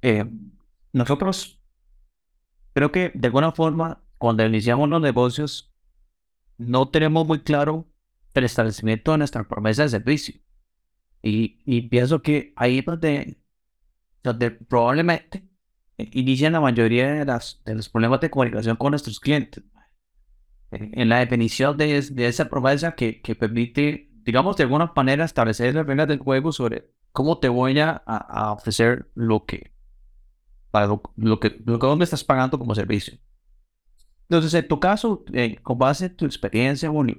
eh, 0.00 0.24
nosotros 0.92 1.60
creo 2.74 2.92
que 2.92 3.10
de 3.12 3.26
alguna 3.26 3.50
forma, 3.50 4.04
cuando 4.18 4.46
iniciamos 4.46 4.88
los 4.88 5.02
negocios, 5.02 5.74
no 6.58 6.88
tenemos 6.88 7.26
muy 7.26 7.40
claro 7.40 7.88
el 8.34 8.44
establecimiento 8.44 9.10
de 9.10 9.18
nuestra 9.18 9.48
promesa 9.48 9.82
de 9.82 9.88
servicio. 9.88 10.40
Y, 11.22 11.60
y 11.64 11.88
pienso 11.88 12.22
que 12.22 12.52
ahí 12.54 12.78
es 12.78 12.84
donde, 12.84 13.42
donde 14.22 14.52
probablemente 14.52 15.42
inician 15.98 16.52
la 16.52 16.60
mayoría 16.60 17.14
de, 17.14 17.24
las, 17.24 17.60
de 17.64 17.74
los 17.74 17.88
problemas 17.88 18.20
de 18.20 18.30
comunicación 18.30 18.76
con 18.76 18.92
nuestros 18.92 19.18
clientes. 19.18 19.64
En 20.70 21.08
la 21.08 21.18
definición 21.18 21.76
de, 21.76 22.00
de 22.00 22.26
esa 22.26 22.48
promesa 22.48 22.92
que, 22.94 23.20
que, 23.20 23.34
permite, 23.34 24.10
digamos, 24.22 24.56
de 24.56 24.64
alguna 24.64 24.92
manera 24.94 25.24
establecer 25.24 25.74
las 25.74 25.86
reglas 25.86 26.08
del 26.08 26.18
juego 26.18 26.52
sobre 26.52 26.90
cómo 27.12 27.38
te 27.38 27.48
voy 27.48 27.78
a, 27.80 27.90
a 27.90 28.52
ofrecer 28.52 29.10
lo 29.14 29.44
que, 29.46 29.72
para 30.70 30.86
lo, 30.86 31.40
que, 31.40 31.60
lo 31.64 31.78
que 31.78 31.96
me 31.96 32.04
estás 32.04 32.24
pagando 32.24 32.58
como 32.58 32.74
servicio. 32.74 33.18
Entonces, 34.22 34.54
en 34.54 34.68
tu 34.68 34.78
caso, 34.78 35.24
eh, 35.32 35.56
con 35.62 35.78
base 35.78 36.06
en 36.06 36.16
tu 36.16 36.24
experiencia, 36.24 36.88
Julio, 36.88 37.18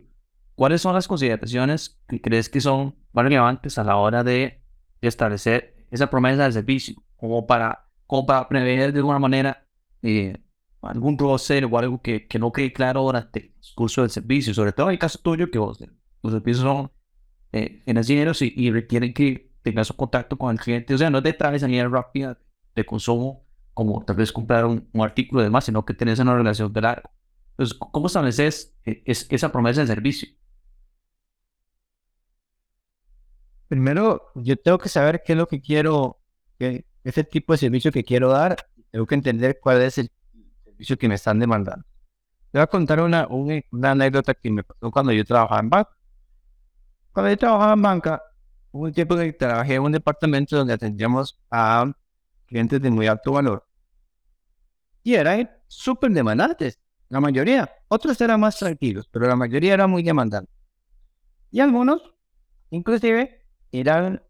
¿cuáles 0.55 0.81
son 0.81 0.95
las 0.95 1.07
consideraciones 1.07 2.01
que 2.07 2.21
crees 2.21 2.47
que 2.49 2.61
son 2.61 2.95
más 3.11 3.25
relevantes 3.25 3.77
a 3.77 3.83
la 3.83 3.97
hora 3.97 4.23
de, 4.23 4.59
establecer 5.01 5.85
esa 5.91 6.09
promesa 6.09 6.45
de 6.45 6.53
servicio? 6.53 6.95
Como 7.17 7.45
para, 7.47 7.89
como 8.07 8.25
para 8.25 8.47
prever 8.47 8.93
de 8.93 8.99
alguna 8.99 9.19
manera 9.19 9.67
eh, 10.01 10.41
algún 10.81 11.17
roce 11.17 11.63
o 11.63 11.77
algo 11.77 12.01
que, 12.01 12.27
que, 12.27 12.39
no 12.39 12.51
quede 12.51 12.73
claro 12.73 13.03
durante 13.03 13.39
el 13.39 13.53
curso 13.75 14.01
del 14.01 14.09
servicio, 14.09 14.53
sobre 14.53 14.71
todo 14.71 14.87
en 14.87 14.93
el 14.93 14.99
caso 14.99 15.19
tuyo, 15.19 15.49
que 15.51 15.59
vos, 15.59 15.79
los 16.23 16.33
servicios 16.33 16.63
son 16.63 16.91
eh, 17.53 17.83
y, 17.85 18.67
y, 18.67 18.71
requieren 18.71 19.13
que 19.13 19.51
tengas 19.61 19.89
un 19.91 19.97
contacto 19.97 20.37
con 20.37 20.51
el 20.51 20.59
cliente. 20.59 20.93
O 20.93 20.97
sea, 20.97 21.09
no 21.09 21.19
es 21.19 21.23
de 21.23 21.33
travesaña 21.33 21.87
rápida 21.87 22.39
de 22.75 22.85
consumo 22.85 23.45
como 23.73 24.03
tal 24.03 24.15
vez 24.15 24.31
comprar 24.31 24.65
un, 24.65 24.89
artículo 25.01 25.41
de 25.41 25.49
más, 25.49 25.65
sino 25.65 25.85
que 25.85 25.93
tenés 25.93 26.19
una 26.19 26.35
relación 26.35 26.71
de 26.73 26.81
largo. 26.81 27.09
Entonces, 27.51 27.77
¿cómo 27.77 28.07
estableces 28.07 28.75
eh, 28.85 29.03
es, 29.05 29.27
esa 29.29 29.51
promesa 29.51 29.81
de 29.81 29.87
servicio? 29.87 30.29
Primero, 33.67 34.31
yo 34.35 34.57
tengo 34.57 34.77
que 34.77 34.89
saber 34.89 35.21
qué 35.25 35.33
es 35.33 35.37
lo 35.37 35.47
que 35.47 35.61
quiero, 35.61 36.19
qué 36.59 36.85
es 37.03 37.17
el 37.17 37.27
tipo 37.27 37.53
de 37.53 37.57
servicio 37.57 37.91
que 37.91 38.03
quiero 38.03 38.29
dar. 38.29 38.57
Tengo 38.91 39.05
que 39.05 39.15
entender 39.15 39.59
cuál 39.61 39.81
es 39.81 39.97
el 39.97 40.11
servicio 40.81 40.97
que 40.97 41.07
me 41.07 41.15
están 41.15 41.39
demandando. 41.39 41.85
Te 42.51 42.57
voy 42.57 42.63
a 42.63 42.67
contar 42.67 42.99
una, 43.01 43.27
una, 43.29 43.91
anécdota 43.91 44.33
que 44.33 44.49
me 44.49 44.63
pasó 44.63 44.91
cuando 44.91 45.11
yo 45.13 45.23
trabajaba 45.23 45.61
en 45.61 45.69
banca. 45.69 45.97
Cuando 47.13 47.29
yo 47.29 47.37
trabajaba 47.37 47.73
en 47.73 47.81
banca, 47.81 48.21
hubo 48.71 48.85
un 48.85 48.93
tiempo 48.93 49.15
que 49.15 49.31
trabajé 49.33 49.75
en 49.75 49.83
un 49.83 49.91
departamento 49.91 50.57
donde 50.57 50.73
atendíamos 50.73 51.39
a 51.49 51.91
clientes 52.47 52.81
de 52.81 52.89
muy 52.89 53.07
alto 53.07 53.33
valor. 53.33 53.65
Y 55.03 55.13
eran 55.13 55.49
súper 55.67 56.11
demandantes, 56.11 56.79
la 57.09 57.19
mayoría. 57.19 57.71
Otros 57.87 58.19
eran 58.19 58.39
más 58.39 58.57
tranquilos, 58.57 59.07
pero 59.09 59.27
la 59.27 59.35
mayoría 59.35 59.73
eran 59.73 59.89
muy 59.89 60.03
demandantes. 60.03 60.53
Y 61.51 61.59
algunos, 61.59 62.01
inclusive, 62.69 63.45
eran 63.71 64.21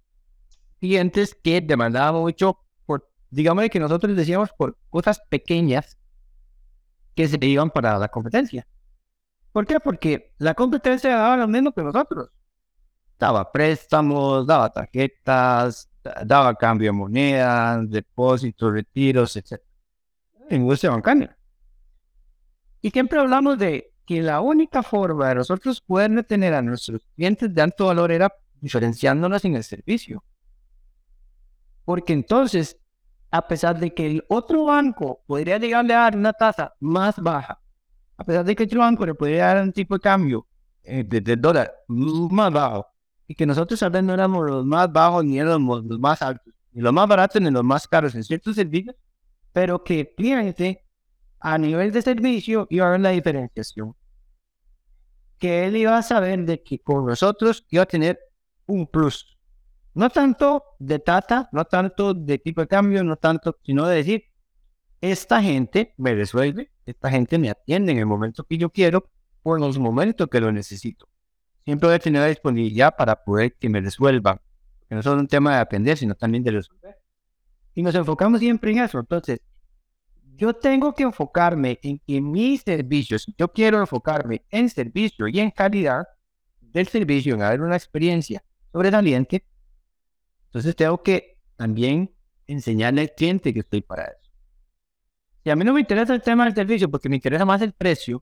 clientes 0.79 1.35
que 1.43 1.61
demandaban 1.61 2.21
mucho 2.21 2.59
por, 2.85 3.09
digamos 3.29 3.69
que 3.69 3.79
nosotros 3.79 4.15
decíamos 4.15 4.51
por 4.57 4.77
cosas 4.89 5.21
pequeñas 5.29 5.97
que 7.15 7.27
se 7.27 7.37
iban 7.45 7.69
para 7.69 7.97
la 7.97 8.07
competencia. 8.07 8.67
¿Por 9.51 9.65
qué? 9.65 9.79
Porque 9.79 10.33
la 10.37 10.53
competencia 10.53 11.15
daba 11.15 11.37
lo 11.37 11.47
mismo 11.47 11.73
que 11.73 11.83
nosotros. 11.83 12.29
Daba 13.19 13.51
préstamos, 13.51 14.47
daba 14.47 14.71
tarjetas, 14.71 15.89
daba 16.25 16.55
cambio 16.55 16.87
de 16.87 16.97
monedas, 16.97 17.89
depósitos, 17.89 18.73
retiros, 18.73 19.35
etc. 19.35 19.61
en 20.49 20.61
industria 20.61 20.91
bancaria. 20.91 21.37
Y 22.81 22.89
siempre 22.89 23.19
hablamos 23.19 23.59
de 23.59 23.93
que 24.05 24.21
la 24.21 24.41
única 24.41 24.81
forma 24.81 25.29
de 25.29 25.35
nosotros 25.35 25.81
poder 25.81 26.11
retener 26.11 26.53
a 26.53 26.61
nuestros 26.61 27.07
clientes 27.15 27.53
de 27.53 27.61
alto 27.61 27.85
valor 27.85 28.11
era 28.11 28.33
diferenciándonos 28.59 29.45
en 29.45 29.55
el 29.55 29.63
servicio. 29.63 30.23
Porque 31.85 32.13
entonces, 32.13 32.77
a 33.31 33.47
pesar 33.47 33.79
de 33.79 33.93
que 33.93 34.05
el 34.05 34.25
otro 34.27 34.65
banco 34.65 35.23
podría 35.25 35.57
llegarle 35.57 35.93
a 35.93 35.99
dar 35.99 36.17
una 36.17 36.33
tasa 36.33 36.75
más 36.81 37.15
baja, 37.17 37.61
a 38.17 38.23
pesar 38.23 38.45
de 38.45 38.55
que 38.55 38.63
el 38.63 38.77
banco 38.77 39.05
le 39.05 39.15
podría 39.15 39.47
dar 39.47 39.63
un 39.63 39.71
tipo 39.71 39.95
de 39.95 40.01
cambio 40.01 40.47
eh, 40.83 41.03
de, 41.03 41.35
dólar 41.37 41.73
más 41.87 42.51
bajo, 42.51 42.87
y 43.27 43.33
que 43.33 43.45
nosotros 43.45 43.79
tal 43.79 44.05
no 44.05 44.13
éramos 44.13 44.49
los 44.49 44.65
más 44.65 44.91
bajos, 44.91 45.23
ni 45.23 45.39
éramos 45.39 45.85
los 45.85 45.97
más 45.97 46.21
altos, 46.21 46.53
ni 46.73 46.81
los 46.81 46.91
más 46.91 47.07
baratos, 47.07 47.41
ni 47.41 47.49
los 47.49 47.63
más 47.63 47.87
caros 47.87 48.13
en 48.15 48.23
ciertos 48.23 48.55
servicios, 48.55 48.95
pero 49.53 49.81
que 49.83 50.01
el 50.01 50.13
cliente 50.13 50.85
a 51.39 51.57
nivel 51.57 51.91
de 51.91 52.01
servicio 52.01 52.67
iba 52.69 52.87
a 52.87 52.91
ver 52.91 52.99
la 52.99 53.09
diferenciación. 53.09 53.95
Que 55.37 55.65
él 55.65 55.77
iba 55.77 55.97
a 55.97 56.03
saber 56.03 56.45
de 56.45 56.61
que 56.61 56.79
con 56.79 57.05
nosotros 57.05 57.65
iba 57.69 57.83
a 57.83 57.87
tener 57.87 58.19
un 58.67 58.85
plus. 58.85 59.37
No 59.93 60.09
tanto 60.09 60.63
de 60.79 60.99
tata, 60.99 61.49
no 61.51 61.65
tanto 61.65 62.13
de 62.13 62.37
tipo 62.37 62.61
de 62.61 62.67
cambio, 62.67 63.03
no 63.03 63.17
tanto, 63.17 63.57
sino 63.63 63.87
de 63.87 63.97
decir, 63.97 64.23
esta 65.01 65.41
gente 65.41 65.93
me 65.97 66.13
resuelve, 66.15 66.71
esta 66.85 67.09
gente 67.09 67.37
me 67.37 67.49
atiende 67.49 67.91
en 67.91 67.97
el 67.97 68.05
momento 68.05 68.43
que 68.43 68.57
yo 68.57 68.69
quiero, 68.69 69.09
por 69.41 69.59
los 69.59 69.79
momentos 69.79 70.27
que 70.27 70.39
lo 70.39 70.51
necesito. 70.51 71.07
Siempre 71.65 71.87
voy 71.87 71.95
a 71.95 71.99
tener 71.99 72.21
la 72.21 72.27
disponibilidad 72.27 72.95
para 72.95 73.23
poder 73.23 73.55
que 73.55 73.69
me 73.69 73.81
resuelvan. 73.81 74.39
Que 74.87 74.95
no 74.95 75.01
solo 75.01 75.19
un 75.21 75.27
tema 75.27 75.55
de 75.55 75.61
aprender, 75.61 75.97
sino 75.97 76.15
también 76.15 76.43
de 76.43 76.51
resolver. 76.51 76.97
Y 77.73 77.81
nos 77.81 77.95
enfocamos 77.95 78.39
siempre 78.39 78.71
en 78.71 78.79
eso. 78.79 78.99
Entonces, 78.99 79.41
yo 80.35 80.53
tengo 80.53 80.93
que 80.93 81.03
enfocarme 81.03 81.79
en 81.83 81.99
que 81.99 82.19
mis 82.19 82.61
servicios, 82.61 83.25
yo 83.37 83.51
quiero 83.51 83.79
enfocarme 83.79 84.43
en 84.49 84.69
servicio 84.69 85.27
y 85.27 85.39
en 85.39 85.51
calidad 85.51 86.03
del 86.59 86.87
servicio, 86.87 87.35
en 87.35 87.43
haber 87.43 87.61
una 87.61 87.75
experiencia 87.75 88.43
sobresaliente, 88.71 89.45
entonces 90.51 90.75
tengo 90.75 91.01
que 91.01 91.37
también 91.55 92.13
enseñarle 92.45 93.01
al 93.03 93.13
cliente 93.15 93.53
que 93.53 93.61
estoy 93.61 93.79
para 93.81 94.03
eso. 94.03 94.29
Si 95.45 95.49
a 95.49 95.55
mí 95.55 95.63
no 95.63 95.71
me 95.71 95.79
interesa 95.79 96.13
el 96.13 96.21
tema 96.21 96.43
del 96.43 96.53
servicio 96.53 96.91
porque 96.91 97.07
me 97.07 97.15
interesa 97.15 97.45
más 97.45 97.61
el 97.61 97.71
precio, 97.71 98.21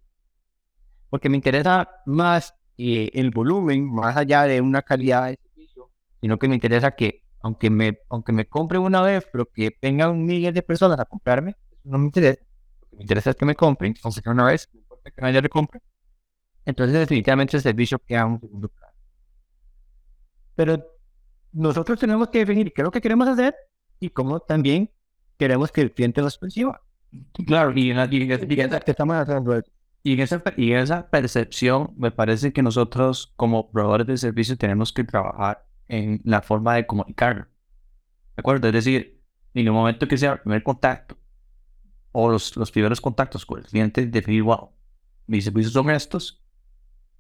porque 1.10 1.28
me 1.28 1.38
interesa 1.38 1.90
más 2.06 2.54
eh, 2.78 3.10
el 3.14 3.32
volumen, 3.32 3.92
más 3.92 4.16
allá 4.16 4.44
de 4.44 4.62
una 4.62 4.84
calidad 4.84 5.26
de 5.26 5.40
servicio, 5.42 5.90
sino 6.22 6.38
que 6.38 6.48
me 6.48 6.54
interesa 6.54 6.92
que, 6.92 7.24
aunque 7.42 7.72
me, 7.72 7.98
aunque 8.10 8.32
me 8.32 8.46
compre 8.46 8.78
una 8.78 9.02
vez, 9.02 9.28
pero 9.32 9.48
que 9.48 9.76
vengan 9.82 10.24
miles 10.24 10.54
de 10.54 10.62
personas 10.62 11.00
a 11.00 11.06
comprarme, 11.06 11.56
no 11.84 11.98
me 11.98 12.06
interesa. 12.06 12.44
Lo 12.82 12.90
que 12.90 12.96
me 12.98 13.02
interesa 13.02 13.32
es 13.32 13.36
que 13.38 13.46
me 13.46 13.56
compren, 13.56 13.96
sea 13.96 14.32
una 14.32 14.46
vez, 14.46 14.70
no 14.72 14.82
importa 14.82 15.10
que 15.10 15.22
nadie 15.24 15.42
le 15.42 15.50
compre. 15.50 15.82
Entonces, 16.64 16.94
definitivamente 17.00 17.58
el 17.58 17.64
servicio 17.64 17.98
queda 17.98 18.28
un 18.28 18.40
segundo 18.40 18.70
plano. 18.70 18.94
Pero 20.54 20.99
nosotros 21.52 22.00
tenemos 22.00 22.30
que 22.30 22.40
definir 22.40 22.74
qué 22.74 22.82
es 22.82 22.86
lo 22.86 22.92
que 22.92 23.02
queremos 23.02 23.28
hacer 23.28 23.56
y 24.00 24.10
cómo 24.10 24.40
también 24.40 24.92
queremos 25.38 25.72
que 25.72 25.82
el 25.82 25.92
cliente 25.94 26.22
nos 26.22 26.38
perciba. 26.38 26.82
Claro, 27.48 27.72
y, 27.76 27.92
en, 27.92 27.98
y, 28.14 28.32
estamos 28.32 29.16
haciendo 29.16 29.64
Y 30.04 30.14
en, 30.14 30.20
esa, 30.20 30.44
y 30.58 30.74
esa 30.74 31.10
percepción, 31.10 31.94
me 31.98 32.12
parece 32.12 32.54
que 32.54 32.62
nosotros 32.62 33.34
como 33.36 33.72
proveedores 33.72 34.08
de 34.08 34.18
servicios 34.18 34.58
tenemos 34.58 34.94
que 34.94 35.04
trabajar 35.04 35.66
en 35.88 36.22
la 36.24 36.42
forma 36.42 36.76
de 36.76 36.86
comunicar. 36.86 37.50
¿De 38.36 38.42
acuerdo? 38.42 38.68
Es 38.68 38.74
decir, 38.74 39.20
en 39.54 39.66
el 39.66 39.74
momento 39.74 40.08
que 40.08 40.18
sea 40.18 40.34
el 40.34 40.40
primer 40.40 40.64
contacto, 40.64 41.18
o 42.12 42.30
los, 42.30 42.56
los 42.56 42.72
primeros 42.72 43.02
contactos 43.02 43.46
con 43.46 43.60
el 43.60 43.66
cliente, 43.66 44.06
definir, 44.06 44.44
wow, 44.44 44.72
mis 45.28 45.46
servicios 45.46 45.74
son 45.74 45.90
estos, 45.90 46.44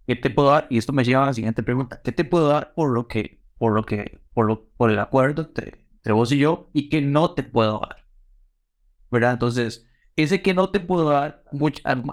¿qué 0.07 0.15
te 0.15 0.29
puedo 0.29 0.49
dar? 0.49 0.67
Y 0.69 0.77
esto 0.77 0.93
me 0.93 1.03
lleva 1.03 1.23
a 1.23 1.27
la 1.27 1.33
siguiente 1.33 1.63
pregunta, 1.63 2.01
¿qué 2.03 2.11
te 2.11 2.25
puedo 2.25 2.47
dar 2.47 2.73
por 2.73 2.91
lo 2.91 3.07
que, 3.07 3.38
por 3.60 3.74
lo 3.74 3.86
que, 3.86 4.19
por, 4.34 4.48
lo, 4.48 4.67
por 4.78 4.89
el 4.89 5.00
acuerdo 5.00 5.43
entre, 5.43 5.86
vos 6.12 6.32
y 6.32 6.39
yo 6.39 6.72
y 6.74 6.89
que 6.89 7.02
no 7.02 7.36
te 7.36 7.43
puedo 7.43 7.82
dar? 7.82 8.08
¿Verdad? 9.12 9.34
Entonces, 9.34 9.88
ese 10.15 10.41
que 10.41 10.56
no 10.56 10.72
te 10.72 10.80
puedo 10.80 11.10
dar, 11.10 11.43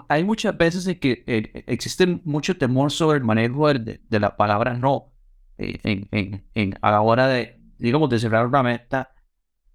hay 0.09 0.23
muchas 0.23 0.55
veces 0.57 0.85
en 0.87 0.99
que 0.99 1.23
eh, 1.25 1.63
existe 1.67 2.05
mucho 2.23 2.57
temor 2.57 2.91
sobre 2.91 3.17
el 3.17 3.23
manejo 3.23 3.73
de, 3.73 4.01
de 4.07 4.19
la 4.19 4.37
palabra 4.37 4.75
no 4.75 5.13
eh, 5.57 5.79
en, 5.83 6.07
en, 6.11 6.47
en, 6.53 6.79
a 6.81 6.91
la 6.91 7.01
hora 7.01 7.27
de, 7.27 7.59
digamos, 7.79 8.09
de 8.09 8.19
cerrar 8.19 8.45
una 8.45 8.61
meta 8.63 9.15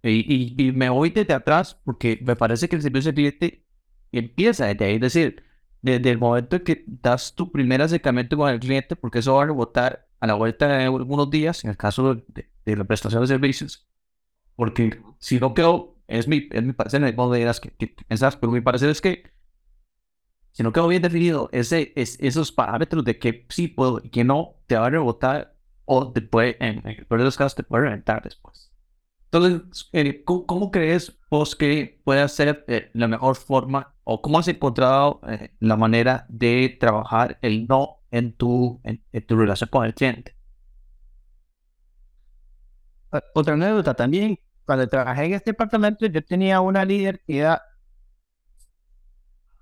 y, 0.03 0.55
y, 0.61 0.73
me 0.73 0.89
voy 0.91 1.11
desde 1.11 1.33
atrás 1.35 1.81
porque 1.85 2.19
me 2.23 2.37
parece 2.37 2.69
que 2.69 2.77
el 2.77 2.83
servicio 2.83 3.11
al 3.11 3.15
cliente 3.15 3.65
empieza 4.11 4.67
desde 4.67 4.85
ahí. 4.85 4.95
Es 4.97 5.01
decir, 5.01 5.45
desde 5.81 6.11
el 6.11 6.19
momento 6.19 6.57
en 6.57 6.65
que 6.65 6.85
das 6.87 7.35
tu 7.35 7.53
primer 7.53 7.83
acercamiento 7.83 8.37
con 8.37 8.51
el 8.51 8.61
cliente, 8.61 8.97
porque 8.97 9.21
eso 9.21 9.35
va 9.35 9.45
a 9.45 9.47
rebotar 9.47 10.09
a 10.23 10.27
la 10.29 10.35
vuelta 10.35 10.69
de 10.69 10.85
algunos 10.85 11.29
días, 11.31 11.65
en 11.65 11.71
el 11.71 11.77
caso 11.77 12.15
de, 12.15 12.77
la 12.77 12.85
prestación 12.85 13.23
de 13.23 13.27
servicios. 13.27 13.89
Porque 14.55 15.03
si 15.19 15.41
no 15.41 15.53
quedó, 15.53 15.97
es 16.07 16.29
mi, 16.29 16.49
es 16.53 16.63
mi 16.63 16.73
parecer, 16.73 17.03
hay 17.03 17.17
dirás 17.37 17.59
que, 17.59 17.71
que 17.71 17.89
pensás, 18.07 18.37
pero 18.37 18.53
mi 18.53 18.61
parecer 18.61 18.89
es 18.91 19.01
que 19.01 19.25
si 20.53 20.63
no 20.63 20.73
quedó 20.73 20.87
bien 20.87 21.03
definido 21.03 21.49
ese, 21.51 21.93
es, 21.97 22.21
esos 22.21 22.53
parámetros 22.53 23.05
de 23.05 23.19
que 23.19 23.47
sí 23.49 23.67
puedo 23.67 24.01
y 24.01 24.11
que 24.11 24.23
no, 24.23 24.61
te 24.69 24.77
va 24.77 24.87
a 24.87 24.91
rebotar 24.91 25.57
o 25.87 26.13
te 26.13 26.23
puede, 26.23 26.57
en, 26.65 26.87
el 26.87 27.05
peor 27.05 27.23
de 27.23 27.25
los 27.25 27.37
casos, 27.37 27.57
te 27.57 27.65
puede 27.65 27.87
reventar 27.87 28.23
después. 28.23 28.73
Entonces, 29.25 29.91
eh, 29.93 30.23
¿cómo, 30.25 30.71
crees 30.71 31.19
vos 31.31 31.57
que 31.57 32.01
puede 32.05 32.29
ser 32.29 32.65
eh, 32.69 32.93
la 32.95 33.09
mejor 33.09 33.35
forma 33.35 33.97
o 34.05 34.23
cómo 34.23 34.39
has 34.39 34.47
encontrado 34.47 35.21
eh, 35.27 35.53
la 35.59 35.77
manera 35.77 36.27
de 36.29 36.77
trabajar 36.79 37.41
el 37.43 37.67
no 37.67 38.02
en 38.13 38.35
tu, 38.35 38.81
en, 38.85 39.03
tu 39.27 39.37
relación 39.37 39.69
con 39.71 39.85
el 39.85 39.95
cliente? 39.95 40.37
Otra 43.35 43.55
anécdota 43.55 43.95
también, 43.95 44.39
cuando 44.65 44.89
trabajé 44.89 45.25
en 45.25 45.35
este 45.35 45.51
departamento, 45.51 46.07
yo 46.07 46.25
tenía 46.25 46.61
una 46.61 46.85
líder 46.85 47.23
que 47.27 47.39
era 47.39 47.63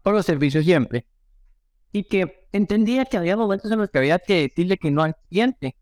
por 0.02 0.14
los 0.14 0.26
servicios 0.26 0.64
siempre 0.64 1.06
y 1.92 2.04
que 2.04 2.46
entendía 2.52 3.04
que 3.04 3.16
había 3.16 3.36
momentos 3.36 3.70
en 3.70 3.78
los 3.78 3.90
que 3.90 3.98
había 3.98 4.18
que 4.18 4.42
decirle 4.42 4.76
que 4.76 4.90
no 4.90 5.02
al 5.02 5.16
cliente, 5.28 5.76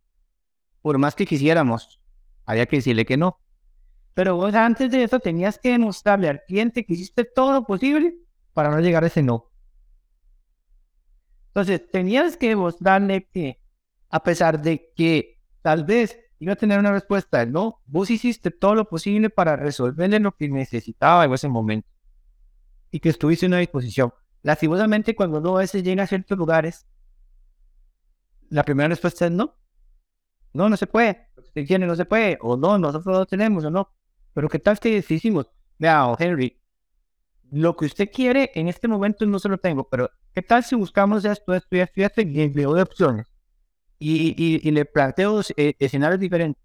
por 0.83 0.99
más 0.99 1.15
que 1.15 1.27
quisiéramos, 1.27 2.01
había 2.47 2.67
que 2.67 2.77
decirle 2.77 3.05
que 3.05 3.17
no. 3.17 3.41
Pero 4.15 4.37
vos 4.37 4.55
antes 4.55 4.91
de 4.91 5.05
eso 5.05 5.21
tenías 5.21 5.59
que 5.59 5.73
demostrarle 5.73 6.29
al 6.29 6.43
cliente 6.47 6.85
que 6.85 6.95
hiciste 6.95 7.25
todo 7.25 7.53
lo 7.53 7.65
posible 7.65 8.15
para 8.53 8.71
no 8.71 8.81
llegar 8.81 9.05
a 9.05 9.07
ese 9.09 9.23
no. 9.23 9.51
Entonces, 11.59 11.91
tenías 11.91 12.37
que 12.37 12.51
demostrarle 12.51 13.27
que, 13.33 13.61
a 14.11 14.23
pesar 14.23 14.63
de 14.63 14.93
que 14.95 15.41
tal 15.61 15.83
vez 15.85 16.17
iba 16.39 16.53
a 16.53 16.57
tener 16.57 16.79
una 16.79 16.93
respuesta 16.93 17.45
no, 17.47 17.83
vos 17.85 18.11
hiciste 18.11 18.53
todo 18.53 18.77
lo 18.77 18.89
posible 18.89 19.29
para 19.29 19.57
resolverle 19.57 20.21
lo 20.21 20.37
que 20.37 20.49
necesitaba 20.49 21.25
en 21.25 21.33
ese 21.33 21.49
momento. 21.49 21.89
Y 22.93 23.01
que 23.01 23.09
estuviste 23.09 23.47
en 23.47 23.55
una 23.55 23.59
disposición. 23.59 24.15
Lastimosamente, 24.43 25.17
cuando 25.17 25.39
uno 25.39 25.57
a 25.57 25.59
veces 25.59 25.83
llega 25.83 26.05
a 26.05 26.07
ciertos 26.07 26.39
lugares, 26.39 26.87
la 28.51 28.63
primera 28.63 28.89
respuesta 28.89 29.27
es 29.27 29.33
no. 29.33 29.57
No, 30.53 30.69
no 30.69 30.77
se 30.77 30.87
puede. 30.87 31.27
Lo 31.35 31.43
que 31.67 31.79
no 31.81 31.97
se 31.97 32.05
puede. 32.05 32.39
O 32.41 32.57
no, 32.57 32.79
nosotros 32.79 33.19
no 33.19 33.27
tenemos, 33.27 33.65
o 33.65 33.71
no. 33.71 33.93
Pero 34.33 34.49
¿qué 34.49 34.61
tal 34.61 34.79
que 34.79 35.03
decimos, 35.03 35.51
vea, 35.77 36.07
Henry, 36.21 36.57
lo 37.51 37.77
que 37.77 37.87
usted 37.87 38.11
quiere 38.13 38.51
en 38.55 38.69
este 38.69 38.89
momento 38.89 39.25
no 39.27 39.39
se 39.39 39.49
lo 39.49 39.59
tengo, 39.59 39.89
pero 39.89 40.11
¿qué 40.35 40.43
tal 40.43 40.65
si 40.65 40.75
buscamos 40.75 41.25
esto, 41.25 41.55
esto 41.55 41.77
y 41.77 41.81
esto 41.81 42.01
y 42.01 42.05
esto 42.05 42.21
y 42.21 42.49
de 42.49 42.67
opciones? 42.83 43.27
Y, 43.99 44.35
y, 44.63 44.71
le 44.71 44.85
planteo 44.85 45.41
eh, 45.57 45.75
escenarios 45.79 46.21
diferentes. 46.21 46.63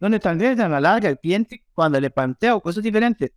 Donde 0.00 0.18
tal 0.18 0.38
vez 0.38 0.58
a 0.58 0.68
la 0.68 0.80
larga 0.80 1.10
el 1.10 1.18
cliente, 1.18 1.64
cuando 1.74 2.00
le 2.00 2.10
planteo 2.10 2.60
cosas 2.60 2.82
diferentes, 2.82 3.30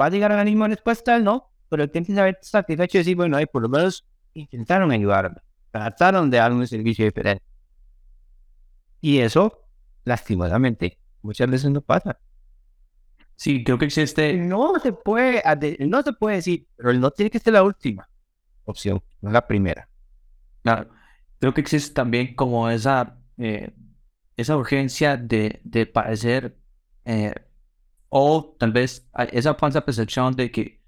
va 0.00 0.06
a 0.06 0.10
llegar 0.10 0.30
a 0.30 0.36
la 0.36 0.44
misma 0.44 0.68
respuesta, 0.68 1.18
no, 1.18 1.50
pero 1.68 1.82
el 1.82 1.90
cliente 1.90 2.14
sabe 2.14 2.38
satisfecho 2.40 2.98
y 2.98 3.00
decir, 3.00 3.16
bueno, 3.16 3.36
ahí 3.36 3.46
por 3.46 3.62
lo 3.62 3.68
menos 3.68 4.06
intentaron 4.32 4.92
ayudarme, 4.92 5.36
trataron 5.70 6.30
de 6.30 6.38
darme 6.38 6.60
un 6.60 6.66
servicio 6.66 7.04
diferente. 7.04 7.44
Y 9.00 9.18
eso, 9.18 9.64
lastimosamente, 10.04 10.98
muchas 11.22 11.50
veces 11.50 11.70
no 11.70 11.80
pasa. 11.80 12.18
Sí, 13.38 13.62
creo 13.62 13.78
que 13.78 13.84
existe. 13.84 14.34
No 14.34 14.80
se 14.80 14.92
puede, 14.92 15.40
no 15.86 16.02
se 16.02 16.12
puede 16.12 16.36
decir, 16.36 16.66
pero 16.76 16.92
no 16.94 17.12
tiene 17.12 17.30
que 17.30 17.38
ser 17.38 17.52
la 17.52 17.62
última 17.62 18.08
opción, 18.64 19.00
no 19.20 19.30
la 19.30 19.46
primera. 19.46 19.88
Claro. 20.62 20.90
Creo 21.38 21.54
que 21.54 21.60
existe 21.60 21.94
también 21.94 22.34
como 22.34 22.68
esa, 22.68 23.16
eh, 23.36 23.72
esa 24.36 24.56
urgencia 24.56 25.16
de, 25.16 25.60
de 25.62 25.86
parecer, 25.86 26.58
eh, 27.04 27.32
o 28.08 28.56
tal 28.58 28.72
vez 28.72 29.08
esa 29.30 29.54
falsa 29.54 29.84
percepción 29.84 30.34
de 30.34 30.50
que 30.50 30.82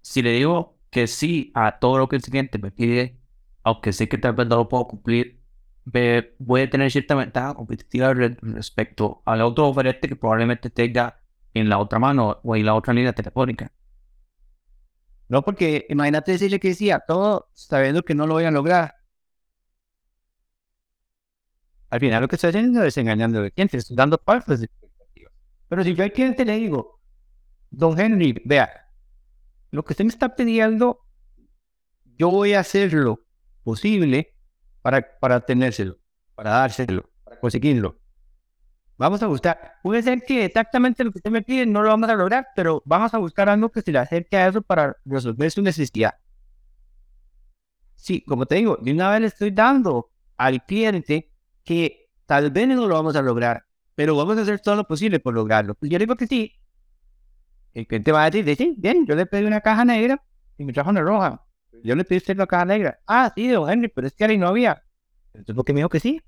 si 0.00 0.22
le 0.22 0.32
digo 0.32 0.80
que 0.90 1.06
sí 1.06 1.52
a 1.54 1.78
todo 1.78 1.98
lo 1.98 2.08
que 2.08 2.16
el 2.16 2.22
cliente 2.22 2.58
me 2.58 2.72
pide, 2.72 3.20
aunque 3.62 3.92
sé 3.92 4.08
que 4.08 4.18
tal 4.18 4.32
vez 4.34 4.48
no 4.48 4.56
lo 4.56 4.68
puedo 4.68 4.88
cumplir, 4.88 5.40
voy 5.84 6.62
a 6.62 6.68
tener 6.68 6.90
cierta 6.90 7.14
ventaja 7.14 7.54
competitiva 7.54 8.12
respecto 8.12 9.22
al 9.24 9.42
otro 9.42 9.68
oferente 9.68 10.08
que 10.08 10.16
probablemente 10.16 10.68
tenga 10.68 11.21
en 11.54 11.68
la 11.68 11.78
otra 11.78 11.98
mano 11.98 12.40
o 12.42 12.56
en 12.56 12.66
la 12.66 12.74
otra 12.74 12.94
línea 12.94 13.12
telefónica. 13.12 13.72
No, 15.28 15.42
porque 15.42 15.86
imagínate 15.88 16.32
decirle 16.32 16.60
que 16.60 16.74
sí 16.74 16.90
a 16.90 17.00
todo 17.00 17.48
sabiendo 17.54 18.02
que 18.02 18.14
no 18.14 18.26
lo 18.26 18.34
voy 18.34 18.44
a 18.44 18.50
lograr. 18.50 18.96
Al 21.90 22.00
final 22.00 22.22
lo 22.22 22.28
que 22.28 22.36
estoy 22.36 22.50
haciendo 22.50 22.82
es 22.84 22.96
engañando 22.96 23.40
al 23.40 23.52
cliente, 23.52 23.76
estoy 23.78 23.96
dando 23.96 24.20
falsas 24.24 24.62
expectativas. 24.62 25.32
Pero 25.68 25.84
si 25.84 25.94
yo 25.94 26.04
al 26.04 26.12
cliente 26.12 26.44
le 26.44 26.56
digo, 26.56 27.00
don 27.70 27.98
Henry, 27.98 28.40
vea, 28.44 28.88
lo 29.70 29.84
que 29.84 29.94
usted 29.94 30.04
me 30.04 30.10
está 30.10 30.34
pidiendo, 30.34 31.00
yo 32.18 32.30
voy 32.30 32.52
a 32.52 32.60
hacer 32.60 32.92
lo 32.92 33.20
posible 33.64 34.34
para, 34.82 35.18
para 35.18 35.40
tenérselo, 35.40 35.98
para 36.34 36.50
dárselo, 36.50 37.10
para 37.24 37.40
conseguirlo. 37.40 38.01
Vamos 39.02 39.20
a 39.20 39.26
buscar. 39.26 39.80
Puede 39.82 40.00
ser 40.00 40.22
que 40.22 40.44
exactamente 40.44 41.02
lo 41.02 41.10
que 41.10 41.18
usted 41.18 41.32
me 41.32 41.42
pide 41.42 41.66
no 41.66 41.82
lo 41.82 41.88
vamos 41.88 42.08
a 42.08 42.14
lograr, 42.14 42.46
pero 42.54 42.84
vamos 42.84 43.12
a 43.12 43.18
buscar 43.18 43.48
algo 43.48 43.68
que 43.68 43.82
se 43.82 43.90
le 43.90 43.98
acerque 43.98 44.36
a 44.36 44.46
eso 44.46 44.62
para 44.62 44.96
resolver 45.04 45.50
su 45.50 45.60
necesidad. 45.60 46.14
Sí, 47.96 48.22
como 48.22 48.46
te 48.46 48.54
digo, 48.54 48.78
de 48.80 48.92
una 48.92 49.10
vez 49.10 49.20
le 49.22 49.26
estoy 49.26 49.50
dando 49.50 50.12
al 50.36 50.64
cliente 50.64 51.32
que 51.64 52.10
tal 52.26 52.52
vez 52.52 52.68
no 52.68 52.86
lo 52.86 52.94
vamos 52.94 53.16
a 53.16 53.22
lograr, 53.22 53.64
pero 53.96 54.14
vamos 54.14 54.38
a 54.38 54.42
hacer 54.42 54.60
todo 54.60 54.76
lo 54.76 54.86
posible 54.86 55.18
por 55.18 55.34
lograrlo. 55.34 55.74
Pues 55.74 55.90
yo 55.90 55.98
le 55.98 56.04
digo 56.04 56.14
que 56.14 56.28
sí. 56.28 56.52
El 57.74 57.88
cliente 57.88 58.12
va 58.12 58.22
a 58.22 58.30
decir, 58.30 58.56
sí, 58.56 58.76
bien, 58.78 59.04
yo 59.04 59.16
le 59.16 59.26
pedí 59.26 59.44
una 59.44 59.60
caja 59.60 59.84
negra 59.84 60.22
y 60.56 60.64
me 60.64 60.72
trajo 60.72 60.90
una 60.90 61.00
roja. 61.00 61.44
Yo 61.82 61.96
le 61.96 62.04
pedí 62.04 62.18
usted 62.18 62.36
una 62.36 62.46
caja 62.46 62.66
negra. 62.66 63.00
Ah, 63.08 63.32
sí, 63.34 63.48
don 63.48 63.68
Henry, 63.68 63.88
pero 63.88 64.06
es 64.06 64.14
que 64.14 64.26
ahí 64.26 64.38
no 64.38 64.46
había. 64.46 64.80
Entonces, 65.34 65.56
¿por 65.56 65.64
qué 65.64 65.72
me 65.72 65.80
dijo 65.80 65.88
que 65.88 65.98
sí? 65.98 66.22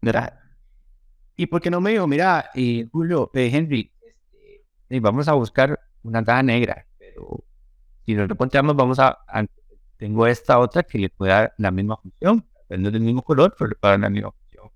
¿Verdad? 0.00 0.41
¿Y 1.36 1.46
por 1.46 1.60
qué 1.60 1.70
no 1.70 1.80
me 1.80 1.92
dijo, 1.92 2.06
mira, 2.06 2.50
y 2.54 2.86
Julio, 2.92 3.30
eh, 3.34 3.50
Henry, 3.52 3.90
este, 4.02 5.00
vamos 5.00 5.28
a 5.28 5.32
buscar 5.32 5.78
una 6.02 6.24
caja 6.24 6.42
negra, 6.42 6.86
pero 6.98 7.44
si 8.04 8.14
nos 8.14 8.30
encontramos, 8.30 8.76
vamos 8.76 8.98
a, 8.98 9.18
tengo 9.96 10.26
esta 10.26 10.58
otra 10.58 10.82
que 10.82 10.98
le 10.98 11.08
puede 11.08 11.32
dar 11.32 11.54
la 11.58 11.70
misma 11.70 11.96
función, 11.96 12.46
no 12.68 12.90
del 12.90 13.00
mismo 13.00 13.22
color, 13.22 13.54
pero 13.56 13.68
le 13.68 13.76
puede 13.76 13.92
dar 13.92 14.00
la 14.00 14.10
misma 14.10 14.32
función. 14.32 14.70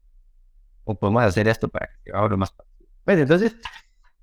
O 0.84 0.94
podemos 0.94 1.24
hacer 1.24 1.48
esto 1.48 1.68
para 1.68 1.88
que 1.88 2.10
sea 2.10 2.28
lo 2.28 2.36
más 2.36 2.52
fácil. 2.52 2.86
Pues 3.04 3.18
entonces, 3.18 3.56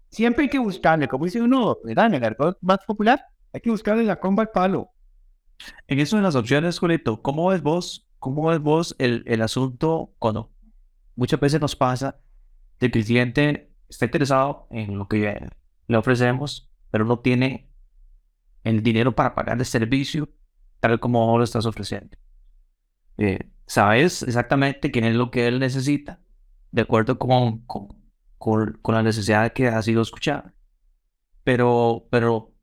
siempre 0.10 0.43
hay 0.43 0.50
que 0.50 0.60
buscarle, 0.60 1.08
como 1.08 1.26
dice 1.26 1.41
uno, 1.41 1.78
¿verdad? 1.84 2.08
En 2.08 2.13
el 2.15 2.24
arco 2.24 2.58
más 2.62 2.80
popular, 2.86 3.22
hay 3.52 3.62
que 3.62 3.69
buscarle 3.69 4.04
la 4.04 4.19
comba 4.19 4.43
al 4.43 4.50
palo. 4.50 4.89
En 5.88 6.00
eso 6.00 6.15
de 6.15 6.24
las 6.24 6.36
opciones, 6.36 6.80
Julito, 6.80 7.22
¿cómo 7.22 7.50
ves 7.50 7.62
vos, 7.62 8.10
cómo 8.19 8.48
ves 8.48 8.60
vos 8.60 8.96
el, 8.98 9.24
el 9.28 9.41
asunto 9.41 10.13
cuando 10.19 10.53
muchas 11.15 11.39
veces 11.39 11.62
nos 11.62 11.76
pasa 11.76 12.19
que 12.80 12.88
el 12.88 12.91
cliente 12.91 13.71
está 13.89 14.06
interesado 14.06 14.67
en 14.71 14.97
lo 14.97 15.08
que 15.08 15.49
le 15.88 15.97
ofrecemos, 15.97 16.69
pero 16.91 17.06
no 17.06 17.19
tiene 17.19 17.69
el 18.63 18.82
dinero 18.82 19.15
para 19.15 19.36
pagar 19.36 19.58
el 19.58 19.65
servicio 19.65 20.30
tal 20.80 20.99
como 20.99 21.38
lo 21.38 21.43
estás 21.43 21.65
ofreciendo. 21.65 22.17
Eh, 23.17 23.39
sabes 23.65 24.23
exactamente 24.23 24.91
quién 24.91 25.06
es 25.06 25.15
lo 25.15 25.32
que 25.32 25.47
él 25.47 25.60
necesita, 25.60 26.19
de 26.71 26.82
acuerdo 26.82 27.17
con, 27.17 27.60
con, 27.65 27.88
con, 28.38 28.95
la 28.95 29.04
necesidad 29.04 29.54
que 29.54 29.67
ha 29.67 29.82
sido 29.82 30.02
escuchada. 30.02 30.54
Pero, 31.43 32.08
pero 32.12 32.54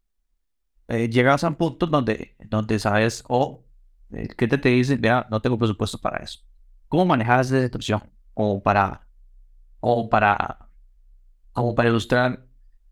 eh, 0.88 1.08
llegas 1.08 1.44
a 1.44 1.48
un 1.48 1.54
punto 1.54 1.86
donde, 1.86 2.36
donde 2.46 2.78
sabes, 2.78 3.24
o 3.28 3.64
oh, 4.10 4.16
el 4.16 4.34
cliente 4.36 4.58
te 4.58 4.68
dice, 4.70 4.96
vea, 4.96 5.26
no 5.30 5.40
tengo 5.40 5.58
presupuesto 5.58 5.98
para 5.98 6.22
eso. 6.22 6.40
¿Cómo 6.88 7.06
manejas 7.06 7.50
esa 7.50 7.62
situación? 7.62 8.02
O 8.34 8.62
para, 8.62 9.06
o 9.80 10.08
para, 10.08 10.68
como 11.52 11.74
para 11.74 11.88
ilustrar. 11.88 12.46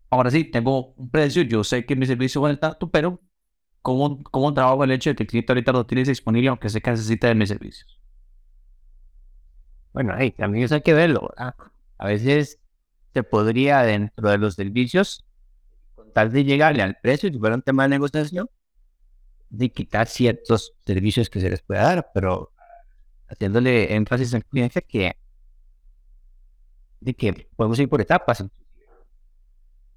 Ahora 0.09 0.31
sí, 0.31 0.43
tengo 0.43 0.93
un 0.93 1.09
precio, 1.09 1.43
yo 1.43 1.63
sé 1.63 1.85
que 1.85 1.95
mi 1.95 2.05
servicio 2.05 2.41
vale 2.41 2.57
tanto, 2.57 2.89
pero 2.89 3.21
¿cómo, 3.81 4.23
cómo 4.23 4.53
trabajo 4.53 4.83
el 4.83 4.91
hecho 4.91 5.11
de 5.11 5.15
que 5.15 5.23
el 5.23 5.29
cliente 5.29 5.51
ahorita 5.51 5.71
lo 5.71 5.85
tiene 5.85 6.03
disponible 6.03 6.49
aunque 6.49 6.69
sé 6.69 6.81
que 6.81 6.91
necesita 6.91 7.27
de 7.27 7.35
mis 7.35 7.49
servicios? 7.49 7.99
Bueno, 9.93 10.13
ahí 10.15 10.31
también 10.31 10.65
eso 10.65 10.75
hay 10.75 10.81
que 10.81 10.93
verlo. 10.93 11.31
A 11.37 12.05
veces 12.05 12.59
se 13.13 13.23
podría, 13.23 13.81
dentro 13.81 14.29
de 14.29 14.37
los 14.37 14.55
servicios, 14.55 15.25
con 15.95 16.11
tal 16.13 16.31
de 16.31 16.43
llegarle 16.43 16.83
al 16.83 16.97
precio, 17.01 17.29
si 17.29 17.39
fuera 17.39 17.55
un 17.55 17.61
tema 17.61 17.83
de 17.83 17.89
negociación, 17.89 18.49
de 19.49 19.71
quitar 19.71 20.07
ciertos 20.07 20.75
servicios 20.85 21.29
que 21.29 21.41
se 21.41 21.49
les 21.49 21.61
pueda 21.61 21.83
dar, 21.83 22.11
pero 22.13 22.51
haciéndole 23.27 23.95
énfasis 23.95 24.33
en 24.33 24.41
cliente 24.41 24.81
que 24.81 25.17
de 26.99 27.13
que 27.13 27.47
podemos 27.55 27.79
ir 27.79 27.89
por 27.89 28.01
etapas. 28.01 28.43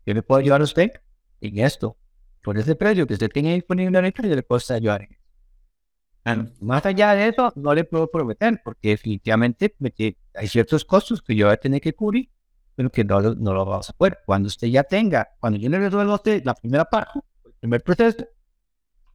Yo 0.07 0.15
le 0.15 0.23
puedo 0.23 0.41
ayudar 0.41 0.61
a 0.61 0.65
usted 0.65 0.91
en 1.41 1.59
esto, 1.59 1.97
por 2.43 2.59
ese 2.59 2.75
precio 2.75 3.07
que 3.07 3.15
usted 3.15 3.31
tiene 3.31 3.55
disponible 3.55 3.99
ahorita, 3.99 4.23
yo 4.23 4.35
le 4.35 4.43
puedo 4.43 4.61
ayudar 4.75 5.09
más 6.61 6.87
allá 6.87 7.15
de 7.15 7.29
eso, 7.29 7.53
no 7.57 7.75
le 7.75 7.85
puedo 7.85 8.11
prometer, 8.11 8.61
porque 8.65 8.91
definitivamente 8.91 9.75
hay 10.35 10.49
ciertos 10.49 10.85
costos 10.85 11.21
que 11.21 11.35
yo 11.35 11.47
voy 11.47 11.55
a 11.55 11.57
tener 11.57 11.81
que 11.81 11.95
cubrir, 11.95 12.31
pero 12.77 12.91
que 12.91 13.05
no, 13.05 13.21
no 13.21 13.53
lo 13.53 13.65
vamos 13.65 13.91
a 13.91 13.93
poder. 13.93 14.21
Cuando 14.25 14.47
usted 14.47 14.69
ya 14.69 14.85
tenga, 14.85 15.31
cuando 15.41 15.59
yo 15.59 15.69
le 15.69 15.79
resuelva 15.79 16.13
a 16.13 16.17
usted 16.17 16.43
la 16.45 16.55
primera 16.55 16.85
parte, 16.85 17.21
el 17.45 17.53
primer 17.61 17.83
proceso, 17.83 18.25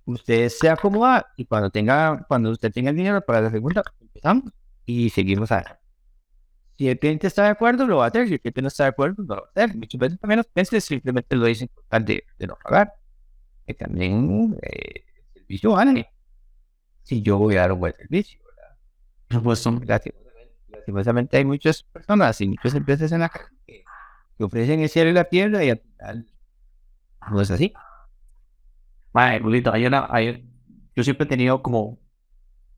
usted 0.06 0.50
se 0.50 0.69
acomoda 0.69 1.28
y 1.38 1.45
cuando 1.45 1.69
tenga, 1.69 2.26
cuando 2.28 2.52
usted 2.52 2.71
tenga 2.71 2.89
el 2.89 2.97
dinero 2.97 3.21
para 3.21 3.41
la 3.41 3.52
segunda, 3.52 3.84
empezamos 4.02 4.52
y 4.86 5.10
seguimos 5.10 5.52
adelante. 5.52 5.87
Si 6.77 6.87
el 6.87 6.99
cliente 6.99 7.25
está 7.25 7.43
de 7.43 7.49
acuerdo, 7.49 7.87
lo 7.87 7.97
va 7.97 8.05
a 8.05 8.07
hacer. 8.09 8.27
Si 8.27 8.35
el 8.35 8.39
cliente 8.39 8.61
no 8.61 8.67
está 8.67 8.83
de 8.83 8.89
acuerdo, 8.89 9.23
no 9.23 9.35
lo 9.35 9.41
va 9.41 9.47
a 9.47 9.51
hacer. 9.63 9.75
Muchas 9.75 9.99
veces 9.99 10.19
también 10.19 10.37
los 10.37 10.47
clientes 10.47 10.83
simplemente 10.83 11.35
lo 11.35 11.45
dicen 11.45 11.69
por 11.73 11.83
tal 11.85 12.05
de, 12.05 12.23
no 12.39 12.55
pagar. 12.63 12.93
Y 13.65 13.73
también 13.73 14.57
eh, 14.61 15.03
el 15.33 15.41
servicio 15.41 15.71
vale. 15.71 16.07
Si 17.01 17.21
yo 17.23 17.37
voy 17.39 17.55
a 17.55 17.61
dar 17.61 17.71
un 17.71 17.79
buen 17.79 17.93
servicio. 17.93 18.39
Pues 19.43 19.59
son, 19.59 19.83
lastimosamente, 19.85 21.35
hay 21.37 21.45
muchas 21.45 21.83
personas 21.83 22.39
y 22.39 22.47
muchas 22.47 22.75
empresas 22.75 23.11
en 23.11 23.19
la 23.19 23.29
que, 23.29 23.83
ofrecen 24.39 24.79
el 24.79 24.89
cielo 24.89 25.09
y 25.09 25.13
la 25.13 25.25
tierra 25.25 25.63
y 25.65 25.71
al 25.71 25.79
final 25.79 26.27
no 27.31 27.41
es 27.41 27.51
así. 27.51 27.73
Vale, 29.11 29.41
Julito, 29.41 29.73
hay 29.73 30.47
yo 30.95 31.03
siempre 31.03 31.25
he 31.25 31.27
tenido 31.27 31.61
como 31.61 31.99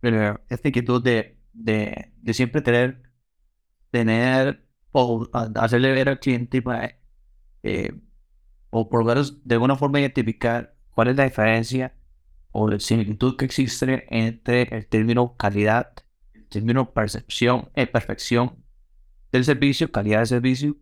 eh, 0.01 0.33
esta 0.47 0.69
inquietud 0.69 1.03
de, 1.03 1.37
de 1.53 2.33
siempre 2.33 2.61
tener 2.61 3.08
tener 3.91 4.65
o 4.91 5.27
hacerle 5.55 5.91
ver 5.91 6.09
al 6.09 6.19
cliente 6.19 6.63
eh, 7.63 7.93
o 8.69 8.89
por 8.89 9.01
lo 9.01 9.05
menos 9.05 9.45
de 9.45 9.55
alguna 9.55 9.75
forma 9.75 9.99
identificar 9.99 10.75
cuál 10.91 11.09
es 11.09 11.15
la 11.15 11.25
diferencia 11.25 11.95
o 12.51 12.67
la 12.67 12.79
similitud 12.79 13.37
que 13.37 13.45
existe 13.45 14.05
entre 14.09 14.63
el 14.75 14.87
término 14.87 15.35
calidad, 15.37 15.93
el 16.33 16.47
término 16.47 16.91
percepción, 16.91 17.69
eh, 17.75 17.87
perfección 17.87 18.63
del 19.31 19.45
servicio, 19.45 19.91
calidad 19.91 20.19
de 20.19 20.25
servicio 20.25 20.77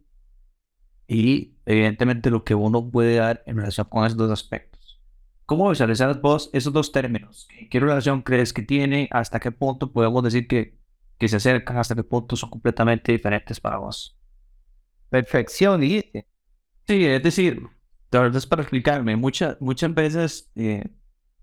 y 1.07 1.55
evidentemente 1.65 2.29
lo 2.29 2.43
que 2.43 2.55
uno 2.55 2.89
puede 2.89 3.15
dar 3.15 3.43
en 3.45 3.57
relación 3.57 3.87
con 3.89 4.05
esos 4.05 4.17
dos 4.17 4.31
aspectos. 4.31 5.01
¿Cómo 5.45 5.69
visualizas 5.69 6.21
vos 6.21 6.49
esos 6.51 6.73
dos 6.73 6.91
términos? 6.91 7.47
¿Qué 7.69 7.79
relación 7.79 8.21
crees 8.21 8.51
que 8.51 8.61
tiene? 8.61 9.07
¿Hasta 9.11 9.39
qué 9.39 9.51
punto 9.51 9.93
podemos 9.93 10.21
decir 10.23 10.47
que 10.47 10.76
que 11.17 11.27
se 11.27 11.37
acercan 11.37 11.77
hasta 11.77 11.95
qué 11.95 12.03
punto 12.03 12.35
son 12.35 12.49
completamente 12.49 13.11
diferentes 13.11 13.59
para 13.59 13.77
vos. 13.77 14.17
Perfección, 15.09 15.81
dijiste. 15.81 16.27
Sí, 16.87 17.05
es 17.05 17.23
decir, 17.23 17.61
la 18.11 18.21
verdad 18.21 18.37
es 18.37 18.45
para 18.45 18.61
explicarme, 18.61 19.15
muchas 19.15 19.59
muchas 19.59 19.93
veces 19.93 20.51
eh, 20.55 20.85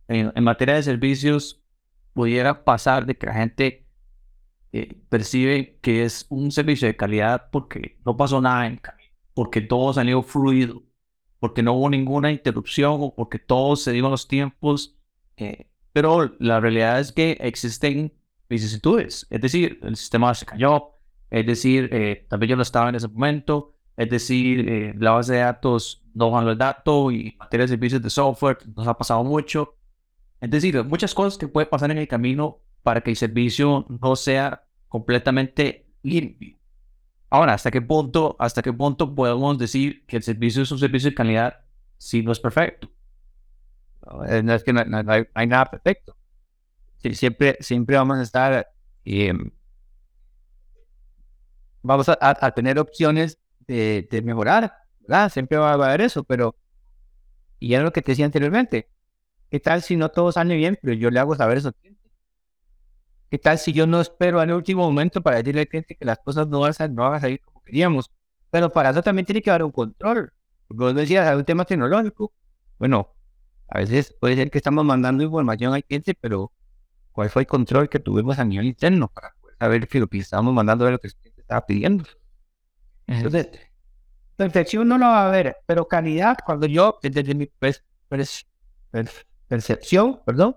en, 0.09 0.45
materia 0.45 0.77
de 0.77 0.83
servicios 0.83 1.63
pudiera 2.13 2.65
pasar 2.65 3.05
de 3.07 3.17
que 3.17 3.27
la 3.27 3.35
gente 3.35 3.87
eh, 4.73 4.97
percibe 5.09 5.79
que 5.81 6.05
es 6.05 6.27
un 6.31 6.51
servicio 6.51 6.89
de 6.89 6.97
calidad 6.97 7.51
porque 7.51 7.99
no 8.05 8.17
pasó 8.17 8.41
nada 8.41 8.67
en 8.67 8.79
camino, 8.79 9.13
porque 9.35 9.61
todo 9.61 9.93
salió 9.93 10.23
fluido, 10.23 10.83
porque 11.41 11.63
no 11.63 11.75
hubo 11.75 11.91
ninguna 11.91 12.33
interrupción 12.33 12.99
o 13.01 13.15
porque 13.15 13.39
todo 13.39 13.77
se 13.77 13.93
dio 13.93 14.05
en 14.07 14.11
los 14.11 14.29
tiempos. 14.29 14.97
Eh, 15.37 15.69
pero 15.93 16.35
la 16.39 16.61
realidad 16.61 17.01
es 17.01 17.13
que 17.13 17.33
existen 17.41 18.15
vicisitudes. 18.49 19.27
Es 19.31 19.41
decir, 19.41 19.79
el 19.83 19.97
sistema 19.97 20.35
se 20.35 20.47
cayó, 20.47 20.91
es 21.31 21.47
decir, 21.47 21.89
eh, 21.93 22.27
también 22.29 22.51
yo 22.51 22.57
no 22.57 22.63
estaba 22.63 22.89
en 22.89 22.95
ese 22.95 23.09
momento, 23.09 23.75
es 23.97 24.11
decir, 24.11 24.69
eh, 24.69 24.95
la 24.99 25.13
base 25.13 25.35
de 25.35 25.39
datos 25.41 26.03
no 26.15 26.31
van 26.31 26.47
el 26.49 26.59
dato 26.59 27.11
y 27.11 27.37
materia 27.39 27.65
de 27.65 27.69
servicios 27.69 28.03
de 28.03 28.11
software 28.11 28.59
nos 28.77 28.87
ha 28.87 28.97
pasado 28.97 29.25
mucho. 29.25 29.77
Es 30.41 30.51
decir, 30.51 30.83
muchas 30.85 31.15
cosas 31.15 31.39
que 31.39 31.49
pueden 31.49 31.71
pasar 31.71 31.91
en 31.91 31.99
el 31.99 32.09
camino 32.09 32.61
para 32.83 33.01
que 33.01 33.11
el 33.11 33.17
servicio 33.17 33.87
no 33.89 34.17
sea 34.17 34.65
completamente 34.89 35.87
limpio. 36.03 36.57
Ahora, 37.31 37.55
¿hasta 37.55 37.71
qué 37.71 37.81
punto, 37.83 38.37
hasta 38.39 38.63
qué 38.63 38.73
punto 38.73 39.15
podemos 39.15 39.59
decir 39.59 40.05
que 40.07 40.19
el 40.19 40.23
servicio 40.23 40.63
es 40.63 40.71
un 40.71 40.79
servicio 40.79 41.11
de 41.11 41.15
calidad 41.15 41.65
si 41.99 42.23
no 42.23 42.33
es 42.33 42.39
perfecto? 42.39 42.91
No, 44.07 44.55
es 44.55 44.63
que 44.63 44.73
no 44.73 44.83
hay 45.35 45.47
nada 45.47 45.65
perfecto 45.71 46.15
siempre, 47.13 47.57
siempre 47.61 47.97
vamos 47.97 48.19
a 48.19 48.23
estar, 48.23 48.69
em, 49.05 49.51
vamos 51.83 52.09
a, 52.09 52.51
tener 52.53 52.79
opciones 52.79 53.39
de, 53.67 54.23
mejorar, 54.25 54.73
¿verdad? 55.01 55.31
Siempre 55.31 55.59
va 55.59 55.71
a 55.73 55.75
haber 55.75 56.01
eso, 56.01 56.25
pero 56.25 56.57
Y 57.61 57.75
era 57.75 57.85
lo 57.85 57.93
que 57.93 58.03
te 58.03 58.13
decía 58.13 58.27
anteriormente. 58.27 58.91
¿Qué 59.51 59.61
tal 59.61 59.83
si 59.83 59.97
no 59.97 60.11
todo 60.11 60.33
sale 60.33 60.57
bien, 60.57 60.79
pero 60.83 60.95
yo 60.95 61.11
le 61.11 61.21
hago 61.21 61.35
saber 61.37 61.59
eso? 61.59 61.73
¿Qué 63.31 63.39
tal 63.39 63.59
si 63.59 63.73
yo 63.73 63.87
no 63.87 64.01
espero 64.01 64.41
al 64.41 64.53
último 64.53 64.85
momento 64.85 65.23
para 65.23 65.39
decirle 65.39 65.63
al 65.63 65.69
cliente 65.69 65.97
que 65.97 66.05
las 66.05 66.19
cosas 66.19 66.47
no 66.49 66.61
van 66.61 66.73
a, 66.79 66.89
no 66.89 67.03
van 67.03 67.15
a 67.15 67.21
salir 67.21 67.41
como 67.41 67.63
queríamos? 67.63 68.11
Pero 68.51 68.71
para 68.71 68.91
eso 68.91 69.03
también 69.03 69.27
tiene 69.27 69.43
que 69.43 69.51
haber 69.51 69.65
un 69.65 69.73
control. 69.73 70.33
Vos 70.69 70.95
decías, 70.95 71.27
hay 71.27 71.37
un 71.37 71.45
tema 71.45 71.65
tecnológico. 71.65 72.33
Bueno, 72.79 73.15
a 73.69 73.79
veces 73.79 74.15
puede 74.21 74.37
ser 74.37 74.51
que 74.51 74.59
estamos 74.59 74.85
mandando 74.85 75.25
información 75.25 75.75
al 75.75 75.85
cliente, 75.85 76.15
pero 76.15 76.53
¿cuál 77.15 77.31
fue 77.31 77.43
el 77.43 77.47
control 77.47 77.89
que 77.89 78.01
tuvimos 78.01 78.39
a 78.39 78.45
nivel 78.45 78.67
interno 78.67 79.09
para 79.09 79.35
poder 79.41 79.57
saber 79.59 79.89
que 79.89 80.01
lo 80.01 80.09
que 80.09 80.19
estábamos 80.19 80.53
mandando 80.53 80.85
era 80.85 80.93
lo 80.93 80.99
que 80.99 81.07
el 81.07 81.15
cliente 81.15 81.41
estaba 81.41 81.65
pidiendo? 81.65 82.05
Entonces, 83.07 83.49
perfección 84.37 84.89
no 84.89 84.99
lo 84.99 85.07
va 85.07 85.23
a 85.23 85.29
haber, 85.29 85.57
pero 85.65 85.87
calidad, 85.87 86.37
cuando 86.45 86.67
yo, 86.67 86.99
desde 87.03 87.35
mi 87.35 87.49
percepción, 89.47 90.21
perdón, 90.27 90.57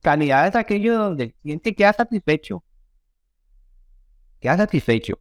calidad 0.00 0.48
es 0.48 0.56
aquello 0.56 0.96
donde 0.98 1.24
el 1.24 1.34
cliente 1.34 1.74
queda 1.74 1.92
satisfecho. 1.92 2.64
Queda 4.40 4.56
satisfecho. 4.56 5.18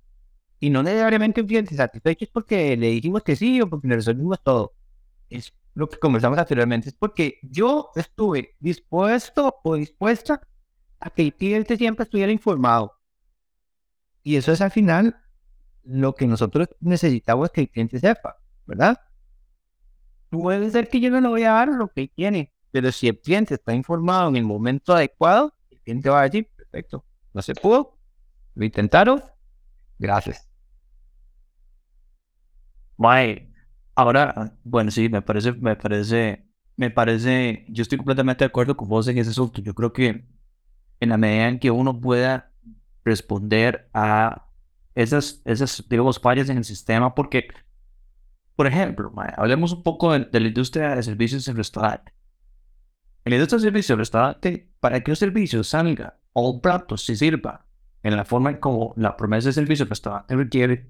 Y 0.60 0.70
no 0.70 0.82
necesariamente 0.84 1.42
un 1.42 1.48
cliente 1.48 1.76
satisfecho 1.76 2.24
es 2.24 2.32
porque 2.32 2.78
le 2.78 2.88
dijimos 2.88 3.24
que 3.24 3.36
sí 3.36 3.60
o 3.62 3.70
porque 3.70 3.90
le 3.90 3.96
resolvimos 3.96 4.42
todo. 4.42 4.74
Es 5.30 5.54
lo 5.74 5.90
que 5.90 5.98
conversamos 5.98 6.40
anteriormente. 6.40 6.90
Es 6.90 6.96
porque 6.96 7.40
yo 7.42 7.92
estuve 7.96 8.56
dispuesto 8.60 9.60
o 9.64 9.76
dispuesta 9.76 10.40
a 11.00 11.10
que 11.10 11.24
el 11.24 11.34
cliente 11.34 11.78
siempre 11.78 12.04
estuviera 12.04 12.32
informado. 12.32 12.94
Y 14.24 14.36
eso 14.36 14.52
es 14.52 14.62
al 14.62 14.72
final 14.72 15.16
lo 15.84 16.16
que 16.16 16.28
nosotros 16.28 16.70
necesitamos 16.80 17.50
que 17.52 17.62
el 17.62 17.70
cliente 17.70 18.00
sepa, 18.00 18.38
¿verdad? 18.66 19.00
Puede 20.30 20.70
ser 20.70 20.90
que 20.90 21.00
yo 21.00 21.10
no 21.10 21.22
le 21.22 21.28
voy 21.30 21.44
a 21.44 21.54
dar 21.54 21.70
lo 21.70 21.88
que 21.88 22.10
tiene, 22.10 22.54
pero 22.72 22.92
si 22.92 23.08
el 23.08 23.20
cliente 23.20 23.54
está 23.54 23.74
informado 23.74 24.30
en 24.30 24.36
el 24.36 24.44
momento 24.44 24.94
adecuado, 24.94 25.54
el 25.70 25.80
cliente 25.82 26.10
va 26.10 26.22
a 26.22 26.24
decir, 26.24 26.50
perfecto, 26.56 27.06
no 27.34 27.42
se 27.42 27.54
pudo, 27.56 27.98
lo 28.56 28.66
intentaron, 28.66 29.24
gracias. 29.98 30.50
Mae, 32.98 33.50
ahora, 33.96 34.58
bueno, 34.64 34.92
sí, 34.92 35.08
me 35.08 35.22
parece, 35.22 35.54
me 35.54 35.76
parece, 35.76 36.46
me 36.76 36.90
parece, 36.90 37.66
yo 37.70 37.84
estoy 37.84 37.98
completamente 37.98 38.44
de 38.44 38.48
acuerdo 38.48 38.76
con 38.76 38.90
vos 38.90 39.08
en 39.08 39.18
ese 39.20 39.30
asunto. 39.30 39.62
Yo 39.62 39.74
creo 39.74 39.94
que 39.94 40.28
en 41.00 41.10
la 41.10 41.18
medida 41.18 41.48
en 41.48 41.60
que 41.60 41.72
uno 41.72 42.00
pueda 42.00 42.52
responder 43.04 43.90
a 43.94 44.48
esas, 44.96 45.42
esas 45.46 45.88
digamos, 45.90 46.20
fallas 46.20 46.50
en 46.50 46.58
el 46.58 46.66
sistema, 46.66 47.14
porque, 47.14 47.48
por 48.56 48.68
ejemplo, 48.68 49.14
hablemos 49.36 49.72
un 49.72 49.84
poco 49.84 50.18
de, 50.18 50.40
la 50.40 50.48
industria 50.48 50.96
de 50.96 51.04
servicios 51.04 51.48
en 51.48 51.56
restaurante. 51.56 52.14
En 53.24 53.32
la 53.32 53.36
industria 53.36 53.58
de 53.58 53.64
servicios 53.64 53.90
en 53.92 54.00
restaurante, 54.00 54.72
para 54.80 55.02
que 55.02 55.12
un 55.12 55.18
servicio 55.18 55.64
salga 55.64 56.20
o 56.34 56.50
un 56.50 56.62
plato 56.62 56.98
se 56.98 57.16
sirva 57.16 57.68
en 58.04 58.16
la 58.16 58.26
forma 58.26 58.50
en 58.52 58.58
como 58.58 58.94
la 58.96 59.18
promesa 59.18 59.50
de 59.50 59.54
servicio 59.54 59.86
del 59.86 59.90
restaurante 59.90 60.36
requiere, 60.36 60.90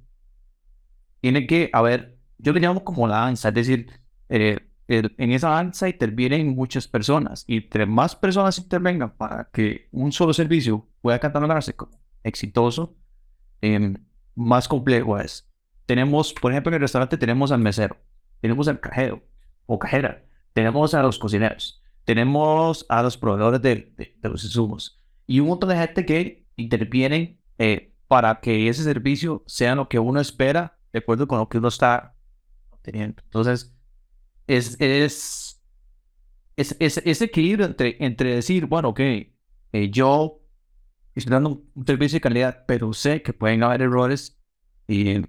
tiene 1.19 1.47
que 1.47 1.69
haber, 1.73 2.17
yo 2.37 2.53
le 2.53 2.59
llamo 2.59 2.83
como 2.83 3.07
la 3.07 3.17
danza, 3.21 3.49
es 3.49 3.55
decir, 3.55 3.91
eh, 4.29 4.69
en 4.87 5.31
esa 5.31 5.49
danza 5.49 5.89
intervienen 5.89 6.55
muchas 6.55 6.87
personas 6.87 7.43
y 7.47 7.57
entre 7.57 7.85
más 7.85 8.15
personas 8.15 8.57
intervengan 8.57 9.15
para 9.15 9.49
que 9.51 9.89
un 9.91 10.11
solo 10.11 10.33
servicio 10.33 10.87
pueda 11.01 11.19
catalogarse 11.19 11.75
como 11.75 11.99
exitoso, 12.23 12.95
Em, 13.61 13.95
más 14.35 14.67
complejo 14.67 15.17
es. 15.17 15.49
Tenemos, 15.85 16.33
por 16.33 16.51
ejemplo, 16.51 16.69
en 16.69 16.75
el 16.75 16.81
restaurante 16.81 17.17
tenemos 17.17 17.51
al 17.51 17.59
mesero, 17.59 17.97
tenemos 18.41 18.67
al 18.67 18.79
cajero 18.79 19.23
o 19.65 19.79
cajera, 19.79 20.23
tenemos 20.53 20.93
a 20.93 21.01
los 21.01 21.17
cocineros, 21.17 21.81
tenemos 22.05 22.85
a 22.89 23.01
los 23.01 23.17
proveedores 23.17 23.61
de, 23.61 23.93
de, 23.97 24.29
los 24.29 24.43
insumos 24.43 25.01
y 25.25 25.39
un 25.39 25.47
montón 25.47 25.69
de 25.69 25.77
gente 25.77 26.05
que 26.05 26.45
intervienen 26.55 27.39
eh, 27.57 27.93
para 28.07 28.39
que 28.39 28.69
ese 28.69 28.83
servicio 28.83 29.43
sea 29.47 29.75
lo 29.75 29.89
que 29.89 29.99
uno 29.99 30.19
espera 30.19 30.77
de 30.93 30.99
acuerdo 30.99 31.27
con 31.27 31.39
lo 31.39 31.49
que 31.49 31.57
uno 31.57 31.69
está 31.69 32.15
teniendo. 32.81 33.21
Entonces, 33.23 33.75
es, 34.47 34.77
es, 34.79 35.61
es, 36.55 36.75
es 36.79 36.97
ese 37.05 37.25
equilibrio 37.25 37.65
entre, 37.65 37.97
entre 37.99 38.35
decir, 38.35 38.65
bueno, 38.65 38.89
ok, 38.89 38.99
eh, 38.99 39.89
yo 39.91 40.41
estoy 41.15 41.31
dando 41.31 41.63
un 41.73 41.85
servicio 41.85 42.17
de 42.17 42.21
calidad, 42.21 42.65
pero 42.67 42.93
sé 42.93 43.21
que 43.21 43.33
pueden 43.33 43.63
haber 43.63 43.81
errores 43.83 44.39
y 44.87 45.21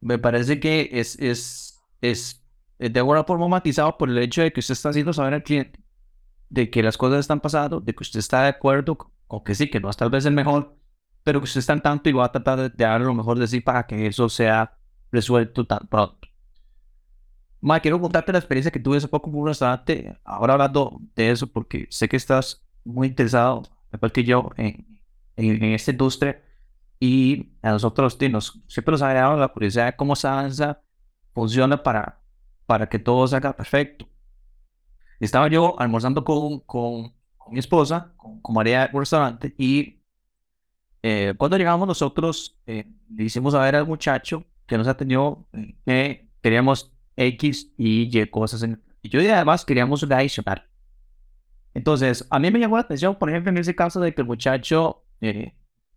me 0.00 0.18
parece 0.18 0.60
que 0.60 0.90
es, 0.92 1.18
es, 1.20 1.80
es 2.00 2.44
de 2.78 2.98
alguna 2.98 3.24
forma 3.24 3.48
matizado 3.48 3.96
por 3.96 4.10
el 4.10 4.18
hecho 4.18 4.42
de 4.42 4.52
que 4.52 4.60
usted 4.60 4.72
está 4.72 4.90
haciendo 4.90 5.12
saber 5.12 5.34
al 5.34 5.42
cliente 5.42 5.86
de 6.48 6.70
que 6.70 6.82
las 6.82 6.96
cosas 6.96 7.20
están 7.20 7.40
pasando, 7.40 7.80
de 7.80 7.94
que 7.94 8.02
usted 8.02 8.20
está 8.20 8.42
de 8.42 8.48
acuerdo 8.48 8.96
con 9.26 9.44
que 9.44 9.54
sí, 9.54 9.68
que 9.68 9.80
no 9.80 9.90
es 9.90 9.96
tal 9.96 10.10
vez 10.10 10.24
el 10.26 10.34
mejor, 10.34 10.76
pero 11.22 11.40
que 11.40 11.44
usted 11.44 11.60
está 11.60 11.72
en 11.72 11.82
tanto 11.82 12.08
y 12.08 12.12
va 12.12 12.26
a 12.26 12.32
tratar 12.32 12.58
de, 12.58 12.70
dar 12.70 13.00
lo 13.00 13.14
mejor 13.14 13.38
de 13.38 13.46
sí 13.46 13.60
para 13.60 13.86
que 13.86 14.06
eso 14.06 14.28
sea 14.28 14.78
resuelto 15.10 15.66
tan 15.66 15.86
pronto. 15.88 16.25
Ma, 17.66 17.80
quiero 17.80 18.00
contarte 18.00 18.30
la 18.30 18.38
experiencia 18.38 18.70
que 18.70 18.78
tuve 18.78 18.98
hace 18.98 19.08
poco 19.08 19.28
con 19.28 19.40
un 19.40 19.48
restaurante, 19.48 20.16
ahora 20.24 20.52
hablando 20.52 21.00
de 21.16 21.32
eso, 21.32 21.48
porque 21.48 21.88
sé 21.90 22.08
que 22.08 22.16
estás 22.16 22.64
muy 22.84 23.08
interesado, 23.08 23.64
igual 23.92 24.12
que 24.12 24.22
yo, 24.22 24.50
en, 24.56 25.00
en, 25.34 25.64
esta 25.74 25.90
industria 25.90 26.40
y 27.00 27.50
a 27.62 27.72
nosotros 27.72 28.16
nos, 28.30 28.60
siempre 28.68 28.92
nos 28.92 29.02
ha 29.02 29.12
dado 29.12 29.36
la 29.36 29.48
curiosidad 29.48 29.86
de 29.86 29.96
cómo 29.96 30.12
esa 30.12 30.30
danza 30.36 30.80
funciona 31.34 31.82
para, 31.82 32.20
para 32.66 32.88
que 32.88 33.00
todo 33.00 33.26
salga 33.26 33.56
perfecto. 33.56 34.06
Estaba 35.18 35.48
yo 35.48 35.74
almorzando 35.80 36.22
con, 36.22 36.60
con, 36.60 37.14
mi 37.50 37.58
esposa, 37.58 38.14
con, 38.16 38.40
María 38.54 38.84
en 38.84 38.94
un 38.94 39.00
restaurante 39.00 39.56
y 39.58 40.04
eh, 41.02 41.34
cuando 41.36 41.58
llegamos 41.58 41.88
nosotros 41.88 42.60
eh, 42.66 42.86
le 43.12 43.24
hicimos 43.24 43.54
saber 43.54 43.74
al 43.74 43.88
muchacho 43.88 44.44
que 44.66 44.78
nos 44.78 44.86
atendió 44.86 45.48
eh, 45.52 45.74
que 45.84 46.28
queríamos 46.40 46.95
X 47.16 47.72
y 47.76 48.18
Y 48.18 48.26
cosas 48.26 48.62
en, 48.62 48.82
y 49.02 49.08
yo 49.08 49.20
y 49.20 49.28
además 49.28 49.64
queríamos 49.64 50.02
una 50.02 50.18
adicional. 50.18 50.68
Entonces, 51.74 52.26
a 52.30 52.38
mí 52.38 52.50
me 52.50 52.58
llamó 52.58 52.76
la 52.76 52.82
atención, 52.82 53.16
por 53.16 53.28
ejemplo, 53.28 53.50
en 53.50 53.58
ese 53.58 53.74
caso 53.74 54.00
de 54.00 54.14
que 54.14 54.22
el 54.22 54.26
muchacho 54.26 55.04
eh, 55.20 55.54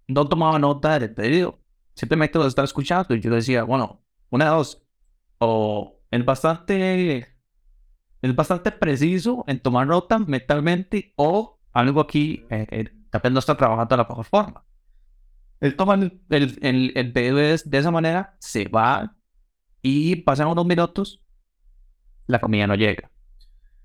no 0.08 0.28
tomaba 0.28 0.60
nota 0.60 1.00
del 1.00 1.14
pedido, 1.14 1.60
simplemente 1.94 2.38
lo 2.38 2.48
estaba 2.48 2.66
escuchando 2.66 3.16
y 3.16 3.22
yo 3.22 3.34
decía, 3.34 3.64
bueno, 3.64 4.02
una 4.30 4.46
de 4.46 4.52
dos, 4.52 4.84
o 5.40 6.00
es 6.12 6.26
bastante, 6.26 7.28
es 8.22 8.36
bastante 8.36 8.72
preciso 8.72 9.44
en 9.48 9.60
tomar 9.60 9.88
nota 9.88 10.20
mentalmente 10.20 11.14
o 11.16 11.60
algo 11.72 12.02
aquí 12.02 12.46
eh, 12.50 12.68
eh 12.72 12.90
no 13.32 13.40
está 13.40 13.56
trabajando 13.56 13.96
de 13.96 13.98
la 14.04 14.08
mejor 14.08 14.26
forma. 14.26 14.64
Él 15.60 15.76
toma 15.76 15.96
el, 15.96 16.22
el, 16.30 16.92
el, 16.96 17.12
pedido 17.12 17.38
de, 17.38 17.54
esa 17.54 17.92
manera, 17.92 18.36
se 18.40 18.68
va 18.68 19.16
y 19.82 20.18
pasan 20.18 20.48
unos 20.48 20.66
minutos, 20.66 21.24
la 22.28 22.40
comida 22.40 22.68
no 22.68 22.76
llega. 22.76 23.12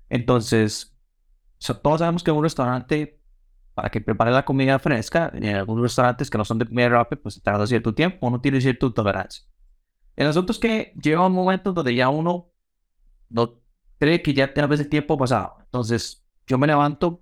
Entonces, 0.09 0.95
todos 1.81 1.99
sabemos 1.99 2.23
que 2.23 2.31
en 2.31 2.37
un 2.37 2.43
restaurante 2.43 3.19
para 3.75 3.89
que 3.89 4.01
prepare 4.01 4.31
la 4.31 4.45
comida 4.45 4.79
fresca. 4.79 5.31
En 5.35 5.55
algunos 5.55 5.83
restaurantes 5.83 6.29
que 6.31 6.37
no 6.37 6.45
son 6.45 6.57
de 6.57 6.65
comida 6.65 6.89
rápida, 6.89 7.21
pues 7.21 7.39
tarda 7.43 7.67
cierto 7.67 7.93
tiempo, 7.93 8.25
uno 8.25 8.41
tiene 8.41 8.59
cierta 8.61 8.89
tolerancia. 8.91 9.45
El 10.15 10.27
asunto 10.27 10.53
es 10.53 10.59
que 10.59 10.93
llega 11.01 11.25
un 11.25 11.33
momento 11.33 11.73
donde 11.73 11.93
ya 11.93 12.09
uno 12.09 12.51
no 13.29 13.61
cree 13.99 14.21
que 14.21 14.33
ya 14.33 14.53
tiene 14.53 14.73
el 14.73 14.89
tiempo 14.89 15.17
pasado. 15.17 15.57
Entonces, 15.59 16.25
yo 16.47 16.57
me 16.57 16.67
levanto, 16.67 17.21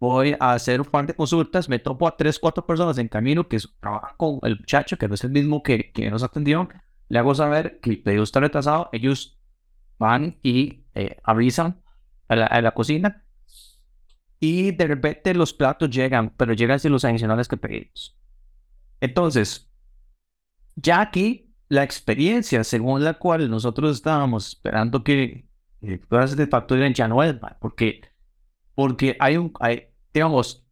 voy 0.00 0.34
a 0.40 0.52
hacer 0.52 0.80
un 0.80 0.88
par 0.88 1.06
de 1.06 1.14
consultas, 1.14 1.68
me 1.68 1.78
topo 1.78 2.08
a 2.08 2.16
tres, 2.16 2.38
cuatro 2.40 2.66
personas 2.66 2.98
en 2.98 3.06
camino 3.06 3.46
que 3.46 3.58
trabajan 3.80 4.16
con 4.16 4.40
el 4.42 4.58
muchacho, 4.58 4.98
que 4.98 5.06
no 5.06 5.14
es 5.14 5.22
el 5.22 5.30
mismo 5.30 5.62
que, 5.62 5.92
que 5.92 6.10
nos 6.10 6.24
atendió. 6.24 6.68
Le 7.12 7.18
hago 7.18 7.34
saber 7.34 7.78
que 7.80 7.90
el 7.90 8.02
pedido 8.02 8.22
está 8.22 8.40
retrasado. 8.40 8.88
Ellos 8.90 9.38
van 9.98 10.38
y 10.42 10.86
eh, 10.94 11.18
avisan 11.24 11.82
a 12.26 12.36
la, 12.36 12.46
a 12.46 12.62
la 12.62 12.72
cocina 12.72 13.22
y 14.40 14.70
de 14.70 14.86
repente 14.86 15.34
los 15.34 15.52
platos 15.52 15.90
llegan, 15.90 16.32
pero 16.38 16.54
llegan 16.54 16.80
sin 16.80 16.90
los 16.90 17.04
adicionales 17.04 17.48
que 17.48 17.58
pedimos. 17.58 18.18
Entonces, 18.98 19.70
ya 20.74 21.02
aquí 21.02 21.54
la 21.68 21.82
experiencia 21.82 22.64
según 22.64 23.04
la 23.04 23.12
cual 23.18 23.50
nosotros 23.50 23.94
estábamos 23.94 24.48
esperando 24.48 25.04
que 25.04 25.46
todas 26.08 26.34
de 26.34 26.46
facturas 26.46 26.94
ya 26.94 27.08
no 27.08 27.22
es, 27.22 27.36
porque, 27.60 28.00
porque 28.74 29.18
hay 29.20 29.36
un, 29.36 29.52
hay, 29.60 29.88
digamos, 30.14 30.66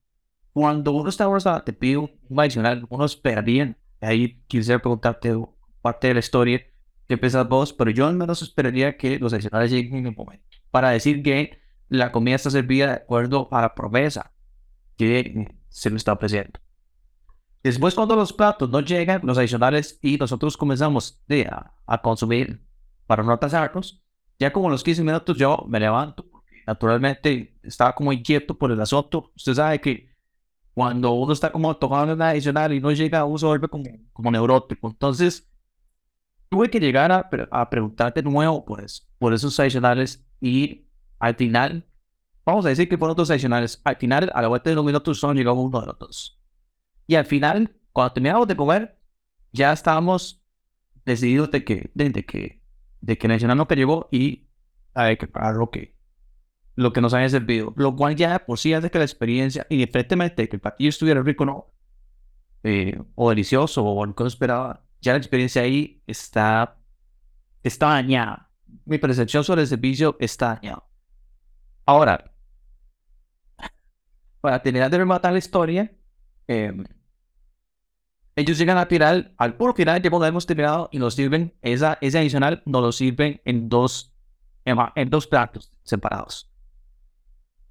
cuando 0.55 0.93
uno 0.93 1.11
está 1.11 1.63
te 1.67 1.75
pide 1.75 1.99
un 1.99 2.41
adicional, 2.41 2.87
uno 2.89 3.05
esperaría, 3.05 3.77
ahí 4.01 4.43
quisiera 4.47 4.81
preguntarte 4.81 5.37
parte 5.81 6.09
de 6.09 6.15
la 6.15 6.21
historia 6.21 6.63
que 7.09 7.19
pensás 7.19 7.49
vos, 7.49 7.73
pero 7.73 7.91
yo 7.91 8.07
al 8.07 8.15
menos 8.15 8.43
esperaría 8.43 8.97
que 8.97 9.19
los 9.19 9.33
adicionales 9.33 9.71
lleguen 9.71 9.97
en 9.97 10.07
el 10.07 10.17
momento, 10.17 10.47
para 10.71 10.91
decir 10.91 11.23
que 11.23 11.61
la 11.89 12.13
comida 12.13 12.37
está 12.37 12.51
servida 12.51 12.87
de 12.87 12.93
acuerdo 12.93 13.49
a 13.51 13.63
la 13.63 13.75
promesa 13.75 14.33
que 14.97 15.49
se 15.69 15.91
nos 15.91 15.99
está 15.99 16.13
ofreciendo. 16.13 16.61
Después, 17.63 17.95
cuando 17.95 18.17
los 18.17 18.33
platos 18.33 18.71
no 18.71 18.81
llegan, 18.81 19.21
los 19.25 19.37
adicionales, 19.37 19.99
y 20.01 20.17
nosotros 20.17 20.57
comenzamos 20.57 21.21
a, 21.87 22.01
consumir 22.01 22.65
para 23.07 23.23
no 23.23 23.33
atrasarnos, 23.33 24.03
Ya 24.39 24.53
como 24.53 24.71
los 24.71 24.83
15 24.83 25.03
minutos 25.03 25.37
yo 25.37 25.67
me 25.69 25.81
levanto, 25.81 26.25
porque 26.31 26.63
naturalmente 26.67 27.59
estaba 27.63 27.95
como 27.95 28.13
inquieto 28.13 28.57
por 28.57 28.71
el 28.71 28.81
asunto. 28.81 29.33
Usted 29.37 29.55
sabe 29.55 29.81
que 29.81 30.11
cuando 30.73 31.13
uno 31.13 31.33
está 31.33 31.53
como 31.53 31.77
tomando 31.77 32.15
una 32.15 32.31
adicional 32.31 32.73
y 32.73 32.81
no 32.81 32.93
llega, 32.93 33.25
uno 33.25 33.37
se 33.37 33.47
vuelve 33.47 33.69
como, 33.69 33.85
como 34.13 34.31
neurótico. 34.31 34.89
Entonces, 34.89 35.50
tuve 36.51 36.69
que 36.69 36.81
llegar 36.81 37.11
a, 37.13 37.31
a 37.51 37.71
preguntar 37.71 38.13
de 38.13 38.23
nuevo 38.23 38.65
pues, 38.65 39.09
por 39.19 39.33
esos 39.33 39.59
adicionales 39.59 40.27
y 40.41 40.85
al 41.19 41.37
final, 41.37 41.87
vamos 42.45 42.67
a 42.67 42.71
decir 42.71 42.89
que 42.89 42.99
fueron 42.99 43.17
dos 43.17 43.31
adicionales. 43.31 43.81
Al 43.85 43.97
final, 43.97 44.31
a 44.35 44.43
la 44.43 44.49
vuelta 44.49 44.71
de 44.71 44.77
los 44.77 44.85
minutos, 44.85 45.21
son 45.21 45.37
llegó 45.37 45.53
uno 45.53 45.81
de 45.81 45.87
los 45.87 45.99
dos. 45.99 46.41
Y 47.07 47.15
al 47.15 47.27
final, 47.27 47.77
cuando 47.93 48.15
terminamos 48.15 48.49
de 48.49 48.57
comer, 48.57 48.99
ya 49.53 49.73
estábamos 49.73 50.43
decididos 51.05 51.51
de 51.51 51.65
que, 51.65 51.91
de, 51.95 52.13
que, 52.25 52.63
de 53.01 53.19
que 53.19 53.27
el 53.27 53.33
adicional 53.33 53.59
no 53.59 53.69
que 53.69 53.77
llegó 53.77 54.09
y 54.11 54.49
hay 54.95 55.17
que 55.17 55.27
pagar 55.27 55.57
lo 55.57 55.71
que, 55.71 55.97
lo 56.75 56.93
que 56.93 57.01
nos 57.01 57.15
haya 57.15 57.29
servido. 57.29 57.75
Lo 57.77 57.95
cual 57.95 58.17
ya 58.17 58.39
por 58.47 58.59
sí 58.59 58.73
hace 58.73 58.91
que 58.91 58.99
la 58.99 59.05
experiencia, 59.05 59.67
independientemente 59.69 60.43
de 60.43 60.49
que 60.49 60.57
el 60.57 60.61
platillo 60.61 60.89
estuviera 60.89 61.23
rico 61.23 61.45
no, 61.45 61.73
eh, 62.63 63.01
o 63.15 63.29
delicioso 63.29 63.85
o 63.85 64.07
lo 64.07 64.15
que 64.15 64.25
esperaba, 64.25 64.85
ya 65.01 65.13
la 65.13 65.19
experiencia 65.19 65.63
ahí 65.63 66.03
está, 66.07 66.79
está 67.63 67.89
dañada. 67.89 68.51
Mi 68.85 68.99
percepción 68.99 69.45
sobre 69.45 69.63
el 69.63 69.67
servicio 69.67 70.17
está 70.21 70.55
dañada. 70.55 70.85
Ahora, 71.87 72.33
para 74.41 74.63
terminar 74.63 74.91
de 74.91 74.99
rematar 74.99 75.33
la 75.33 75.39
historia, 75.39 75.93
em, 76.47 76.85
ellos 78.37 78.57
llegan 78.59 78.79
a 78.79 78.89
tirar 78.89 79.33
al 79.37 79.57
puro 79.57 79.75
final, 79.75 80.01
ya 80.01 80.09
hemos 80.09 80.47
terminado 80.47 80.89
y 80.93 80.99
nos 80.99 81.15
sirven, 81.15 81.55
esa, 81.63 81.99
ese 82.01 82.19
adicional 82.19 82.63
nos 82.65 82.83
lo 82.83 82.93
sirven 82.93 83.41
en 83.45 83.69
dos, 83.69 84.15
en, 84.65 85.11
dos 85.11 85.27
platos 85.27 85.73
separados. 85.83 86.51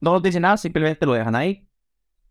No 0.01 0.13
nos 0.13 0.23
dicen 0.23 0.43
nada, 0.43 0.57
simplemente 0.57 1.05
lo 1.05 1.13
dejan 1.13 1.35
ahí. 1.35 1.67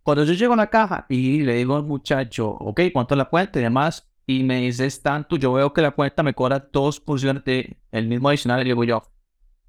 Cuando 0.03 0.25
yo 0.25 0.33
llego 0.33 0.55
a 0.55 0.57
la 0.57 0.71
caja 0.71 1.07
y 1.09 1.43
le 1.43 1.55
digo 1.55 1.77
al 1.77 1.85
muchacho, 1.85 2.49
ok, 2.49 2.81
¿cuánto 2.93 3.15
es 3.15 3.19
la 3.19 3.25
cuenta 3.27 3.59
y 3.59 3.63
demás? 3.63 4.08
Y 4.31 4.45
me 4.45 4.61
dice, 4.61 4.87
tanto, 5.01 5.37
yo 5.37 5.55
veo 5.55 5.73
que 5.73 5.81
la 5.81 5.93
cuenta 5.93 6.23
me 6.23 6.35
cobra 6.35 6.69
dos 6.71 7.01
porciones 7.01 7.43
de 7.45 7.79
el 7.91 8.09
mismo 8.09 8.29
adicional, 8.29 8.61
y 8.61 8.65
digo 8.67 8.85
yo, 8.85 9.03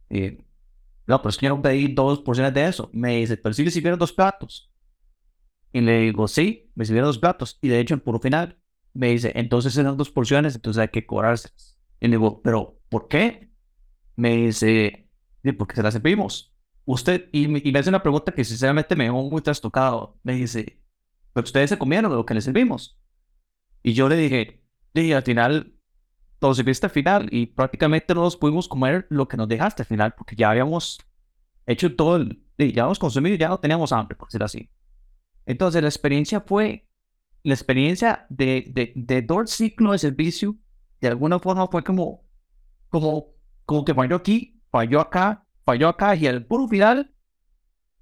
eh, 0.09 0.43
no, 1.07 1.21
pero 1.21 1.29
es 1.29 1.37
que 1.37 1.45
yo 1.45 1.61
dos 1.93 2.19
porciones 2.19 2.53
de 2.53 2.67
eso. 2.67 2.89
Me 2.91 3.15
dice, 3.15 3.37
pero 3.37 3.53
sí 3.53 3.63
le 3.63 3.71
sirvieron 3.71 3.97
dos 3.97 4.11
platos. 4.11 4.69
Y 5.71 5.79
le 5.79 6.01
digo, 6.01 6.27
sí, 6.27 6.69
me 6.75 6.83
sirvieron 6.83 7.07
dos 7.07 7.19
platos. 7.19 7.57
Y 7.61 7.69
de 7.69 7.79
hecho, 7.79 7.93
en 7.93 8.01
puro 8.01 8.19
final, 8.19 8.59
me 8.93 9.11
dice, 9.11 9.31
entonces 9.35 9.77
eran 9.77 9.95
dos 9.95 10.11
porciones, 10.11 10.55
entonces 10.55 10.81
hay 10.81 10.89
que 10.89 11.05
cobrarse. 11.05 11.49
Y 12.01 12.07
le 12.09 12.17
digo, 12.17 12.41
pero 12.41 12.81
¿por 12.89 13.07
qué? 13.07 13.49
Me 14.17 14.35
dice, 14.35 15.09
porque 15.57 15.77
se 15.77 15.83
las 15.83 15.93
servimos. 15.93 16.53
Usted, 16.83 17.29
y, 17.31 17.47
me 17.47 17.79
hace 17.79 17.87
una 17.87 18.03
pregunta 18.03 18.33
que 18.33 18.43
sinceramente 18.43 18.93
me 18.97 19.05
dejó 19.05 19.23
muy 19.23 19.41
trastocado. 19.41 20.19
Me 20.21 20.33
dice, 20.33 20.81
pero 21.31 21.45
ustedes 21.45 21.69
se 21.69 21.77
comieron 21.77 22.11
de 22.11 22.17
lo 22.17 22.25
que 22.25 22.33
les 22.33 22.43
servimos. 22.43 22.99
Y 23.83 23.93
yo 23.93 24.09
le 24.09 24.15
dije, 24.15 24.63
sí, 24.93 25.13
al 25.13 25.23
final 25.23 25.73
todo 26.39 26.53
serviste 26.53 26.85
al 26.85 26.91
final 26.91 27.27
y 27.31 27.47
prácticamente 27.47 28.15
no 28.15 28.21
nos 28.21 28.37
pudimos 28.37 28.67
comer 28.67 29.05
lo 29.09 29.27
que 29.27 29.37
nos 29.37 29.47
dejaste 29.47 29.83
al 29.83 29.87
final 29.87 30.13
porque 30.17 30.35
ya 30.35 30.49
habíamos 30.49 30.99
hecho 31.65 31.95
todo 31.95 32.15
el, 32.15 32.43
ya 32.57 32.65
habíamos 32.83 32.99
consumido 32.99 33.35
y 33.35 33.37
ya 33.37 33.49
no 33.49 33.59
teníamos 33.59 33.91
hambre, 33.91 34.15
por 34.15 34.29
decirlo 34.29 34.45
así. 34.45 34.69
Entonces 35.45 35.81
la 35.81 35.89
experiencia 35.89 36.41
fue, 36.41 36.87
la 37.43 37.53
experiencia 37.53 38.25
de, 38.29 38.65
de, 38.71 38.93
de 38.95 39.21
todo 39.21 39.41
el 39.41 39.47
ciclo 39.47 39.91
de 39.91 39.99
servicio, 39.99 40.55
de 41.01 41.09
alguna 41.09 41.39
forma 41.39 41.67
fue 41.67 41.83
como, 41.83 42.23
como, 42.89 43.27
como 43.65 43.85
que 43.85 43.93
falló 43.93 44.15
aquí, 44.15 44.61
falló 44.71 44.99
acá, 44.99 45.45
falló 45.65 45.89
acá 45.89 46.15
y 46.15 46.27
al 46.27 46.45
puro 46.45 46.67
final 46.67 47.13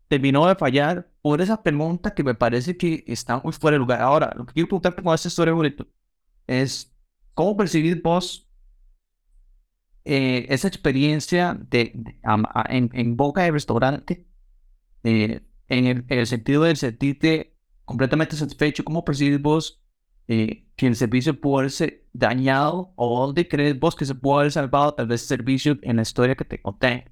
terminó 0.08 0.48
de 0.48 0.56
fallar 0.56 1.10
por 1.28 1.42
esa 1.42 1.62
pregunta 1.62 2.14
que 2.14 2.24
me 2.24 2.36
parece 2.36 2.78
que 2.78 3.04
está 3.08 3.40
muy 3.44 3.54
fuera 3.54 3.76
de 3.76 3.80
lugar. 3.80 4.02
Ahora, 4.02 4.34
lo 4.38 4.46
que 4.46 4.54
quiero 4.54 4.70
preguntarte 4.70 5.04
con 5.04 5.14
esta 5.14 5.28
historia 5.28 5.54
bonito 5.54 5.86
es 6.48 6.98
¿Cómo 7.38 7.56
percibir 7.56 8.02
vos 8.02 8.50
eh, 10.06 10.48
esa 10.50 10.68
experiencia 10.68 11.56
de, 11.70 11.94
en, 12.70 13.16
boca 13.16 13.44
de 13.44 13.52
restaurante? 13.52 14.26
Eh, 15.04 15.42
en, 15.68 16.06
el, 16.10 16.26
sentido 16.26 16.64
de 16.64 16.76
sentirte 16.76 17.56
completamente 17.86 18.36
satisfecho, 18.36 18.84
¿cómo 18.84 19.06
percibís 19.06 19.40
vos 19.40 19.84
eh, 20.28 20.66
que 20.76 20.88
el 20.88 20.96
servicio 20.96 21.40
puede 21.40 21.66
haberse 21.66 22.08
dañado 22.12 22.92
o 22.96 23.28
dónde 23.28 23.48
crees 23.48 23.80
vos 23.80 23.96
que 23.96 24.06
se 24.06 24.16
puede 24.16 24.40
haber 24.40 24.52
salvado 24.52 24.96
tal 24.96 25.06
vez 25.06 25.22
el 25.22 25.28
servicio 25.28 25.78
en 25.84 25.98
la 25.98 26.02
historia 26.02 26.34
que 26.34 26.46
te 26.46 26.60
conté? 26.60 27.12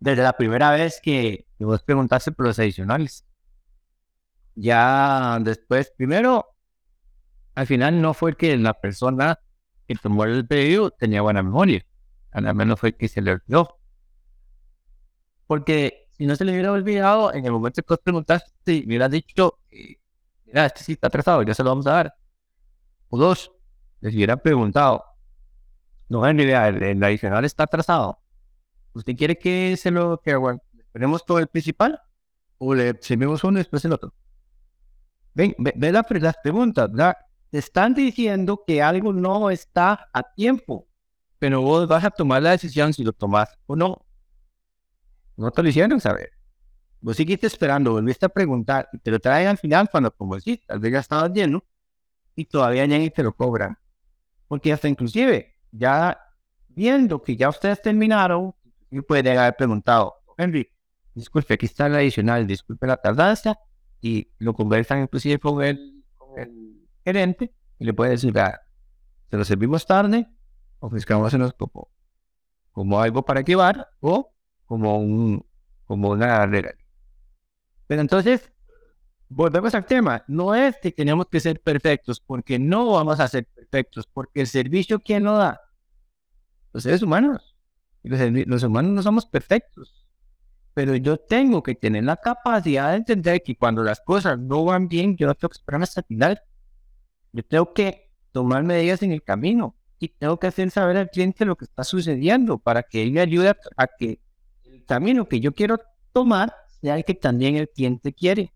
Desde 0.00 0.22
la 0.22 0.32
primera 0.32 0.70
vez 0.70 1.00
que, 1.02 1.46
vos 1.58 1.82
preguntaste 1.82 2.32
por 2.32 2.46
los 2.46 2.58
adicionales. 2.58 3.24
Ya 4.54 5.38
después, 5.40 5.92
primero, 5.96 6.46
al 7.54 7.66
final 7.66 8.00
no 8.00 8.14
fue 8.14 8.36
que 8.36 8.56
la 8.56 8.74
persona 8.74 9.38
que 9.86 9.94
tomó 9.94 10.24
el 10.24 10.46
pedido 10.46 10.90
tenía 10.90 11.22
buena 11.22 11.42
memoria, 11.42 11.84
al 12.32 12.54
menos 12.54 12.78
fue 12.78 12.96
que 12.96 13.08
se 13.08 13.22
le 13.22 13.32
olvidó. 13.32 13.78
Porque 15.46 16.08
si 16.12 16.26
no 16.26 16.36
se 16.36 16.44
le 16.44 16.52
hubiera 16.52 16.72
olvidado, 16.72 17.32
en 17.32 17.44
el 17.44 17.52
momento 17.52 17.82
que 17.82 17.94
vos 17.94 18.00
preguntaste, 18.02 18.84
me 18.86 19.08
dicho, 19.08 19.60
eh, 19.70 19.96
mira, 20.46 20.66
este 20.66 20.84
sí 20.84 20.92
está 20.92 21.06
atrasado, 21.08 21.42
ya 21.42 21.54
se 21.54 21.62
lo 21.62 21.70
vamos 21.70 21.86
a 21.86 21.92
dar. 21.92 22.14
O 23.08 23.18
dos, 23.18 23.52
les 24.00 24.14
hubiera 24.14 24.36
preguntado, 24.36 25.04
no, 26.08 26.26
en 26.26 26.36
realidad, 26.38 26.68
el, 26.68 26.82
el 26.82 27.04
adicional 27.04 27.44
está 27.44 27.64
atrasado. 27.64 28.20
¿Usted 28.98 29.16
quiere 29.16 29.38
que 29.38 29.76
se 29.76 29.90
lo, 29.92 30.20
que 30.20 30.34
bueno, 30.34 30.60
esperemos 30.76 31.24
todo 31.24 31.38
el 31.38 31.46
principal? 31.46 32.00
¿O 32.58 32.74
le 32.74 33.00
servimos 33.00 33.44
uno 33.44 33.58
y 33.58 33.60
después 33.60 33.84
el 33.84 33.92
otro? 33.92 34.12
Ven, 35.34 35.54
ve, 35.58 35.72
ve 35.76 35.92
las 35.92 36.36
preguntas, 36.42 36.90
¿verdad? 36.90 37.16
te 37.50 37.58
están 37.58 37.94
diciendo 37.94 38.64
que 38.66 38.82
algo 38.82 39.12
no 39.12 39.50
está 39.50 40.08
a 40.12 40.22
tiempo, 40.34 40.88
pero 41.38 41.62
vos 41.62 41.86
vas 41.86 42.04
a 42.04 42.10
tomar 42.10 42.42
la 42.42 42.50
decisión 42.50 42.92
si 42.92 43.04
lo 43.04 43.12
tomas 43.12 43.48
o 43.66 43.76
no. 43.76 44.04
No 45.36 45.52
te 45.52 45.62
lo 45.62 45.68
hicieron 45.68 46.00
saber. 46.00 46.32
Vos 47.00 47.16
seguiste 47.16 47.46
esperando, 47.46 47.92
volviste 47.92 48.26
a 48.26 48.28
preguntar 48.28 48.88
y 48.92 48.98
te 48.98 49.12
lo 49.12 49.20
traen 49.20 49.46
al 49.46 49.58
final 49.58 49.88
cuando, 49.88 50.10
como 50.10 50.34
decís, 50.34 50.58
tal 50.66 50.80
vez 50.80 50.92
ya 50.92 50.98
estabas 50.98 51.32
lleno 51.32 51.64
y 52.34 52.44
todavía 52.44 52.84
ni 52.88 53.08
te 53.10 53.22
lo 53.22 53.32
cobran. 53.32 53.78
Porque 54.48 54.72
hasta 54.72 54.88
inclusive, 54.88 55.54
ya 55.70 56.18
viendo 56.68 57.22
que 57.22 57.36
ya 57.36 57.48
ustedes 57.48 57.80
terminaron, 57.80 58.54
y 58.90 59.00
pueden 59.00 59.38
haber 59.38 59.56
preguntado, 59.56 60.14
Henry, 60.36 60.70
disculpe, 61.14 61.54
aquí 61.54 61.66
está 61.66 61.86
el 61.86 61.96
adicional, 61.96 62.46
disculpe 62.46 62.86
la 62.86 62.96
tardanza, 62.96 63.58
y 64.00 64.30
lo 64.38 64.54
conversan 64.54 65.02
inclusive 65.02 65.38
con 65.38 65.62
el, 65.62 65.94
gerente 67.04 67.52
y 67.78 67.84
le 67.84 67.94
puede 67.94 68.12
decir, 68.12 68.34
se 69.30 69.36
lo 69.36 69.44
servimos 69.44 69.86
tarde, 69.86 70.28
ofrezcámoselos 70.78 71.54
como, 71.54 71.90
como 72.70 73.00
algo 73.00 73.24
para 73.24 73.40
llevar 73.40 73.88
o 74.00 74.32
como, 74.66 74.98
un, 74.98 75.44
como 75.84 76.10
una 76.10 76.46
regla. 76.46 76.74
Pero 77.86 78.02
entonces, 78.02 78.52
volvemos 79.28 79.74
al 79.74 79.86
tema. 79.86 80.24
No 80.28 80.54
es 80.54 80.76
que 80.80 80.92
tenemos 80.92 81.26
que 81.28 81.40
ser 81.40 81.60
perfectos, 81.60 82.20
porque 82.20 82.58
no 82.58 82.92
vamos 82.92 83.20
a 83.20 83.28
ser 83.28 83.46
perfectos, 83.46 84.06
porque 84.06 84.40
el 84.40 84.46
servicio, 84.46 85.00
¿quién 85.00 85.24
lo 85.24 85.36
da? 85.36 85.60
Los 86.72 86.82
seres 86.82 87.02
humanos. 87.02 87.47
Los, 88.08 88.46
los 88.46 88.62
humanos 88.62 88.92
no 88.92 89.02
somos 89.02 89.26
perfectos. 89.26 90.06
Pero 90.74 90.94
yo 90.96 91.18
tengo 91.18 91.62
que 91.62 91.74
tener 91.74 92.04
la 92.04 92.16
capacidad 92.16 92.90
de 92.90 92.98
entender 92.98 93.42
que 93.42 93.56
cuando 93.56 93.82
las 93.82 94.00
cosas 94.00 94.38
no 94.38 94.64
van 94.64 94.88
bien, 94.88 95.16
yo 95.16 95.26
no 95.26 95.34
tengo 95.34 95.50
que 95.50 95.58
esperar 95.58 95.82
hasta 95.82 96.00
el 96.00 96.06
final 96.06 96.42
yo 97.32 97.42
tengo 97.44 97.72
que 97.72 98.10
tomar 98.32 98.64
medidas 98.64 99.02
en 99.02 99.12
el 99.12 99.22
camino 99.22 99.76
y 99.98 100.08
tengo 100.08 100.38
que 100.38 100.46
hacer 100.46 100.70
saber 100.70 100.96
al 100.96 101.10
cliente 101.10 101.44
lo 101.44 101.56
que 101.56 101.64
está 101.64 101.84
sucediendo 101.84 102.58
para 102.58 102.82
que 102.82 103.02
él 103.02 103.12
me 103.12 103.20
ayude 103.20 103.50
a, 103.76 103.86
que 103.86 104.20
el 104.64 104.84
camino 104.84 105.28
que 105.28 105.40
yo 105.40 105.52
quiero 105.52 105.78
tomar 106.12 106.54
sea 106.80 106.96
el 106.96 107.04
que 107.04 107.14
también 107.14 107.56
el 107.56 107.68
cliente 107.68 108.12
quiere. 108.12 108.52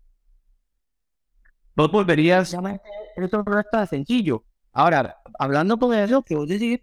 Vos 1.75 1.91
volverías, 1.91 2.53
eso 2.53 3.43
no 3.45 3.59
es 3.59 3.69
tan 3.71 3.87
sencillo. 3.87 4.45
Ahora, 4.71 5.17
hablando 5.37 5.77
con 5.77 5.93
eso, 5.93 6.23
que 6.23 6.35
vos 6.35 6.47
decís, 6.47 6.79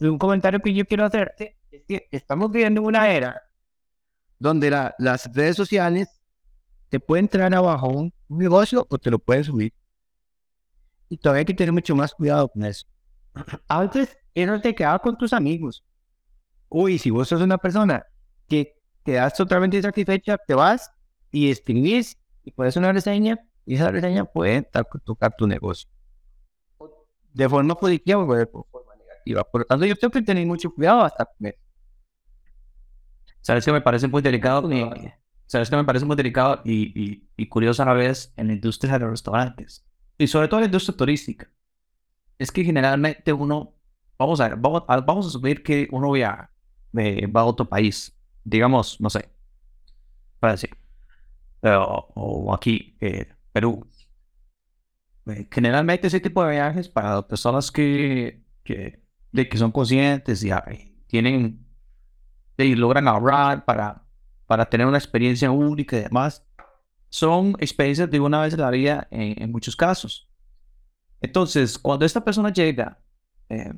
un 0.00 0.18
comentario 0.18 0.60
que 0.60 0.72
yo 0.72 0.84
quiero 0.84 1.04
hacerte 1.04 1.58
es 1.70 1.82
que 1.86 2.08
estamos 2.10 2.50
viviendo 2.50 2.82
una 2.82 3.10
era 3.10 3.42
donde 4.38 4.70
las 4.70 5.32
redes 5.34 5.56
sociales 5.56 6.08
te 6.88 7.00
pueden 7.00 7.28
traer 7.28 7.54
abajo 7.54 7.88
un 7.88 8.12
negocio 8.28 8.86
o 8.88 8.98
te 8.98 9.10
lo 9.10 9.18
pueden 9.18 9.44
subir. 9.44 9.74
Y 11.08 11.18
todavía 11.18 11.40
hay 11.40 11.44
que 11.44 11.54
tener 11.54 11.72
mucho 11.72 11.94
más 11.94 12.14
cuidado 12.14 12.48
con 12.48 12.64
eso. 12.64 12.86
Antes, 13.68 14.16
eso 14.34 14.60
te 14.60 14.74
quedaba 14.74 14.98
con 14.98 15.16
tus 15.16 15.32
amigos. 15.32 15.84
Uy, 16.68 16.98
si 16.98 17.10
vos 17.10 17.28
sos 17.28 17.40
una 17.40 17.58
persona 17.58 18.04
que 18.46 18.76
quedas 19.04 19.34
totalmente 19.34 19.78
insatisfecha, 19.78 20.36
te 20.38 20.54
vas 20.54 20.90
y 21.30 21.50
escribís 21.50 22.18
y 22.44 22.52
pones 22.52 22.76
una 22.76 22.92
reseña 22.92 23.38
y 23.64 23.74
esa 23.74 23.90
reseña 23.90 24.24
puede 24.24 24.68
tocar 25.04 25.34
tu 25.36 25.46
negocio. 25.46 25.90
De 27.32 27.48
forma 27.48 27.74
positiva 27.74 28.24
o 28.24 28.34
de 28.34 28.46
forma 28.46 28.87
Por 29.52 29.62
lo 29.62 29.64
tanto, 29.66 29.86
yo 29.86 29.96
tengo 29.96 30.12
que 30.12 30.22
tener 30.22 30.46
mucho 30.46 30.72
cuidado 30.74 31.02
hasta 31.02 31.24
comer. 31.24 31.58
¿Sabes 33.40 33.64
que 33.64 33.72
me 33.72 33.80
parece 33.80 34.08
muy 34.08 34.22
delicado? 34.22 34.70
Y, 34.72 34.84
¿Sabes 35.46 35.70
que 35.70 35.76
me 35.76 35.84
parece 35.84 36.04
muy 36.04 36.16
delicado 36.16 36.60
y, 36.64 36.92
y, 37.00 37.28
y 37.36 37.48
curioso 37.48 37.82
a 37.82 37.86
la 37.86 37.94
vez 37.94 38.32
en 38.36 38.48
la 38.48 38.52
industria 38.54 38.94
de 38.94 38.98
los 39.00 39.10
restaurantes? 39.10 39.86
Y 40.18 40.26
sobre 40.26 40.48
todo 40.48 40.60
en 40.60 40.62
la 40.62 40.66
industria 40.66 40.96
turística. 40.96 41.50
Es 42.38 42.52
que 42.52 42.64
generalmente 42.64 43.32
uno, 43.32 43.74
vamos 44.18 44.40
a 44.40 44.48
ver, 44.48 44.58
vamos, 44.58 44.84
vamos 44.86 45.26
a 45.26 45.28
asumir 45.28 45.62
que 45.62 45.88
uno 45.90 46.12
viaja, 46.12 46.52
eh, 46.96 47.26
va 47.26 47.42
a 47.42 47.44
otro 47.44 47.68
país, 47.68 48.16
digamos, 48.44 49.00
no 49.00 49.10
sé, 49.10 49.30
para 50.40 50.52
decir, 50.54 50.70
eh, 51.62 51.76
o 51.78 52.54
aquí, 52.54 52.96
eh, 53.00 53.26
Perú. 53.52 53.86
Eh, 55.26 55.48
generalmente 55.52 56.06
ese 56.06 56.20
tipo 56.20 56.42
de 56.44 56.52
viajes 56.52 56.88
para 56.88 57.26
personas 57.26 57.70
que, 57.70 58.42
que, 58.64 59.02
de, 59.32 59.48
que 59.48 59.58
son 59.58 59.72
conscientes 59.72 60.42
y, 60.42 60.50
y 60.50 61.04
tienen 61.06 61.68
y 62.64 62.74
logran 62.74 63.06
ahorrar 63.06 63.64
para, 63.64 64.04
para 64.46 64.66
tener 64.66 64.86
una 64.86 64.98
experiencia 64.98 65.50
única 65.50 65.96
y 65.96 66.02
demás, 66.02 66.44
son 67.08 67.54
experiencias 67.60 68.10
de 68.10 68.20
una 68.20 68.42
vez 68.42 68.54
en 68.54 68.60
la 68.60 68.70
vida 68.70 69.08
en, 69.10 69.50
muchos 69.50 69.76
casos. 69.76 70.28
Entonces, 71.20 71.78
cuando 71.78 72.04
esta 72.04 72.24
persona 72.24 72.52
llega, 72.52 73.00
eh, 73.48 73.72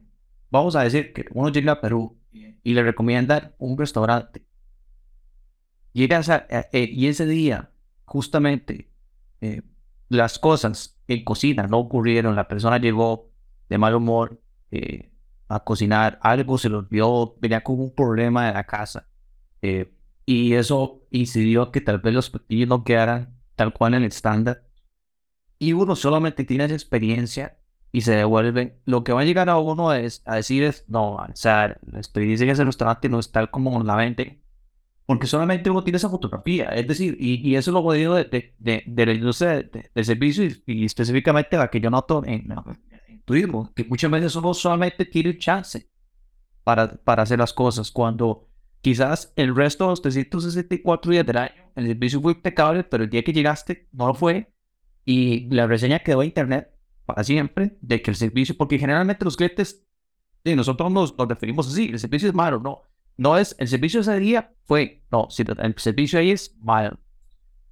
vamos 0.51 0.77
a 0.77 0.83
decir 0.83 1.13
que 1.13 1.27
uno 1.33 1.49
llega 1.51 1.73
a 1.73 1.81
Perú 1.81 2.19
y 2.33 2.75
le 2.75 2.83
recomiendan 2.83 3.55
un 3.59 3.79
restaurante, 3.79 4.45
llega 5.93 6.19
a, 6.19 6.47
eh, 6.73 6.89
y 6.91 7.07
ese 7.07 7.27
día, 7.27 7.71
justamente, 8.05 8.91
eh, 9.41 9.63
las 10.09 10.39
cosas 10.39 10.99
en 11.07 11.25
cocina 11.25 11.67
no 11.67 11.79
ocurrieron, 11.79 12.35
la 12.35 12.49
persona 12.49 12.79
llegó 12.79 13.31
de 13.69 13.79
mal 13.79 13.95
humor, 13.95 14.41
a 15.51 15.65
cocinar, 15.65 16.19
algo 16.23 16.59
se 16.59 16.69
le 16.69 16.77
olvidó, 16.77 17.37
venía 17.41 17.63
con 17.63 17.81
un 17.81 17.95
problema 17.95 18.47
de 18.47 18.55
la 18.55 18.65
casa. 18.65 19.09
Eh, 19.63 19.93
y 20.25 20.55
eso 20.55 21.03
incidió 21.11 21.73
que 21.73 21.81
tal 21.81 21.99
vez 21.99 22.15
los 22.15 22.31
platillos 22.31 22.69
no 22.69 22.85
quedaran 22.85 23.37
tal 23.57 23.73
cual 23.73 23.95
en 23.95 24.03
el 24.03 24.09
estándar. 24.09 24.65
Y 25.59 25.73
uno 25.73 25.97
solamente 25.97 26.45
tiene 26.45 26.65
esa 26.65 26.75
experiencia 26.75 27.59
y 27.93 28.03
se 28.03 28.15
devuelve. 28.15 28.81
Lo 28.85 29.05
que 29.05 29.13
va 29.13 29.23
a 29.23 29.25
llegar 29.25 29.49
a 29.51 29.59
uno 29.59 29.93
es 29.93 30.23
a 30.25 30.37
decir 30.37 30.63
es, 30.63 30.85
no, 30.89 31.17
o 31.17 31.27
sea, 31.35 31.79
la 31.83 31.99
experiencia 31.99 32.45
en 32.45 32.51
ese 32.51 32.65
restaurante 32.65 33.09
no 33.09 33.19
es 33.19 33.33
tal 33.33 33.51
como 33.51 33.83
la 33.83 33.97
vende, 33.97 34.41
porque 35.05 35.27
solamente 35.27 35.71
uno 35.71 35.83
tiene 35.83 35.97
esa 35.97 36.09
fotografía. 36.09 36.67
Es 36.69 36.87
decir, 36.87 37.17
y, 37.19 37.47
y 37.47 37.57
eso 37.57 37.71
es 37.71 37.75
lo 37.75 37.83
jodido 37.83 38.15
de, 38.15 38.25
de, 38.25 38.55
de, 38.59 38.85
de 38.87 39.15
industria 39.15 39.69
del 39.95 40.05
servicio 40.05 40.45
y, 40.67 40.85
específicamente 40.85 41.57
la 41.57 41.69
que 41.69 41.81
yo 41.81 41.91
noto 41.91 42.23
en, 42.25 42.47
que 43.75 43.85
muchas 43.85 44.11
veces 44.11 44.37
uno 44.37 44.55
solamente 44.55 45.05
tiene 45.05 45.39
chance 45.39 45.91
para, 46.65 46.89
para 46.89 47.23
hacer 47.23 47.39
las 47.39 47.53
cosas, 47.53 47.91
cuando 47.91 48.49
quizás 48.81 49.33
el 49.37 49.55
resto 49.55 49.85
de 49.85 49.91
los 49.91 50.03
364 50.03 51.13
días 51.13 51.27
del 51.27 51.37
año 51.37 51.71
el 51.77 51.87
servicio 51.87 52.21
fue 52.21 52.33
impecable, 52.33 52.85
pero 52.85 53.05
el 53.05 53.11
día 53.11 53.23
que 53.23 53.33
llegaste 53.33 53.89
no 53.93 54.09
lo 54.09 54.15
fue, 54.15 54.53
y 55.05 55.49
la 55.51 55.67
reseña 55.67 56.01
quedó 56.01 56.23
en 56.23 56.29
internet 56.29 56.71
para 57.07 57.25
siempre 57.25 57.77
de 57.81 58.03
que 58.03 58.11
el 58.11 58.17
servicio, 58.17 58.57
porque 58.57 58.79
generalmente 58.79 59.25
los 59.25 59.37
clientes, 59.37 59.85
y 60.45 60.55
nosotros 60.55 60.91
nos, 60.93 61.17
nos 61.17 61.29
referimos 61.29 61.69
así, 61.69 61.89
el 61.89 61.99
servicio 61.99 62.29
es 62.29 62.35
malo, 62.35 62.61
no, 62.61 62.83
no 63.17 63.37
es, 63.37 63.55
el 63.59 63.69
servicio 63.69 64.01
ese 64.01 64.19
día 64.19 64.53
fue, 64.65 65.03
no, 65.11 65.29
si 65.31 65.43
el 65.43 65.75
servicio 65.79 66.19
ahí 66.19 66.31
es 66.31 66.57
malo. 66.61 66.99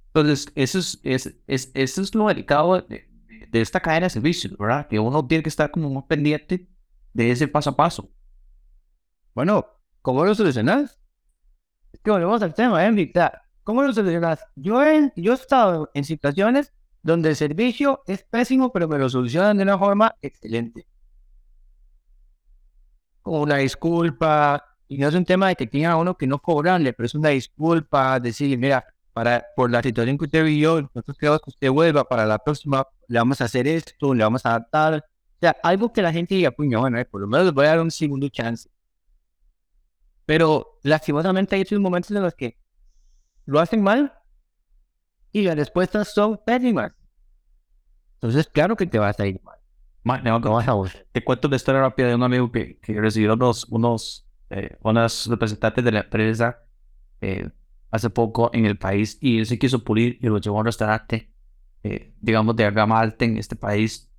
Entonces, 0.07 0.51
eso 0.55 0.79
es, 0.79 0.99
es, 1.03 1.39
es, 1.47 1.71
eso 1.73 2.01
es 2.01 2.15
lo 2.15 2.27
delicado 2.27 2.81
de, 2.81 3.08
de 3.49 3.61
esta 3.61 3.79
cadena 3.79 4.07
de 4.07 4.09
servicios, 4.11 4.57
¿verdad? 4.57 4.87
Que 4.87 4.99
uno 4.99 5.25
tiene 5.25 5.43
que 5.43 5.49
estar 5.49 5.71
como 5.71 5.89
muy 5.89 6.03
pendiente 6.03 6.67
de 7.13 7.31
ese 7.31 7.47
paso 7.47 7.71
a 7.71 7.75
paso. 7.75 8.09
Bueno, 9.33 9.65
¿cómo 10.01 10.25
lo 10.25 10.33
solucionas? 10.35 10.99
Es 11.91 11.99
que 12.01 12.11
volvemos 12.11 12.41
al 12.41 12.53
tema, 12.53 12.85
¿eh? 12.85 13.11
¿Cómo 13.63 13.83
lo 13.83 13.93
solucionas? 13.93 14.39
Yo 14.55 14.83
he, 14.83 15.11
yo 15.15 15.31
he 15.31 15.35
estado 15.35 15.89
en 15.93 16.03
situaciones 16.03 16.73
donde 17.01 17.29
el 17.29 17.35
servicio 17.35 18.03
es 18.07 18.23
pésimo, 18.23 18.71
pero 18.71 18.87
me 18.87 18.97
lo 18.97 19.09
solucionan 19.09 19.57
de 19.57 19.63
una 19.63 19.77
forma 19.77 20.15
excelente. 20.21 20.85
Como 23.21 23.41
una 23.41 23.57
disculpa, 23.57 24.63
y 24.87 24.97
no 24.97 25.07
es 25.07 25.15
un 25.15 25.25
tema 25.25 25.49
de 25.49 25.55
que 25.55 25.67
tenga 25.67 25.95
uno 25.95 26.17
que 26.17 26.27
no 26.27 26.39
cobrarle, 26.39 26.93
pero 26.93 27.05
es 27.05 27.15
una 27.15 27.29
disculpa, 27.29 28.19
decir, 28.19 28.57
mira, 28.57 28.85
para, 29.13 29.45
por 29.55 29.69
la 29.69 29.81
situación 29.83 30.17
que 30.17 30.25
usted 30.25 30.43
vivió, 30.43 30.81
nosotros 30.81 31.17
queremos 31.17 31.41
que 31.41 31.49
usted 31.51 31.69
vuelva 31.69 32.03
para 32.03 32.25
la 32.25 32.39
próxima, 32.39 32.87
le 33.09 33.19
vamos 33.19 33.41
a 33.41 33.45
hacer 33.45 33.67
esto, 33.67 34.13
le 34.13 34.23
vamos 34.23 34.45
a 34.45 34.51
adaptar. 34.51 34.95
O 34.95 35.39
sea, 35.41 35.57
algo 35.63 35.91
que 35.91 36.01
la 36.01 36.13
gente 36.13 36.35
diga, 36.35 36.51
puño, 36.51 36.79
bueno, 36.79 36.97
eh, 36.97 37.03
por 37.03 37.19
lo 37.19 37.27
menos 37.27 37.47
les 37.47 37.53
voy 37.53 37.65
a 37.65 37.69
dar 37.69 37.81
un 37.81 37.91
segundo 37.91 38.29
chance. 38.29 38.69
Pero 40.25 40.79
lastimosamente 40.83 41.57
hay 41.57 41.63
esos 41.63 41.79
momentos 41.79 42.11
en 42.11 42.23
los 42.23 42.33
que 42.33 42.57
lo 43.45 43.59
hacen 43.59 43.83
mal 43.83 44.13
y 45.33 45.41
las 45.41 45.57
respuestas 45.57 46.13
son 46.13 46.39
pésimas. 46.45 46.93
Entonces, 48.13 48.47
claro 48.47 48.77
que 48.77 48.85
te 48.85 48.99
vas 48.99 49.19
a 49.19 49.27
ir 49.27 49.41
mal. 49.43 49.57
te 51.11 51.23
cuento 51.23 51.49
una 51.49 51.57
historia 51.57 51.81
rápida 51.81 52.07
de 52.07 52.15
un 52.15 52.23
amigo 52.23 52.49
que, 52.51 52.79
que 52.79 53.01
recibió 53.01 53.33
unos, 53.33 53.65
unos 53.65 54.29
eh, 54.51 54.77
unas 54.81 55.27
representantes 55.27 55.83
de 55.83 55.91
la 55.91 55.99
empresa 56.01 56.63
eh, 57.21 57.49
hace 57.91 58.09
poco 58.09 58.49
en 58.51 58.65
el 58.65 58.79
país 58.79 59.19
y 59.21 59.37
él 59.37 59.45
se 59.45 59.59
quiso 59.59 59.83
pulir 59.83 60.17
y 60.21 60.27
lo 60.27 60.39
llevó 60.39 60.57
a 60.57 60.59
un 60.61 60.65
restaurante, 60.65 61.31
eh, 61.83 62.13
digamos, 62.19 62.55
de 62.55 62.69
gama 62.71 62.99
alta 62.99 63.25
en 63.25 63.37
este 63.37 63.55
país. 63.55 64.11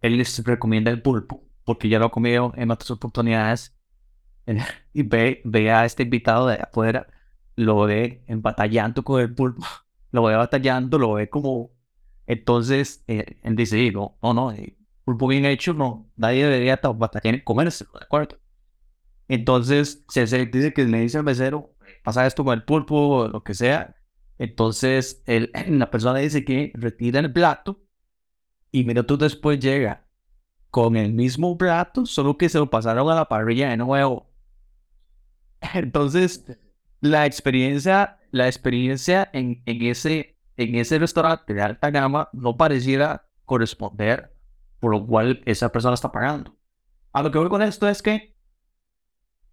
Él 0.00 0.18
les 0.18 0.44
recomienda 0.44 0.90
el 0.90 1.02
pulpo 1.02 1.44
porque 1.64 1.88
ya 1.88 1.98
lo 1.98 2.06
ha 2.06 2.10
comido 2.10 2.52
en 2.56 2.70
otras 2.70 2.90
oportunidades 2.90 3.76
y 4.92 5.02
ve, 5.02 5.40
ve 5.44 5.70
a 5.72 5.84
este 5.84 6.02
invitado 6.02 6.46
de 6.46 6.56
afuera, 6.56 7.06
lo 7.56 7.80
ve 7.84 8.24
batallando 8.28 9.02
con 9.02 9.20
el 9.20 9.34
pulpo, 9.34 9.64
lo 10.10 10.24
ve 10.24 10.36
batallando, 10.36 10.98
lo 10.98 11.14
ve 11.14 11.28
como... 11.28 11.72
Entonces, 12.26 13.04
eh, 13.06 13.38
él 13.42 13.54
dice, 13.54 13.90
no, 13.92 14.16
no, 14.22 14.32
no, 14.32 14.50
el 14.50 14.76
pulpo 15.04 15.28
bien 15.28 15.44
hecho, 15.44 15.74
no, 15.74 16.10
nadie 16.16 16.44
debería 16.44 16.80
batallar 16.82 17.34
en 17.34 17.42
comerse, 17.42 17.84
¿de 17.84 18.00
acuerdo? 18.02 18.38
Entonces, 19.28 20.04
se, 20.08 20.24
dice 20.46 20.72
que 20.72 20.84
le 20.84 21.00
dice 21.00 21.18
al 21.18 21.24
mesero, 21.24 21.74
pasa 22.02 22.26
esto 22.26 22.42
con 22.42 22.54
el 22.54 22.64
pulpo 22.64 23.28
lo 23.28 23.42
que 23.42 23.52
sea. 23.52 23.94
Entonces, 24.38 25.22
el, 25.26 25.50
la 25.68 25.90
persona 25.90 26.18
dice 26.18 26.44
que 26.44 26.72
retira 26.74 27.20
el 27.20 27.32
plato 27.32 27.82
y 28.70 28.84
minutos 28.84 29.18
después 29.18 29.58
llega 29.60 30.06
con 30.70 30.96
el 30.96 31.12
mismo 31.12 31.56
plato, 31.56 32.04
solo 32.06 32.36
que 32.36 32.48
se 32.48 32.58
lo 32.58 32.68
pasaron 32.68 33.08
a 33.10 33.14
la 33.14 33.28
parrilla 33.28 33.70
de 33.70 33.76
nuevo. 33.76 34.30
Entonces, 35.74 36.44
la 37.00 37.26
experiencia, 37.26 38.18
la 38.30 38.46
experiencia 38.48 39.30
en, 39.32 39.62
en, 39.66 39.82
ese, 39.82 40.36
en 40.56 40.74
ese 40.74 40.98
restaurante 40.98 41.54
de 41.54 41.62
alta 41.62 41.90
gama 41.90 42.28
no 42.32 42.56
pareciera 42.56 43.28
corresponder 43.44 44.34
por 44.80 44.90
lo 44.92 45.06
cual 45.06 45.40
esa 45.46 45.70
persona 45.70 45.94
está 45.94 46.12
pagando. 46.12 46.54
A 47.12 47.22
lo 47.22 47.30
que 47.30 47.38
voy 47.38 47.48
con 47.48 47.62
esto 47.62 47.88
es 47.88 48.02
que 48.02 48.36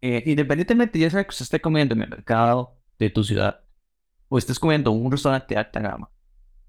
eh, 0.02 0.24
independientemente 0.26 1.10
sea 1.10 1.24
que 1.24 1.30
usted 1.30 1.44
esté 1.44 1.62
comiendo 1.62 1.94
en 1.94 2.02
el 2.02 2.10
mercado 2.10 2.76
de 2.98 3.10
tu 3.12 3.24
ciudad 3.24 3.62
o 4.34 4.38
estés 4.38 4.58
comiendo 4.60 4.92
en 4.92 5.06
un 5.06 5.12
restaurante 5.12 5.54
de 5.54 5.60
alta 5.60 5.82
gama, 5.82 6.10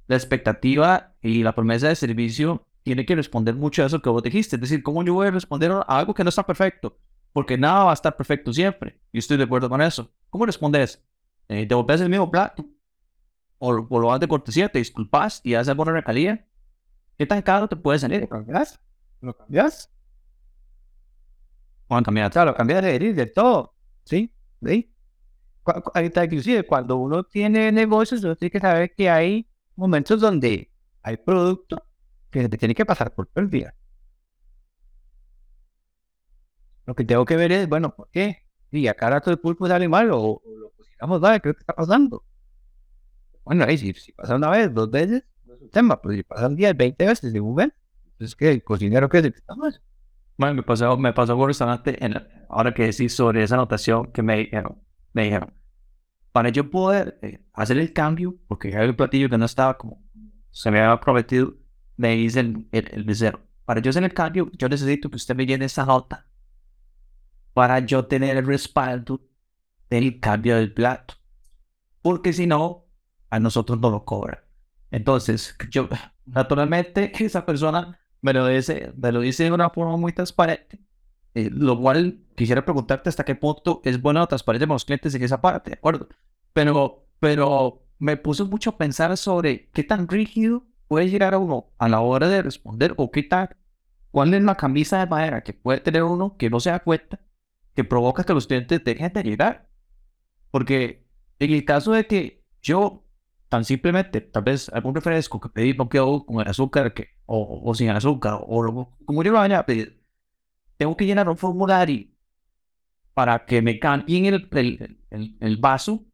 la 0.08 0.16
expectativa 0.16 1.14
y 1.22 1.44
la 1.44 1.54
promesa 1.54 1.86
de 1.86 1.94
servicio 1.94 2.66
tiene 2.82 3.06
que 3.06 3.14
responder 3.14 3.54
mucho 3.54 3.84
a 3.84 3.86
eso 3.86 4.02
que 4.02 4.10
vos 4.10 4.20
dijiste. 4.20 4.56
Es 4.56 4.62
decir, 4.62 4.82
¿cómo 4.82 5.04
yo 5.04 5.14
voy 5.14 5.28
a 5.28 5.30
responder 5.30 5.70
a 5.70 5.82
algo 5.82 6.12
que 6.12 6.24
no 6.24 6.28
está 6.28 6.44
perfecto? 6.44 6.98
Porque 7.32 7.56
nada 7.56 7.84
va 7.84 7.92
a 7.92 7.94
estar 7.94 8.16
perfecto 8.16 8.52
siempre. 8.52 9.00
Y 9.12 9.18
estoy 9.20 9.36
de 9.36 9.44
acuerdo 9.44 9.68
con 9.68 9.80
eso. 9.80 10.12
¿Cómo 10.28 10.44
respondes? 10.44 11.04
Eh, 11.48 11.64
¿Devolves 11.64 12.00
el 12.00 12.08
mismo 12.08 12.28
plato? 12.28 12.66
¿O, 13.58 13.72
lo 13.72 14.08
vas 14.08 14.18
de 14.18 14.26
cortesía? 14.26 14.68
¿Te 14.68 14.80
disculpas 14.80 15.40
y 15.44 15.54
haces 15.54 15.68
alguna 15.68 15.92
recalía? 15.92 16.44
¿Qué 17.16 17.26
tan 17.26 17.42
caro 17.42 17.68
te 17.68 17.76
puede 17.76 18.00
salir? 18.00 18.22
¿Lo 18.22 18.28
cambias? 18.28 18.80
¿Lo 19.20 19.36
cambias? 19.36 19.88
Cuando 21.86 22.06
cambiar, 22.06 22.32
claro, 22.32 22.56
cambiar 22.56 22.82
de, 22.82 23.12
de 23.12 23.26
todo, 23.26 23.76
¿sí? 24.02 24.34
¿Sí? 24.60 24.91
Inclusive 25.94 26.64
cuando 26.64 26.96
uno 26.96 27.24
tiene 27.24 27.70
negocios, 27.70 28.24
uno 28.24 28.36
tiene 28.36 28.50
que 28.50 28.60
saber 28.60 28.92
que 28.94 29.08
hay 29.08 29.48
momentos 29.76 30.20
donde 30.20 30.70
hay 31.02 31.16
producto 31.16 31.84
que 32.30 32.42
se 32.42 32.48
tiene 32.48 32.74
que 32.74 32.86
pasar 32.86 33.14
por 33.14 33.28
pérdida. 33.28 33.74
Lo 36.86 36.94
que 36.94 37.04
tengo 37.04 37.24
que 37.24 37.36
ver 37.36 37.52
es, 37.52 37.68
bueno, 37.68 37.94
¿por 37.94 38.08
qué? 38.10 38.38
Y 38.70 38.86
acá 38.88 39.10
rato 39.10 39.30
el 39.30 39.38
pulpo 39.38 39.68
sale 39.68 39.88
mal 39.88 40.10
o, 40.10 40.42
lo 40.44 40.70
cocinamos 40.70 41.20
mal, 41.20 41.40
¿qué 41.40 41.50
está 41.50 41.74
pasando? 41.74 42.24
Bueno, 43.44 43.64
ahí 43.64 43.78
si, 43.78 43.92
si 43.92 44.12
pasa 44.12 44.34
una 44.34 44.50
vez, 44.50 44.72
dos 44.72 44.90
veces, 44.90 45.24
no 45.44 45.54
es 45.54 45.60
un 45.60 45.70
tema, 45.70 46.00
pero 46.00 46.14
si 46.14 46.22
pasan 46.22 46.56
10, 46.56 46.76
20 46.76 47.06
veces 47.06 47.32
de 47.32 47.38
Google, 47.38 47.72
entonces 48.12 48.34
que 48.34 48.50
el 48.50 48.64
cocinero 48.64 49.08
que 49.08 49.18
es 49.18 49.22
que 49.24 49.38
está 49.38 49.54
mal. 49.54 49.80
Bueno, 50.38 50.54
me 50.54 50.62
pasó, 50.62 50.96
me 50.96 51.12
pasó 51.12 51.36
un 51.36 51.46
restaurante, 51.46 52.04
en, 52.04 52.14
ahora 52.48 52.72
que 52.72 52.86
decís 52.86 53.14
sobre 53.14 53.42
esa 53.42 53.56
anotación 53.56 54.10
que 54.12 54.22
me 54.22 54.38
dijeron, 54.38 54.80
me 55.12 55.24
dijeron, 55.24 55.52
para 56.32 56.48
yo 56.48 56.70
poder 56.70 57.18
eh, 57.22 57.44
hacer 57.52 57.78
el 57.78 57.92
cambio, 57.92 58.36
porque 58.48 58.70
era 58.70 58.84
el 58.84 58.96
platillo 58.96 59.28
que 59.28 59.38
no 59.38 59.44
estaba 59.44 59.76
como 59.76 60.02
se 60.50 60.70
me 60.70 60.80
había 60.80 61.00
prometido, 61.00 61.54
me 61.96 62.14
dice 62.16 62.40
el, 62.40 62.68
el, 62.72 63.38
para 63.64 63.80
yo 63.80 63.90
hacer 63.90 64.04
el 64.04 64.12
cambio, 64.12 64.50
yo 64.58 64.68
necesito 64.68 65.08
que 65.08 65.16
usted 65.16 65.34
me 65.34 65.46
llene 65.46 65.64
esa 65.64 65.86
nota 65.86 66.26
para 67.54 67.80
yo 67.80 68.06
tener 68.06 68.36
el 68.36 68.46
respaldo 68.46 69.20
del 69.88 70.20
cambio 70.20 70.56
del 70.56 70.72
plato. 70.72 71.14
Porque 72.02 72.32
si 72.32 72.46
no, 72.46 72.86
a 73.30 73.38
nosotros 73.40 73.78
no 73.80 73.90
lo 73.90 74.04
cobran. 74.04 74.40
Entonces, 74.90 75.56
yo, 75.70 75.88
naturalmente, 76.26 77.12
esa 77.24 77.46
persona 77.46 77.98
me 78.20 78.32
lo 78.32 78.46
dice, 78.46 78.92
me 78.96 79.12
lo 79.12 79.20
dice 79.20 79.44
de 79.44 79.52
una 79.52 79.70
forma 79.70 79.96
muy 79.96 80.12
transparente. 80.12 80.80
Eh, 81.34 81.50
lo 81.50 81.78
cual 81.80 82.18
quisiera 82.36 82.64
preguntarte 82.64 83.08
hasta 83.08 83.24
qué 83.24 83.34
punto 83.34 83.80
es 83.84 84.00
buena 84.00 84.22
o 84.22 84.28
transparente 84.28 84.66
con 84.66 84.74
los 84.74 84.84
clientes 84.84 85.14
en 85.14 85.22
esa 85.22 85.40
parte, 85.40 85.70
¿de 85.70 85.76
acuerdo? 85.76 86.08
Pero, 86.52 87.06
pero 87.20 87.86
me 87.98 88.16
puse 88.18 88.44
mucho 88.44 88.70
a 88.70 88.76
pensar 88.76 89.16
sobre 89.16 89.70
qué 89.70 89.82
tan 89.82 90.08
rígido 90.08 90.64
puede 90.88 91.08
llegar 91.08 91.32
a 91.32 91.38
uno 91.38 91.70
a 91.78 91.88
la 91.88 92.00
hora 92.00 92.28
de 92.28 92.42
responder 92.42 92.92
o 92.98 93.10
qué 93.10 93.22
tal, 93.22 93.56
cuál 94.10 94.34
es 94.34 94.42
la 94.42 94.56
camisa 94.56 94.98
de 94.98 95.06
madera 95.06 95.42
que 95.42 95.54
puede 95.54 95.80
tener 95.80 96.02
uno 96.02 96.36
que 96.36 96.50
no 96.50 96.60
se 96.60 96.70
da 96.70 96.80
cuenta, 96.80 97.20
que 97.74 97.84
provoca 97.84 98.24
que 98.24 98.34
los 98.34 98.46
clientes 98.46 98.84
dejen 98.84 99.12
de 99.12 99.22
llegar. 99.22 99.70
Porque 100.50 101.06
en 101.38 101.52
el 101.52 101.64
caso 101.64 101.92
de 101.92 102.06
que 102.06 102.44
yo 102.60 103.06
tan 103.48 103.64
simplemente, 103.64 104.20
tal 104.20 104.44
vez 104.44 104.68
algún 104.70 104.94
refresco 104.94 105.40
que 105.40 105.48
pedí 105.48 105.74
no 105.74 105.88
quedó 105.88 106.24
con 106.26 106.40
el 106.40 106.48
azúcar 106.48 106.94
que, 106.94 107.08
o, 107.26 107.62
o 107.64 107.74
sin 107.74 107.90
azúcar, 107.90 108.38
o, 108.42 108.94
como 109.04 109.22
yo 109.22 109.32
lo 109.32 109.38
vaya 109.38 109.60
a 109.60 109.66
pedir, 109.66 110.01
tengo 110.82 110.96
que 110.96 111.06
llenar 111.06 111.28
un 111.28 111.36
formulario 111.36 112.08
para 113.14 113.44
que 113.44 113.62
me 113.62 113.78
cambien 113.78 114.26
el, 114.26 114.48
el, 115.10 115.36
el, 115.38 115.56
vaso. 115.58 116.04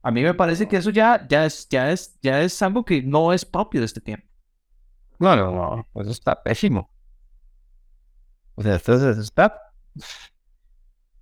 A 0.00 0.10
mí 0.10 0.22
me 0.22 0.32
parece 0.32 0.66
que 0.66 0.78
eso 0.78 0.88
ya, 0.88 1.28
ya, 1.28 1.44
es, 1.44 1.68
ya, 1.68 1.90
es, 1.90 2.18
ya 2.22 2.40
es 2.40 2.62
algo 2.62 2.86
que 2.86 3.02
no 3.02 3.34
es 3.34 3.44
propio 3.44 3.80
de 3.82 3.84
este 3.84 4.00
tiempo. 4.00 4.26
No, 5.18 5.36
no, 5.36 5.52
no, 5.52 5.86
pues 5.92 6.08
está 6.08 6.42
pésimo. 6.42 6.90
O 8.54 8.62
sea, 8.62 8.76
esto, 8.76 9.10
está... 9.10 9.60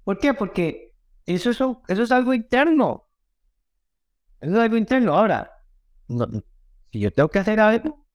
¿Por 0.04 0.18
qué? 0.18 0.32
Porque 0.32 0.94
eso 1.26 1.50
es, 1.50 1.60
eso 1.88 2.02
es 2.04 2.12
algo 2.12 2.32
interno. 2.32 3.08
Eso 4.40 4.52
es 4.52 4.58
algo 4.58 4.76
interno. 4.76 5.14
Ahora, 5.14 5.50
si 6.92 7.00
yo 7.00 7.12
tengo 7.12 7.28
que 7.28 7.40
hacer 7.40 7.58
algo, 7.58 8.06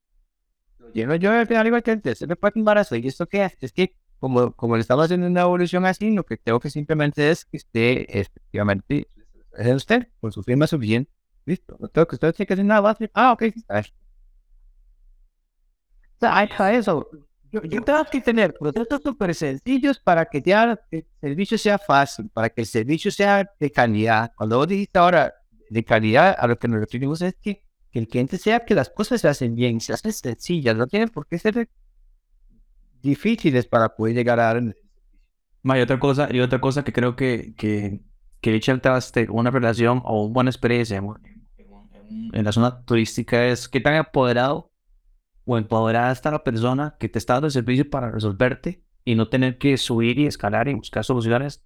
lo 0.77 0.93
lleno 0.93 1.15
yo 1.15 1.29
al 1.33 1.45
final 1.45 1.67
igual 1.67 1.83
que 1.83 2.15
se 2.15 2.25
me 2.25 2.37
puede 2.37 2.53
embarazo. 2.55 2.95
¿Y 2.95 3.05
esto 3.05 3.27
qué 3.27 3.43
es? 3.43 3.57
Es 3.59 3.73
que 3.73 3.97
como, 4.19 4.51
como 4.53 4.75
le 4.75 4.81
estamos 4.81 5.05
haciendo 5.05 5.27
una 5.27 5.41
evolución 5.41 5.85
así, 5.85 6.11
lo 6.11 6.25
que 6.25 6.37
tengo 6.37 6.59
que 6.59 6.69
simplemente 6.69 7.29
es 7.29 7.45
que 7.45 7.57
esté 7.57 8.19
efectivamente 8.19 9.07
es 9.57 9.75
usted 9.75 10.07
con 10.19 10.31
su 10.31 10.43
firma 10.43 10.67
suficiente. 10.67 11.11
Listo. 11.45 11.77
No 11.79 11.87
tengo 11.87 12.07
que 12.07 12.15
usted 12.15 12.33
tiene 12.33 12.47
que 12.47 12.53
hacer 12.53 12.65
nada. 12.65 12.97
Ah, 13.13 13.31
ok. 13.31 13.43
O 13.67 13.81
sea, 16.19 16.37
hay 16.37 16.75
eso. 16.75 17.07
Yo, 17.51 17.63
yo, 17.63 17.81
tengo 17.81 18.03
que 18.11 18.19
tener 18.19 18.53
procesos 18.53 19.01
súper 19.01 19.33
sencillos 19.33 19.99
para 19.99 20.25
que 20.25 20.41
ya 20.41 20.77
el 20.91 21.07
servicio 21.21 21.57
sea 21.57 21.77
fácil, 21.77 22.29
para 22.29 22.49
que 22.49 22.61
el 22.61 22.67
servicio 22.67 23.09
sea 23.09 23.49
de 23.57 23.71
calidad. 23.71 24.33
Cuando 24.35 24.57
vos 24.57 24.67
dijiste 24.67 24.99
ahora 24.99 25.33
de 25.69 25.83
calidad, 25.85 26.35
a 26.37 26.47
lo 26.47 26.59
que 26.59 26.67
nos 26.67 26.81
referimos 26.81 27.21
es 27.21 27.35
que, 27.35 27.63
que 27.91 27.99
el 27.99 28.07
cliente 28.09 28.37
sea 28.37 28.65
que 28.65 28.75
las 28.75 28.89
cosas 28.89 29.21
se 29.21 29.29
hacen 29.29 29.55
bien, 29.55 29.79
se 29.79 29.93
hacen 29.93 30.11
sencillas, 30.11 30.75
no 30.75 30.87
tienen 30.87 31.07
por 31.07 31.25
qué 31.27 31.39
ser 31.39 31.69
difíciles 33.01 33.65
para 33.65 33.95
poder 33.95 34.15
llegar 34.15 34.39
a 34.39 34.43
dar 34.43 34.57
el 34.57 34.75
y 35.75 35.81
otra 35.81 35.99
cosa, 35.99 36.29
y 36.31 36.39
otra 36.39 36.61
cosa 36.61 36.83
que 36.83 36.93
creo 36.93 37.15
que, 37.15 37.53
que, 37.57 38.01
que 38.41 38.55
echa 38.55 38.79
una 39.29 39.51
relación 39.51 40.01
o 40.05 40.23
una 40.23 40.33
buena 40.33 40.49
experiencia 40.49 40.97
en, 40.97 42.45
la 42.45 42.51
zona 42.51 42.83
turística 42.85 43.45
es 43.47 43.67
que 43.67 43.81
tan 43.81 43.95
apoderado 43.95 44.71
o 45.45 45.57
empoderada 45.57 46.11
está 46.11 46.31
la 46.31 46.43
persona 46.43 46.95
que 46.99 47.09
te 47.09 47.19
está 47.19 47.33
dando 47.33 47.47
el 47.47 47.51
servicio 47.51 47.89
para 47.89 48.11
resolverte 48.11 48.83
y 49.03 49.15
no 49.15 49.27
tener 49.29 49.57
que 49.57 49.77
subir 49.77 50.19
y 50.19 50.25
escalar 50.25 50.67
y 50.67 50.73
buscar 50.73 51.03
soluciones 51.03 51.65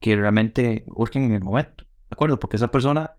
que 0.00 0.16
realmente 0.16 0.84
urgen 0.88 1.24
en 1.24 1.32
el 1.32 1.42
momento. 1.42 1.84
¿De 1.84 2.14
acuerdo? 2.14 2.38
Porque 2.38 2.56
esa 2.56 2.70
persona, 2.70 3.12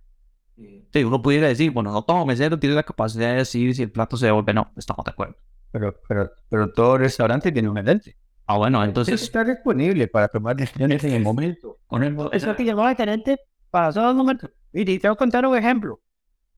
sí, 0.92 1.04
uno 1.04 1.22
pudiera 1.22 1.48
decir, 1.48 1.72
bueno, 1.72 1.92
no 1.92 2.04
todo 2.04 2.26
mesero 2.26 2.60
tiene 2.60 2.76
la 2.76 2.84
capacidad 2.84 3.30
de 3.30 3.38
decir 3.38 3.74
si 3.76 3.84
el 3.84 3.92
plato 3.92 4.18
se 4.18 4.28
devuelve. 4.28 4.54
No, 4.54 4.72
estamos 4.76 5.06
de 5.06 5.12
acuerdo. 5.12 5.38
Pero, 5.72 5.96
pero, 6.08 6.32
pero 6.50 6.72
todo 6.72 6.98
restaurante 6.98 7.52
tiene 7.52 7.70
un 7.70 7.76
gerente. 7.76 8.18
Ah, 8.46 8.58
bueno, 8.58 8.84
entonces. 8.84 9.22
Está 9.22 9.44
disponible 9.44 10.08
para 10.08 10.28
tomar 10.28 10.56
decisiones 10.56 11.04
en 11.04 11.14
el 11.14 11.24
momento. 11.24 11.80
Eso 12.32 12.56
que 12.56 12.66
llamó 12.66 12.88
el 12.90 12.96
gerente 12.96 13.40
para 13.70 13.92
todos 13.94 14.08
los 14.08 14.16
momentos. 14.16 14.50
Y 14.74 14.86
te 14.86 15.08
voy 15.08 15.14
a 15.14 15.18
contar 15.18 15.46
un 15.46 15.58
ejemplo. 15.58 16.02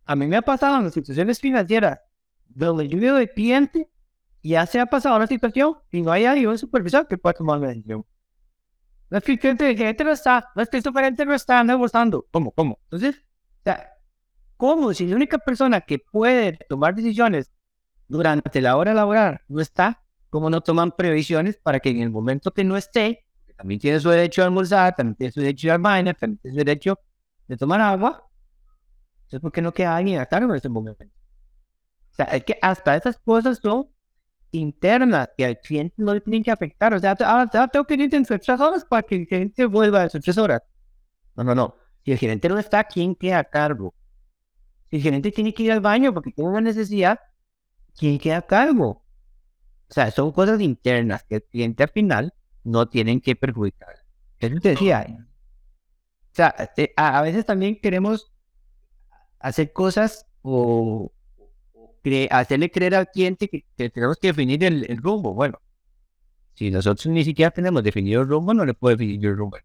A 0.05 0.15
mí 0.15 0.27
me 0.27 0.37
ha 0.37 0.41
pasado 0.41 0.77
en 0.77 0.85
las 0.85 0.93
situaciones 0.93 1.39
financieras 1.39 1.99
donde 2.47 2.87
yo 2.87 2.99
veo 2.99 3.15
de 3.15 3.29
cliente 3.29 3.89
y 4.41 4.49
ya 4.49 4.65
se 4.65 4.79
ha 4.79 4.85
pasado 4.85 5.15
una 5.15 5.27
situación 5.27 5.75
y 5.91 6.01
no 6.01 6.11
hay 6.11 6.25
alguien, 6.25 6.49
un 6.49 6.57
supervisor 6.57 7.07
que 7.07 7.17
pueda 7.17 7.33
tomar 7.33 7.59
la 7.59 7.69
decisión. 7.69 8.05
No 9.09 9.17
es 9.17 9.23
que 9.23 9.33
el 9.33 9.39
cliente, 9.39 10.03
no 10.03 10.11
está, 10.11 10.49
no 10.55 10.61
es 10.61 10.69
que 10.69 10.77
el 10.77 10.83
supervisor 10.83 11.27
no 11.27 11.33
está 11.33 11.63
negociando. 11.63 12.25
¿Cómo? 12.31 12.51
¿Cómo? 12.51 12.79
Entonces, 12.85 13.17
o 13.17 13.63
sea, 13.63 13.89
¿cómo? 14.57 14.93
Si 14.93 15.07
la 15.07 15.15
única 15.15 15.37
persona 15.37 15.81
que 15.81 15.99
puede 15.99 16.57
tomar 16.67 16.95
decisiones 16.95 17.51
durante 18.13 18.61
la 18.61 18.77
hora 18.77 18.93
laboral 18.93 19.41
no 19.47 19.59
está, 19.59 20.03
¿cómo 20.29 20.47
no 20.51 20.61
toman 20.61 20.91
previsiones 20.91 21.57
para 21.57 21.79
que 21.79 21.89
en 21.89 22.01
el 22.01 22.11
momento 22.11 22.51
que 22.51 22.63
no 22.63 22.77
esté, 22.77 23.25
también 23.57 23.79
tiene 23.79 23.99
su 23.99 24.09
derecho 24.09 24.43
a 24.43 24.45
almorzar, 24.45 24.95
también 24.95 25.15
tiene 25.15 25.31
su 25.31 25.39
derecho 25.39 25.73
a 25.73 25.79
bañar, 25.79 26.15
también 26.15 26.37
tiene 26.37 26.53
su 26.53 26.59
derecho 26.59 26.99
de 27.47 27.57
tomar 27.57 27.81
agua, 27.81 28.29
entonces 29.23 29.39
¿por 29.41 29.51
qué 29.51 29.63
no 29.63 29.73
queda 29.73 29.95
alguien 29.95 30.19
a 30.19 30.27
cargo 30.27 30.51
en 30.51 30.57
ese 30.57 30.69
momento? 30.69 31.03
O 31.03 32.15
sea, 32.15 32.25
es 32.25 32.43
que 32.43 32.55
hasta 32.61 32.95
esas 32.95 33.17
cosas 33.17 33.57
son 33.57 33.89
internas 34.51 35.29
que 35.35 35.45
al 35.45 35.59
cliente 35.59 35.95
no 35.97 36.13
le 36.13 36.21
tienen 36.21 36.43
que 36.43 36.51
afectar. 36.51 36.93
O 36.93 36.99
sea, 36.99 37.17
ahora 37.25 37.67
tengo 37.67 37.85
que 37.85 37.95
ir 37.95 38.13
en 38.13 38.25
sus 38.25 38.39
tres 38.39 38.59
horas 38.59 38.85
para 38.85 39.01
que 39.01 39.15
el 39.15 39.27
cliente 39.27 39.65
vuelva 39.65 40.03
a 40.03 40.09
sus 40.09 40.21
tres 40.21 40.37
horas. 40.37 40.61
No, 41.35 41.43
no, 41.43 41.55
no. 41.55 41.75
Si 42.05 42.11
el 42.11 42.19
gerente 42.19 42.47
no 42.47 42.59
está, 42.59 42.83
¿quién 42.83 43.15
queda 43.15 43.39
a 43.39 43.43
cargo? 43.43 43.95
Si 44.91 44.97
el 44.97 45.01
gerente 45.01 45.31
tiene 45.31 45.51
que 45.51 45.63
ir 45.63 45.71
al 45.71 45.81
baño 45.81 46.13
porque 46.13 46.29
tiene 46.31 46.51
una 46.51 46.61
necesidad, 46.61 47.19
¿quién 47.97 48.19
queda 48.19 48.37
a 48.37 48.41
cargo? 48.41 49.03
O 49.89 49.93
sea, 49.93 50.11
son 50.11 50.31
cosas 50.31 50.59
internas 50.61 51.23
que 51.23 51.35
el 51.35 51.43
cliente 51.43 51.83
al 51.83 51.89
final 51.89 52.33
no 52.63 52.87
tienen 52.87 53.21
que 53.21 53.35
perjudicar. 53.35 53.95
Eso 54.39 54.55
te 54.59 54.69
decía. 54.69 55.05
O 55.09 56.35
sea, 56.35 56.55
este, 56.57 56.93
a, 56.95 57.21
veces 57.21 57.45
también 57.45 57.79
queremos 57.79 58.31
hacer 59.39 59.71
cosas 59.71 60.25
o, 60.41 61.11
hacerle 62.31 62.71
creer 62.71 62.95
al 62.95 63.07
cliente 63.07 63.47
que, 63.47 63.65
tenemos 63.75 64.17
que 64.17 64.27
definir 64.27 64.63
el, 64.63 64.97
rumbo. 64.97 65.33
Bueno, 65.33 65.61
si 66.55 66.71
nosotros 66.71 67.05
ni 67.07 67.23
siquiera 67.23 67.51
tenemos 67.51 67.83
definido 67.83 68.21
el 68.21 68.27
rumbo, 68.27 68.53
no 68.53 68.65
le 68.65 68.73
puedo 68.73 68.95
definir 68.97 69.25
el 69.27 69.37
rumbo. 69.37 69.57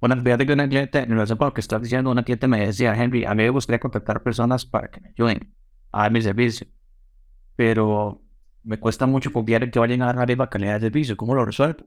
Bueno, 0.00 0.20
fíjate 0.22 0.46
que 0.46 0.52
una 0.52 0.68
cliente, 0.68 1.00
en 1.00 1.10
relación 1.10 1.38
con 1.38 1.48
lo 1.48 1.54
que 1.54 1.60
estás 1.60 1.82
diciendo, 1.82 2.10
una 2.10 2.22
cliente 2.22 2.48
me 2.48 2.66
decía, 2.66 2.94
Henry, 2.94 3.24
a 3.24 3.34
mí 3.34 3.42
me 3.42 3.50
gustaría 3.50 3.80
contactar 3.80 4.22
personas 4.22 4.64
para 4.64 4.88
que 4.88 5.00
me 5.00 5.08
ayuden 5.10 5.52
a 5.90 6.08
mi 6.10 6.22
servicio 6.22 6.66
pero 7.56 8.22
me 8.62 8.78
cuesta 8.78 9.06
mucho 9.06 9.32
confiar 9.32 9.64
en 9.64 9.70
que 9.70 9.78
vayan 9.78 10.02
a 10.02 10.12
dar 10.12 10.38
la 10.38 10.50
calidad 10.50 10.74
de 10.74 10.86
servicio. 10.86 11.16
¿Cómo 11.16 11.34
lo 11.34 11.44
resuelvo? 11.44 11.86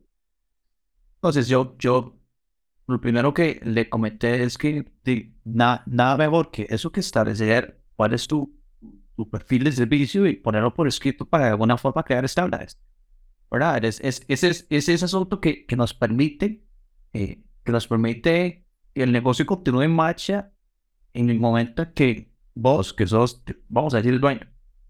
Entonces 1.15 1.47
yo, 1.47 1.75
yo, 1.79 2.17
lo 2.87 3.01
primero 3.01 3.33
que 3.33 3.59
le 3.63 3.89
comenté 3.89 4.43
es 4.43 4.57
que 4.57 4.85
nada 5.43 6.17
mejor 6.17 6.51
que 6.51 6.67
eso 6.69 6.91
que 6.91 6.99
establecer 6.99 7.81
cuál 7.95 8.13
es 8.13 8.27
tu, 8.27 8.55
tu 9.15 9.29
perfil 9.29 9.63
de 9.63 9.71
servicio 9.71 10.27
y 10.27 10.35
ponerlo 10.35 10.73
por 10.73 10.87
escrito 10.87 11.25
para 11.25 11.45
de 11.45 11.51
alguna 11.51 11.77
forma 11.77 12.03
crear 12.03 12.25
estándares. 12.25 12.79
¿Verdad? 13.49 13.83
Es, 13.85 14.01
es, 14.01 14.25
es, 14.27 14.43
es, 14.43 14.89
ese 14.89 15.05
asunto 15.05 15.39
que, 15.39 15.65
que 15.65 15.75
nos 15.75 15.93
permite, 15.93 16.63
eh, 17.13 17.43
que 17.63 17.71
nos 17.71 17.87
permite 17.87 18.65
que 18.93 19.03
el 19.03 19.11
negocio 19.11 19.45
continúe 19.45 19.83
en 19.83 19.95
marcha 19.95 20.51
en 21.13 21.29
el 21.29 21.39
momento 21.39 21.93
que 21.93 22.31
vos, 22.53 22.93
que 22.93 23.07
sos, 23.07 23.43
vamos 23.69 23.93
a 23.93 23.97
decir, 23.97 24.13
el 24.13 24.19
dueño, 24.19 24.47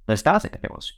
no 0.07 0.13
estás 0.13 0.45
en 0.45 0.55
el 0.55 0.61
negocio. 0.61 0.95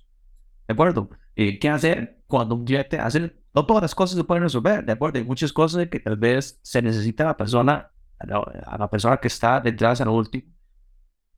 ¿De 0.68 0.74
acuerdo? 0.74 1.10
¿Y 1.36 1.60
¿Qué 1.60 1.70
hacer 1.70 2.24
cuando 2.28 2.55
un 2.55 2.66
cliente 2.66 2.99
hace? 2.99 3.34
No 3.53 3.66
todas 3.66 3.82
las 3.82 3.95
cosas 3.95 4.18
se 4.18 4.24
pueden 4.24 4.43
resolver, 4.43 4.86
¿de 4.86 4.91
acuerdo? 4.91 5.18
Hay 5.18 5.26
muchas 5.26 5.53
cosas 5.53 5.88
que 5.88 5.99
tal 5.99 6.18
vez 6.18 6.60
se 6.62 6.82
necesita 6.82 7.24
a 7.24 7.28
la 7.28 7.38
persona, 7.38 7.91
a 8.20 8.78
la, 8.78 8.89
persona 8.89 9.18
que 9.18 9.30
está 9.30 9.60
detrás 9.62 10.01
en 10.01 10.10
último. 10.10 10.53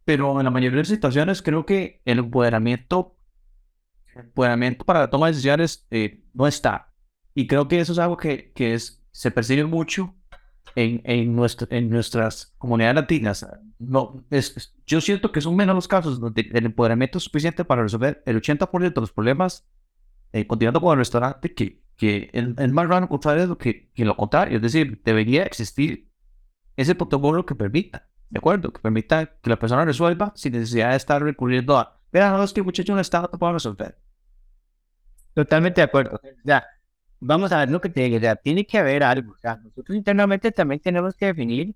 Pero 0.03 0.39
en 0.39 0.45
la 0.45 0.51
mayoría 0.51 0.79
de 0.79 0.85
situaciones 0.85 1.41
creo 1.41 1.65
que 1.65 2.01
el 2.05 2.19
empoderamiento, 2.19 3.17
empoderamiento 4.15 4.83
para 4.83 5.01
la 5.01 5.09
toma 5.09 5.27
de 5.27 5.33
decisiones 5.33 5.87
eh, 5.91 6.23
no 6.33 6.47
está. 6.47 6.91
Y 7.35 7.45
creo 7.45 7.67
que 7.67 7.79
eso 7.79 7.93
es 7.93 7.99
algo 7.99 8.17
que, 8.17 8.51
que 8.53 8.73
es, 8.73 9.05
se 9.11 9.29
percibe 9.29 9.65
mucho 9.65 10.15
en, 10.75 11.01
en, 11.03 11.35
nuestro, 11.35 11.67
en 11.71 11.89
nuestras 11.89 12.53
comunidades 12.57 12.95
latinas. 12.95 13.47
No, 13.79 14.23
es, 14.29 14.75
yo 14.85 15.01
siento 15.01 15.31
que 15.31 15.41
son 15.41 15.55
menos 15.55 15.75
los 15.75 15.87
casos 15.87 16.19
donde 16.19 16.49
el 16.53 16.65
empoderamiento 16.65 17.17
es 17.17 17.23
suficiente 17.23 17.65
para 17.65 17.83
resolver 17.83 18.23
el 18.25 18.41
80% 18.41 18.93
de 18.93 19.01
los 19.01 19.11
problemas, 19.11 19.67
eh, 20.33 20.45
continuando 20.47 20.81
con 20.81 20.93
el 20.93 20.99
restaurante, 20.99 21.53
que, 21.53 21.81
que 21.95 22.29
es, 22.33 22.71
más 22.71 22.87
raro 22.87 23.05
encontrar 23.05 23.39
lo 23.47 23.57
que, 23.57 23.91
que, 23.93 24.05
lo 24.05 24.15
contrario. 24.15 24.57
Es 24.57 24.61
decir, 24.61 25.01
debería 25.03 25.43
existir 25.43 26.09
ese 26.75 26.95
protocolo 26.95 27.45
que 27.45 27.55
permita, 27.55 28.07
¿de 28.29 28.39
acuerdo? 28.39 28.71
Que 28.71 28.79
permita 28.79 29.37
que 29.41 29.49
la 29.49 29.59
persona 29.59 29.85
resuelva 29.85 30.31
sin 30.35 30.53
necesidad 30.53 30.91
de 30.91 30.97
estar 30.97 31.21
recurriendo 31.21 31.77
a, 31.77 31.99
vean, 32.11 32.33
no, 32.33 32.43
es 32.43 32.53
que 32.53 32.63
muchacho 32.63 32.93
no 32.93 33.01
está, 33.01 33.29
puedo 33.29 33.53
resolver. 33.53 33.97
Totalmente 35.33 35.81
de 35.81 35.85
acuerdo. 35.85 36.19
Ya, 36.43 36.65
vamos 37.19 37.51
a 37.51 37.59
ver 37.59 37.71
lo 37.71 37.81
que 37.81 37.89
te 37.89 38.01
digo, 38.01 38.35
tiene 38.43 38.65
que 38.65 38.77
haber 38.77 39.03
algo. 39.03 39.33
O 39.33 39.37
sea, 39.37 39.57
nosotros 39.57 39.95
internamente 39.97 40.51
también 40.51 40.79
tenemos 40.79 41.15
que 41.15 41.27
definir 41.27 41.75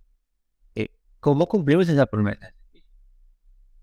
eh, 0.76 0.90
cómo 1.20 1.48
cumplimos 1.48 1.88
esa 1.90 2.06
promesa. 2.06 2.54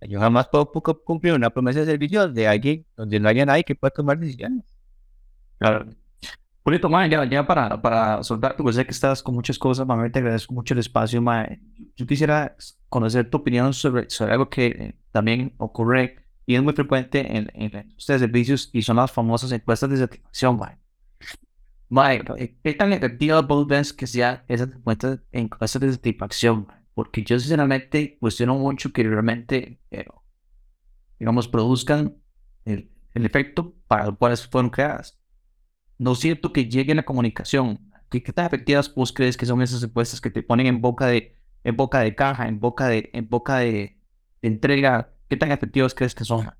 Yo 0.02 0.18
jamás 0.18 0.48
puedo 0.48 0.70
cumplir 1.04 1.34
una 1.34 1.50
promesa 1.50 1.80
de 1.80 1.86
servicio 1.86 2.28
de 2.28 2.48
alguien 2.48 2.86
donde 2.96 3.20
no 3.20 3.28
haya 3.28 3.44
nadie 3.44 3.64
que 3.64 3.74
pueda 3.74 3.90
tomar 3.90 4.18
decisiones. 4.18 4.64
Claro. 5.58 5.86
Julito, 6.62 6.88
ya, 7.06 7.24
ya 7.24 7.46
para, 7.46 7.80
para 7.80 8.22
soltar, 8.22 8.56
porque 8.56 8.72
sé 8.72 8.84
que 8.84 8.92
estás 8.92 9.22
con 9.22 9.34
muchas 9.34 9.58
cosas, 9.58 9.86
mami, 9.86 10.10
te 10.10 10.18
agradezco 10.18 10.54
mucho 10.54 10.74
el 10.74 10.80
espacio, 10.80 11.22
Yo 11.96 12.06
quisiera 12.06 12.54
conocer 12.88 13.28
tu 13.28 13.38
opinión 13.38 13.72
sobre, 13.72 14.08
sobre 14.10 14.32
algo 14.32 14.48
que 14.48 14.66
eh, 14.66 14.94
también 15.10 15.54
ocurre 15.58 16.16
y 16.46 16.54
es 16.54 16.62
muy 16.62 16.72
frecuente 16.74 17.20
en, 17.36 17.50
en 17.54 17.88
industria 17.88 18.14
de 18.14 18.20
servicios 18.20 18.70
y 18.72 18.82
son 18.82 18.96
las 18.96 19.10
famosas 19.10 19.52
encuestas 19.52 19.90
de 19.90 19.96
satisfacción, 19.98 20.58
mae. 20.58 20.76
Mae, 21.90 22.22
¿qué 22.62 22.74
tan 22.74 22.92
efectiva 22.92 23.42
vos 23.42 23.66
ves 23.66 23.92
que 23.92 24.06
sea 24.06 24.44
esas 24.48 24.70
encuestas, 25.32 25.80
de 25.80 25.92
satisfacción? 25.92 26.68
Porque 26.94 27.22
yo 27.22 27.38
sinceramente 27.38 28.16
cuestiono 28.18 28.56
mucho 28.56 28.92
que 28.92 29.02
realmente, 29.02 29.80
eh, 29.90 30.06
digamos, 31.18 31.48
produzcan 31.48 32.16
el, 32.64 32.90
el 33.14 33.26
efecto 33.26 33.74
para 33.86 34.06
el 34.06 34.16
cual 34.16 34.36
fueron 34.36 34.70
creadas 34.70 35.20
no 36.00 36.14
siento 36.14 36.52
que 36.52 36.66
llegue 36.66 36.94
la 36.94 37.02
comunicación. 37.02 37.78
¿Qué, 38.08 38.20
tan 38.22 38.46
efectivas 38.46 38.92
vos 38.94 39.12
crees 39.12 39.36
que 39.36 39.44
son 39.44 39.60
esas 39.60 39.82
encuestas 39.82 40.20
que 40.20 40.30
te 40.30 40.42
ponen 40.42 40.66
en 40.66 40.80
boca 40.80 41.06
de, 41.06 41.36
en 41.62 41.76
boca 41.76 42.00
de 42.00 42.14
caja, 42.14 42.48
en 42.48 42.58
boca 42.58 42.88
de, 42.88 43.10
en 43.12 43.28
boca 43.28 43.58
de, 43.58 43.98
entrega? 44.40 45.12
¿Qué 45.28 45.36
tan 45.36 45.52
efectivas 45.52 45.94
crees 45.94 46.14
que 46.14 46.24
son? 46.24 46.50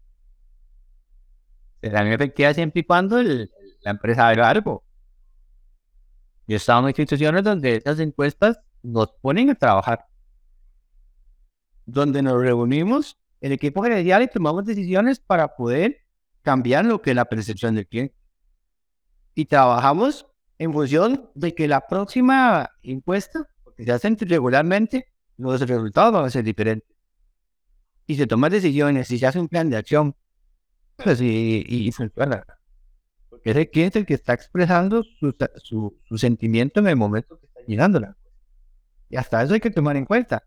Serán 1.81 2.09
efectivas 2.09 2.55
siempre 2.55 2.83
y 2.83 2.85
cuando 2.85 3.23
la 3.23 3.91
empresa 3.91 4.29
haga 4.29 4.51
algo. 4.51 4.85
Yo 6.51 6.55
he 6.55 6.57
estado 6.57 6.81
en 6.81 6.89
instituciones 6.89 7.45
donde 7.45 7.77
esas 7.77 8.01
encuestas 8.01 8.59
nos 8.83 9.13
ponen 9.23 9.51
a 9.51 9.55
trabajar. 9.55 10.07
Donde 11.87 12.23
nos 12.23 12.43
reunimos 12.43 13.17
el 13.41 13.53
equipo 13.53 13.85
gerencial 13.85 14.25
y 14.25 14.27
tomamos 14.27 14.65
decisiones 14.65 15.21
para 15.21 15.55
poder 15.55 15.99
cambiar 16.43 16.87
lo 16.87 17.01
que 17.01 17.11
es 17.11 17.17
la 17.17 17.27
percepción 17.27 17.77
del 17.77 17.87
cliente 17.87 18.17
y 19.37 19.45
trabajamos 19.45 20.27
en 20.59 20.73
función 20.73 21.31
de 21.37 21.55
que 21.55 21.69
la 21.69 21.87
próxima 21.87 22.69
encuesta, 22.83 23.49
porque 23.63 23.85
se 23.85 23.93
hacen 23.93 24.19
regularmente, 24.19 25.07
los 25.37 25.61
resultados 25.61 26.13
van 26.13 26.25
a 26.25 26.31
ser 26.31 26.43
diferentes. 26.43 26.97
Y 28.09 28.17
se 28.17 28.27
toman 28.27 28.51
decisiones 28.51 29.09
y 29.13 29.21
se 29.21 29.27
hace 29.29 29.39
un 29.39 29.47
plan 29.47 29.71
de 29.71 29.77
acción, 29.77 30.17
pues 30.97 31.21
y, 31.21 31.65
y, 31.65 31.93
funciona. 33.41 33.45
Porque 33.45 33.51
ese 33.51 33.71
cliente 33.71 33.99
es 33.99 34.03
el 34.03 34.07
que 34.07 34.15
está 34.15 34.33
expresando 34.35 35.03
su, 35.03 35.35
su, 35.63 35.99
su, 36.05 36.19
sentimiento 36.19 36.81
en 36.81 36.89
el 36.89 36.97
momento 36.97 37.39
que 37.39 37.47
está 37.47 37.61
llenándola. 37.67 38.17
Y 39.09 39.17
hasta 39.17 39.43
eso 39.43 39.55
hay 39.55 39.61
que 39.61 39.71
tomar 39.71 39.97
en 39.97 40.05
cuenta. 40.05 40.43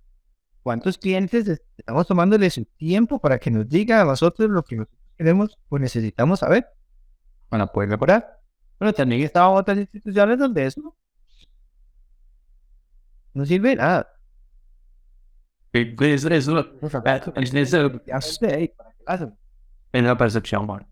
¿Cuántos 0.62 0.98
clientes 0.98 1.62
estamos 1.78 2.08
tomándole 2.08 2.50
su 2.50 2.64
tiempo 2.66 3.20
para 3.20 3.38
que 3.38 3.52
nos 3.52 3.68
diga 3.68 4.02
a 4.02 4.06
nosotros 4.06 4.50
lo 4.50 4.64
que 4.64 4.78
nosotros 4.78 5.00
queremos 5.18 5.58
o 5.68 5.78
necesitamos 5.78 6.40
saber 6.40 6.68
para 7.50 7.68
poder 7.68 7.90
mejorar? 7.90 8.40
Pero 8.78 8.94
también 8.94 9.22
estaban 9.22 9.58
otras 9.58 9.78
instituciones 9.78 10.40
donde 10.40 10.66
eso 10.66 10.96
no 13.34 13.46
sirve 13.46 13.76
nada. 13.76 14.08
Eso, 15.74 16.30
eso, 16.30 16.74
en 19.94 20.06
la 20.06 20.18
percepción, 20.18 20.68
man. 20.68 20.88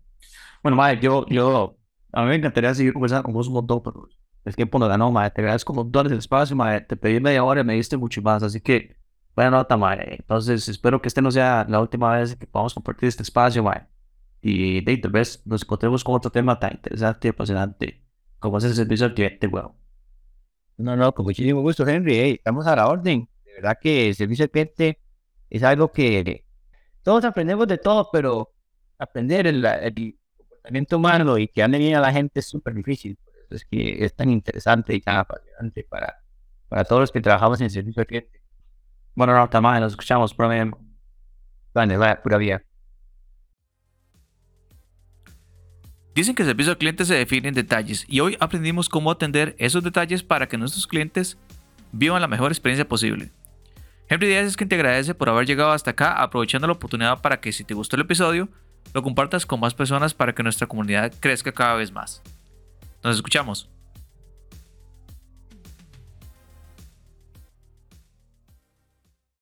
Bueno, 0.62 0.76
madre, 0.76 1.00
yo, 1.00 1.26
yo, 1.28 1.76
a 2.12 2.22
mí 2.22 2.28
me 2.28 2.36
encantaría 2.36 2.74
seguir 2.74 2.92
conversando 2.92 3.24
con 3.24 3.34
vos 3.34 3.48
un 3.48 3.54
montón, 3.54 3.82
pero 3.82 4.08
el 4.44 4.56
tiempo 4.56 4.78
no 4.78 4.88
ganó, 4.88 5.10
madre. 5.10 5.30
Te 5.30 5.40
agradezco 5.40 5.72
como 5.72 5.84
montón 5.84 6.06
el 6.08 6.18
espacio, 6.18 6.54
madre. 6.56 6.82
Te 6.82 6.96
pedí 6.96 7.20
media 7.20 7.44
hora 7.44 7.62
y 7.62 7.64
me 7.64 7.74
diste 7.74 7.96
mucho 7.96 8.22
más, 8.22 8.42
así 8.42 8.60
que, 8.60 8.96
buena 9.34 9.50
nota, 9.50 9.76
madre. 9.76 10.16
Entonces, 10.18 10.68
espero 10.68 11.00
que 11.00 11.08
este 11.08 11.22
no 11.22 11.30
sea 11.30 11.66
la 11.68 11.80
última 11.80 12.12
vez 12.16 12.36
que 12.36 12.46
podamos 12.46 12.74
compartir 12.74 13.08
este 13.08 13.22
espacio, 13.22 13.62
madre. 13.62 13.86
Y 14.42 14.82
de, 14.84 14.96
tal 14.98 15.12
vez 15.12 15.42
nos 15.46 15.62
encontremos 15.62 16.04
con 16.04 16.14
otro 16.16 16.30
tema 16.30 16.58
tan 16.58 16.72
interesante 16.72 17.28
y 17.28 17.30
apasionante 17.30 18.02
como 18.42 18.58
es 18.58 18.64
el 18.64 18.74
servicio 18.74 19.06
al 19.06 19.14
cliente, 19.14 19.46
weón. 19.46 19.72
No, 20.76 20.96
no, 20.96 21.14
con 21.14 21.24
muchísimo 21.24 21.62
gusto, 21.62 21.86
Henry. 21.86 22.32
estamos 22.32 22.66
a 22.66 22.74
la 22.74 22.88
orden. 22.88 23.28
De 23.44 23.54
verdad 23.54 23.78
que 23.80 24.08
el 24.08 24.14
servicio 24.16 24.44
al 24.44 24.50
cliente 24.50 25.00
es 25.48 25.62
algo 25.62 25.92
que 25.92 26.44
todos 27.02 27.24
aprendemos 27.24 27.68
de 27.68 27.78
todo, 27.78 28.08
pero 28.12 28.52
aprender 28.98 29.46
el, 29.46 29.64
comportamiento 30.62 30.96
humano 30.96 31.38
y 31.38 31.48
que 31.48 31.62
ande 31.62 31.78
bien 31.78 31.96
a 31.96 32.00
la 32.00 32.12
gente 32.12 32.40
es 32.40 32.48
súper 32.48 32.74
difícil. 32.74 33.18
Es 33.50 33.64
que 33.64 34.04
es 34.04 34.14
tan 34.14 34.30
interesante 34.30 34.94
y 34.94 35.00
tan 35.00 35.16
apasionante 35.16 35.84
para, 35.88 36.22
para 36.68 36.84
todos 36.84 37.00
los 37.00 37.12
que 37.12 37.20
trabajamos 37.20 37.60
en 37.60 37.68
servicio 37.68 38.00
al 38.00 38.06
cliente. 38.06 38.40
Bueno, 39.14 39.36
no, 39.36 39.48
también 39.48 39.80
nos 39.80 39.92
escuchamos, 39.92 40.34
Vale, 40.36 41.96
vale, 41.96 42.16
pura 42.22 42.36
vida. 42.38 42.62
Dicen 46.14 46.34
que 46.34 46.42
el 46.42 46.48
servicio 46.48 46.72
al 46.72 46.78
cliente 46.78 47.04
se 47.04 47.14
define 47.14 47.48
en 47.48 47.54
detalles 47.54 48.04
y 48.08 48.20
hoy 48.20 48.36
aprendimos 48.38 48.88
cómo 48.88 49.10
atender 49.10 49.56
esos 49.58 49.82
detalles 49.82 50.22
para 50.22 50.46
que 50.46 50.58
nuestros 50.58 50.86
clientes 50.86 51.38
vivan 51.92 52.20
la 52.20 52.28
mejor 52.28 52.52
experiencia 52.52 52.86
posible. 52.86 53.30
Henry 54.08 54.28
Díaz 54.28 54.46
es 54.46 54.56
quien 54.56 54.68
te 54.68 54.74
agradece 54.74 55.14
por 55.14 55.30
haber 55.30 55.46
llegado 55.46 55.72
hasta 55.72 55.92
acá, 55.92 56.22
aprovechando 56.22 56.66
la 56.66 56.74
oportunidad 56.74 57.22
para 57.22 57.40
que 57.40 57.52
si 57.52 57.64
te 57.64 57.72
gustó 57.72 57.96
el 57.96 58.02
episodio, 58.02 58.50
lo 58.92 59.02
compartas 59.02 59.46
con 59.46 59.60
más 59.60 59.74
personas 59.74 60.14
para 60.14 60.34
que 60.34 60.42
nuestra 60.42 60.66
comunidad 60.66 61.12
crezca 61.20 61.52
cada 61.52 61.74
vez 61.74 61.92
más. 61.92 62.22
Nos 63.02 63.16
escuchamos. 63.16 63.71